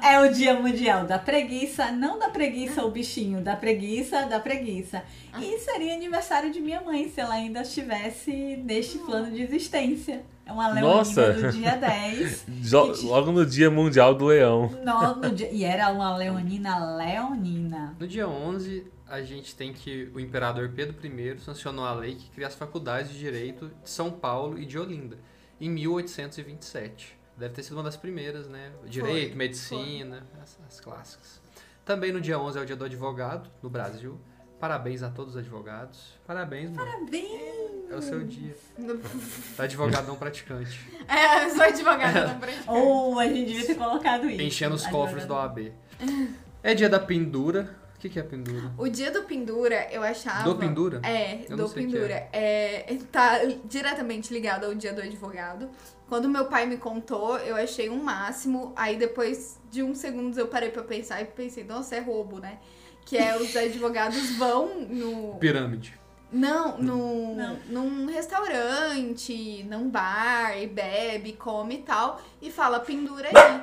[0.00, 1.90] É o Dia Mundial da Preguiça.
[1.90, 5.02] Não da preguiça, o bichinho, da preguiça, da preguiça.
[5.40, 10.24] E seria aniversário de minha mãe, se ela ainda estivesse neste plano de existência.
[10.50, 11.32] É uma leonina Nossa.
[11.32, 12.44] do dia 10.
[12.60, 14.68] Jo- Que- Logo no Dia Mundial do Leão.
[14.84, 17.94] No- no dia- e era uma leonina leonina.
[17.98, 22.28] No dia 11, a gente tem que o imperador Pedro I sancionou a lei que
[22.30, 25.18] cria as faculdades de Direito de São Paulo e de Olinda,
[25.60, 27.16] em 1827.
[27.36, 28.70] Deve ter sido uma das primeiras, né?
[28.86, 31.40] Direito, Foi, medicina, as, as clássicas.
[31.84, 34.20] Também no dia 11 é o dia do advogado no Brasil.
[34.60, 36.12] Parabéns a todos os advogados.
[36.26, 37.06] Parabéns, mano.
[37.10, 37.86] Bem.
[37.90, 38.54] É o seu dia.
[39.58, 40.78] Advogado não praticante.
[41.08, 42.68] É, eu sou advogada não praticante.
[42.68, 44.42] Ou a gente devia ter colocado isso.
[44.42, 45.72] Enchendo os cofres do Advogado.
[46.00, 46.22] OAB.
[46.62, 47.74] É dia da pendura.
[47.96, 48.70] O que, que é pendura?
[48.78, 50.44] O dia do pendura, eu achava.
[50.44, 51.00] Do pendura?
[51.04, 52.28] É, Eu do pendura.
[52.32, 55.68] É, tá diretamente ligado ao dia do advogado.
[56.08, 58.72] Quando meu pai me contou, eu achei um máximo.
[58.76, 62.58] Aí depois de uns segundos eu parei pra pensar e pensei, nossa, é roubo, né?
[63.04, 65.36] Que é os advogados vão no.
[65.38, 65.98] Pirâmide.
[66.32, 67.56] Não, no, Não.
[67.68, 73.62] num restaurante, num bar, e bebe, come e tal, e fala pendura aí.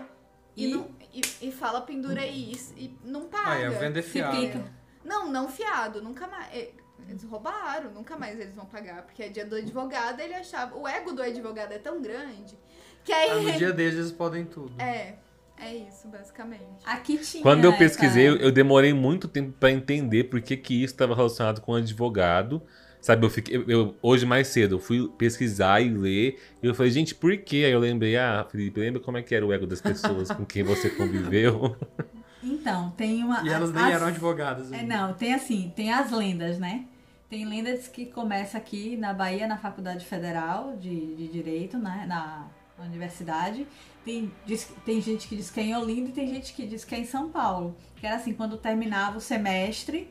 [0.55, 0.73] E, E?
[0.73, 2.51] não- e- e fala pendura aí.
[2.75, 3.51] E, não paga.
[3.51, 4.63] Ah, é vender Se fiado.
[5.03, 6.53] Não, não fiado, nunca mais.
[6.53, 6.71] é,
[7.07, 9.03] Eles roubaram, nunca mais eles vão pagar.
[9.03, 10.75] Porque é dia do advogado, ele achava.
[10.77, 12.57] O ego do advogado é tão grande
[13.05, 13.29] que aí.
[13.29, 14.73] Ah, no dia deles eles podem tudo.
[14.81, 15.13] É,
[15.59, 16.61] é isso, basicamente.
[16.85, 17.41] Aqui tinha.
[17.43, 20.93] Quando eu essa- pesquisei, eu, eu demorei muito tempo pra entender por que, que isso
[20.93, 22.61] estava relacionado com advogado.
[23.01, 23.55] Sabe, eu fiquei.
[23.57, 26.39] eu- eu- hoje mais cedo, eu fui pesquisar e ler.
[26.61, 27.63] E eu falei, gente, por quê?
[27.65, 30.45] Aí eu lembrei, ah, Felipe, lembra como é que era o ego das pessoas com
[30.45, 31.75] quem você conviveu?
[32.43, 33.41] Então, tem uma.
[33.43, 34.71] E elas nem as- eram advogadas.
[34.71, 34.95] É, ainda.
[35.07, 36.85] não, tem assim, tem as lendas, né?
[37.29, 42.05] Tem lendas que começa aqui na Bahia, na Faculdade Federal de, de Direito, né?
[42.07, 42.47] na
[42.79, 43.67] universidade.
[44.07, 46.85] Tem, diz- tem gente que diz que é em Olinda e tem gente que diz
[46.85, 47.75] que é em São Paulo.
[47.97, 50.09] Que era assim, quando terminava o semestre,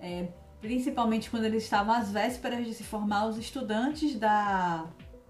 [0.00, 0.26] é,
[0.60, 4.84] principalmente quando eles estavam às vésperas de se formar, os estudantes da,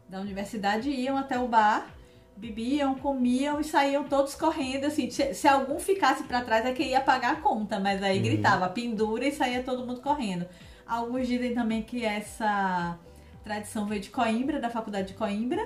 [0.08, 1.90] da universidade iam até o bar,
[2.38, 7.02] bebiam, comiam e saíam todos correndo, assim, se, algum ficasse pra trás é que ia
[7.02, 8.24] pagar a conta, mas aí Uhum.
[8.24, 10.46] gritava pendura e saía todo mundo correndo.
[10.86, 12.98] Alguns dizem também que essa
[13.44, 15.62] tradição veio de Coimbra, da faculdade de Coimbra,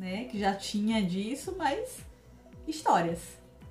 [0.00, 1.98] né, que já tinha disso, mas
[2.66, 3.18] histórias.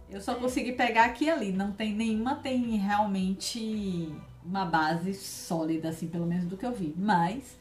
[0.07, 4.13] Eu só consegui pegar aqui e ali, não tem nenhuma tem realmente
[4.45, 7.57] uma base sólida assim, pelo menos do que eu vi, mas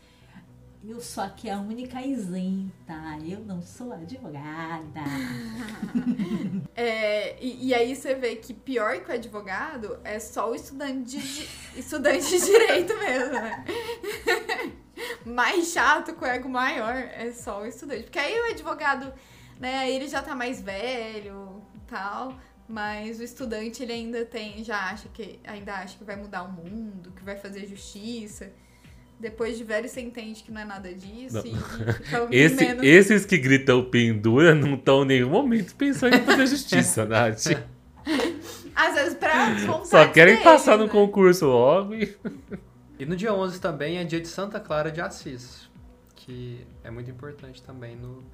[0.86, 2.94] eu sou aqui a única isenta,
[3.26, 5.00] eu não sou advogada.
[6.80, 11.18] É, e, e aí você vê que pior que o advogado é só o estudante
[11.18, 11.48] de, de-
[11.80, 13.64] estudante de direito mesmo, né?
[15.24, 18.04] Mais chato, com ego maior, é só o estudante.
[18.04, 19.12] Porque aí o advogado,
[19.60, 22.34] né, ele já tá mais velho e tal.
[22.68, 26.52] Mas o estudante, ele ainda tem, já acha que, ainda acha que vai mudar o
[26.52, 28.52] mundo, que vai fazer justiça.
[29.18, 31.50] Depois de velho, você entende que não é nada disso e,
[32.30, 32.84] e Esse- menos...
[32.84, 37.46] esses que gritam pendura não estão em nenhum momento pensando em fazer justiça, Nath.
[38.76, 40.90] Às vezes pra Só querem deles, passar no né?
[40.90, 42.16] concurso logo e.
[42.98, 45.68] E no dia 11 também é dia de Santa Clara de Assis,
[46.16, 48.24] que é muito importante também, no,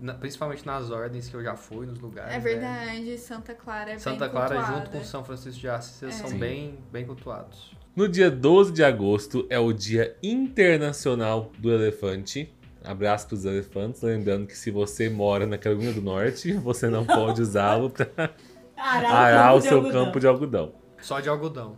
[0.00, 2.30] na- principalmente nas ordens que eu já fui, nos lugares.
[2.32, 2.40] É né?
[2.40, 4.76] verdade, Santa Clara é Santa bem Clara cultuada.
[4.76, 6.18] junto com São Francisco de Assis, eles É.
[6.18, 6.38] são Sim.
[6.38, 7.74] bem, bem cultuados.
[7.96, 12.52] No dia 12 de agosto é o Dia Internacional do Elefante.
[12.84, 17.40] Abraço pros elefantes, lembrando que se você mora na Carolina do Norte, você não pode
[17.40, 18.34] usá-lo para
[18.76, 20.74] arar o seu campo de algodão.
[21.00, 21.76] Só de algodão.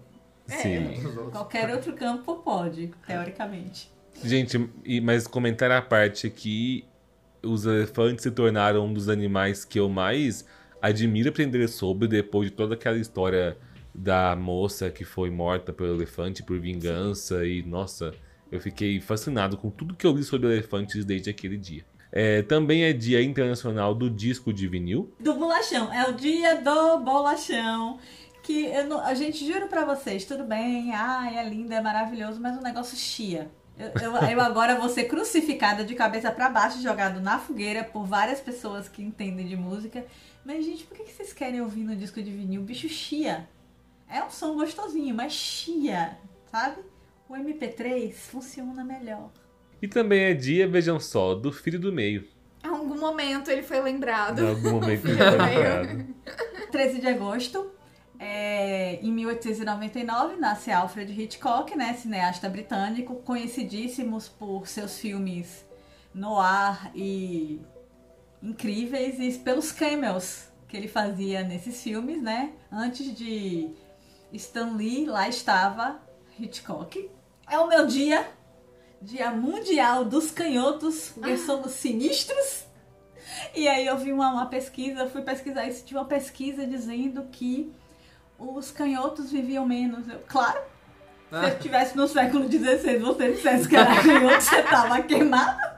[0.49, 0.57] É.
[0.57, 1.07] Sim.
[1.07, 1.33] Outros.
[1.33, 3.91] Qualquer outro campo pode, teoricamente.
[4.23, 4.71] Gente,
[5.03, 6.85] mas comentar à parte que
[7.43, 10.47] os elefantes se tornaram um dos animais que eu mais
[10.81, 13.57] admiro aprender sobre depois de toda aquela história
[13.95, 18.13] da moça que foi morta pelo elefante por vingança e nossa,
[18.53, 21.85] eu fiquei fascinado com tudo que eu li sobre elefantes desde aquele dia.
[22.13, 25.13] É, também é Dia Internacional do Disco de Vinil.
[25.21, 27.99] Do bolachão, é o dia do bolachão.
[28.47, 32.41] Que eu não- a gente jura pra vocês, tudo bem, ai, é lindo, é maravilhoso,
[32.41, 33.51] mas o negócio chia.
[33.77, 38.05] Eu, eu- eu agora vou ser crucificada de cabeça pra baixo, jogado na fogueira por
[38.07, 40.05] várias pessoas que entendem de música.
[40.45, 42.63] Mas, gente, por que vocês querem ouvir no disco de vinil?
[42.63, 43.49] Bicho chia.
[44.09, 46.17] É um som gostosinho, mas chia,
[46.51, 46.77] sabe?
[47.29, 49.29] O MP3 funciona melhor.
[49.83, 52.25] E também é dia, vejam só, do Filho do Meio.
[52.65, 54.41] Um algum momento ele foi lembrado.
[54.45, 55.59] Em algum momento ele Filho do meio.
[55.59, 56.07] lembrado.
[56.71, 57.71] 13 de agosto,
[58.19, 65.65] é, em 1899, nasce Alfred Hitchcock, né, cineasta britânico, conhecidíssimos por seus filmes
[66.15, 67.61] noir e
[68.43, 72.53] incríveis e pelos cameos que ele fazia nesses filmes, né?
[72.73, 73.71] Antes de
[74.33, 76.01] Stan Lee, lá estava
[76.39, 77.11] Hitchcock.
[77.49, 78.29] É o meu dia,
[79.01, 82.65] dia mundial dos canhotos, porque somos sinistros.
[83.55, 87.73] E aí eu vi uma, uma pesquisa, fui pesquisar isso, tinha uma pesquisa dizendo que
[88.39, 90.09] os canhotos viviam menos.
[90.09, 90.61] Eu, claro,
[91.31, 95.77] se eu estivesse no século XVI você dissesse que era canhoto, você tava queimado.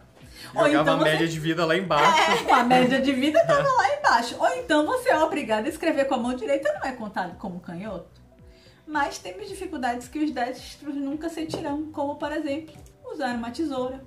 [0.55, 2.51] Ou Jogava então a você média de vida lá embaixo.
[2.55, 4.37] a média de vida tava lá embaixo.
[4.39, 7.61] Ou então você é obrigado a escrever com a mão direita, não é contado como
[7.61, 8.19] canhoto.
[8.87, 12.75] Mas temos dificuldades que os destros nunca sentirão, como por exemplo,
[13.13, 14.03] usar uma tesoura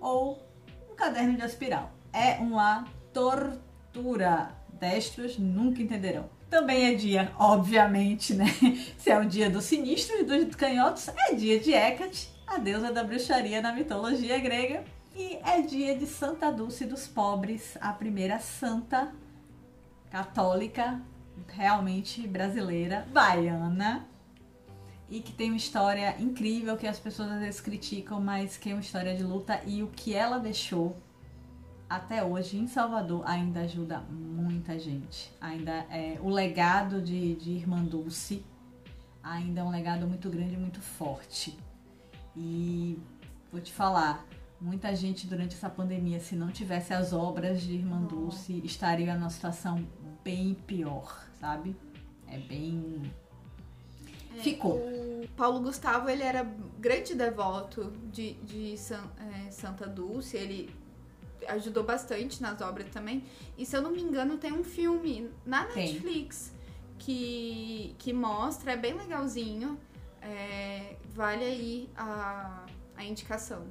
[0.00, 0.42] ou
[0.90, 1.90] um caderno de aspiral.
[2.12, 4.56] É uma tortura.
[4.72, 6.30] Destros nunca entenderão.
[6.50, 8.46] Também é dia, obviamente, né?
[8.96, 12.90] Se é o dia dos sinistros e dos canhotos, é dia de Hecate, a deusa
[12.90, 14.82] da bruxaria na mitologia grega.
[15.14, 19.12] E é dia de Santa Dulce dos Pobres, a primeira santa
[20.10, 21.00] católica,
[21.48, 24.06] realmente brasileira, baiana.
[25.10, 28.74] E que tem uma história incrível que as pessoas às vezes criticam, mas que é
[28.74, 29.60] uma história de luta.
[29.66, 30.96] E o que ela deixou
[31.88, 35.32] até hoje em Salvador ainda ajuda muita gente.
[35.40, 38.44] Ainda é o legado de, de Irmã Dulce
[39.22, 41.58] ainda é um legado muito grande e muito forte.
[42.36, 42.98] E
[43.50, 44.24] vou te falar,
[44.60, 49.30] muita gente durante essa pandemia, se não tivesse as obras de Irmã Dulce, estaria numa
[49.30, 49.86] situação
[50.24, 51.76] bem pior, sabe?
[52.26, 53.02] É bem.
[54.38, 54.76] Ficou.
[54.76, 56.44] O Paulo Gustavo, ele era
[56.78, 60.70] grande devoto de, de San- é, Santa Dulce, ele
[61.48, 63.24] ajudou bastante nas obras também.
[63.56, 65.92] E se eu não me engano, tem um filme na Tem.
[65.92, 66.52] Netflix
[66.98, 69.78] que, que mostra, é bem legalzinho.
[70.20, 72.64] é, vale aí a,
[72.96, 73.66] a indicação.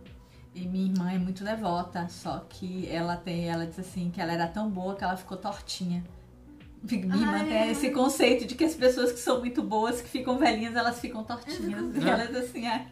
[0.56, 4.31] E minha irmã é muito devota, só que ela tem, ela diz assim que ela
[4.34, 6.03] era tão boa que ela ficou tortinha.
[6.84, 7.72] Minha irmã Ah, tem é?
[7.72, 11.23] esse conceito de que as pessoas que são muito boas, que ficam velhinhas, elas ficam
[11.23, 11.84] tortinhas.
[11.98, 12.88] E ela diz assim, é,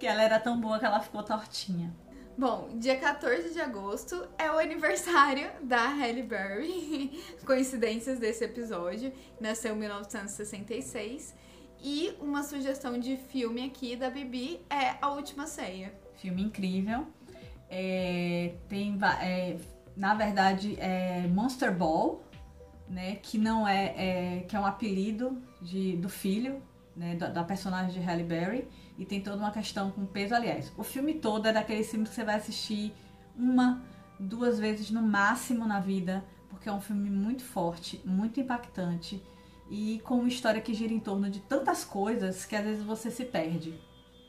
[0.00, 1.94] que ela era tão boa que ela ficou tortinha.
[2.36, 7.22] Bom, dia 14 de agosto é o aniversário da Halle Berry.
[7.46, 9.12] Coincidências desse episódio.
[9.40, 11.34] Nasceu em 1966.
[11.80, 15.94] E uma sugestão de filme aqui da Bibi é A Última Ceia.
[16.16, 17.06] Filme incrível.
[17.70, 19.56] É, tem, é,
[19.96, 22.20] na verdade, é Monster Ball,
[22.88, 23.16] né?
[23.16, 26.60] Que não é, é- que é um apelido de, do filho,
[26.96, 27.16] né?
[27.16, 28.68] Da, da personagem de Halle Berry.
[28.96, 30.34] E tem toda uma questão com peso.
[30.34, 32.92] Aliás, o filme todo é daqueles filmes que você vai assistir
[33.36, 33.82] uma,
[34.18, 39.22] duas vezes no máximo na vida, porque é um filme muito forte, muito impactante
[39.70, 43.10] e com uma história que gira em torno de tantas coisas que às vezes você
[43.10, 43.74] se perde,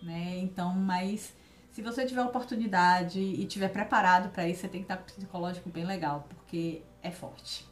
[0.01, 0.37] né?
[0.39, 1.35] Então, mas
[1.71, 5.05] se você tiver oportunidade e tiver preparado para isso, você tem que estar com o
[5.05, 7.67] psicológico bem legal, porque é forte.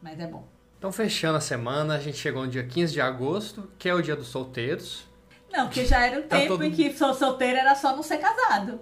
[0.00, 0.53] Mas é bom.
[0.84, 4.02] Então, fechando a semana, a gente chegou no dia 15 de agosto, que é o
[4.02, 5.04] dia dos solteiros.
[5.50, 8.02] Não, porque já era o Tá tempo todo- em que sou solteiro era só não
[8.02, 8.78] ser casado.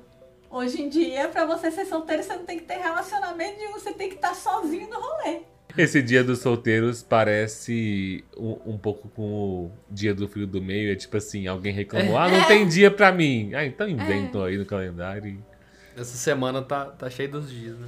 [0.51, 3.93] Hoje em dia, pra você ser solteiro, você não tem que ter relacionamento nenhum, você
[3.93, 5.43] tem que estar sozinho no rolê.
[5.79, 10.91] Esse dia dos solteiros parece um, um pouco com o dia do filho do meio.
[10.93, 13.55] É tipo assim, alguém reclamou, ah, não tem dia pra mim.
[13.55, 15.29] Ah, então inventam aí no calendário.
[15.29, 17.87] e- Essa semana tá, tá cheia dos dias, né?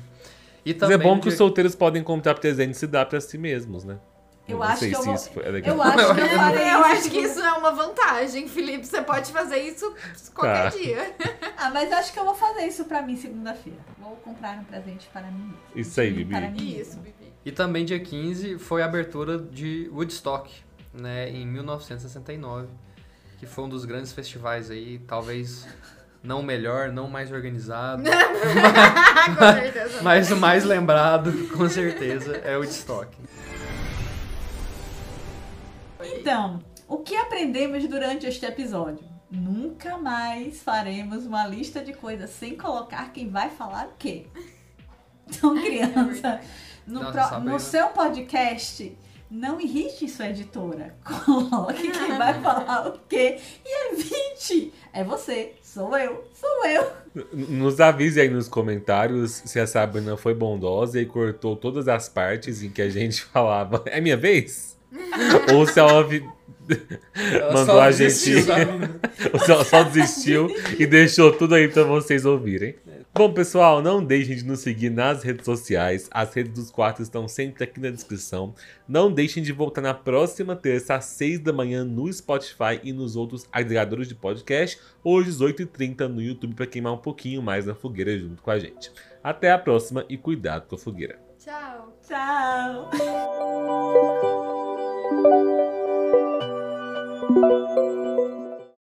[0.65, 3.37] E Mas é bom que os solteiros podem comprar presentes e se dar pra si
[3.37, 3.99] mesmos, né?
[4.47, 5.75] Eu não acho sei que eu se vou- isso é legal.
[5.77, 6.85] Eu acho que eu farei Eu isso.
[6.93, 8.87] acho que isso é uma vantagem, Felipe.
[8.87, 9.95] Você pode fazer isso
[10.35, 10.77] qualquer Tá.
[10.77, 11.15] dia.
[11.57, 13.79] Ah, mas acho que eu vou fazer isso pra mim segunda-feira.
[13.99, 15.55] Vou comprar um presente para mim.
[15.75, 16.31] Isso aí, Bibi.
[16.35, 16.99] Para mim Isso.
[16.99, 17.33] Bibi.
[17.43, 20.53] E também dia 15 foi a abertura de Woodstock,
[20.93, 22.69] né, em 1969,
[23.39, 25.67] que foi um dos grandes festivais aí, talvez
[26.25, 28.03] não o melhor, não o mais organizado,
[29.39, 30.03] Com certeza.
[30.03, 33.09] mas o mais lembrado, com certeza, é o Woodstock.
[36.03, 39.05] Então, o que aprendemos durante este episódio?
[39.31, 44.27] Nunca mais faremos uma lista de coisas sem colocar quem vai falar o quê.
[45.27, 46.41] Então, criança,
[46.87, 48.97] no, Nossa, pro- no seu podcast,
[49.31, 50.95] não irrite sua editora.
[51.25, 54.73] Coloque quem vai falar o quê e evite.
[54.93, 56.87] É você, sou eu, sou eu.
[57.33, 62.63] Nos avise aí nos comentários se a Sabrina foi bondosa e cortou todas as partes
[62.63, 63.83] em que a gente falava.
[63.87, 64.77] É minha vez?
[65.53, 66.07] ou se Ela
[67.53, 68.33] mandou só a gente.
[69.49, 72.75] ela só desistiu e deixou tudo aí pra vocês ouvirem.
[73.17, 76.09] Bom, pessoal, não deixem de nos seguir nas redes sociais.
[76.11, 78.53] As redes dos quartos estão sempre aqui na descrição.
[78.89, 83.15] Não deixem de voltar na próxima terça, às 6 da manhã, no Spotify e nos
[83.15, 87.75] outros agregadores de podcast, ou às 18h30 no YouTube, para queimar um pouquinho mais na
[87.77, 88.91] fogueira junto com a gente.
[89.23, 91.17] Até a próxima e cuidado com a fogueira.
[91.39, 91.97] Tchau.
[92.03, 92.91] Tchau!
[97.35, 98.04] Thank you.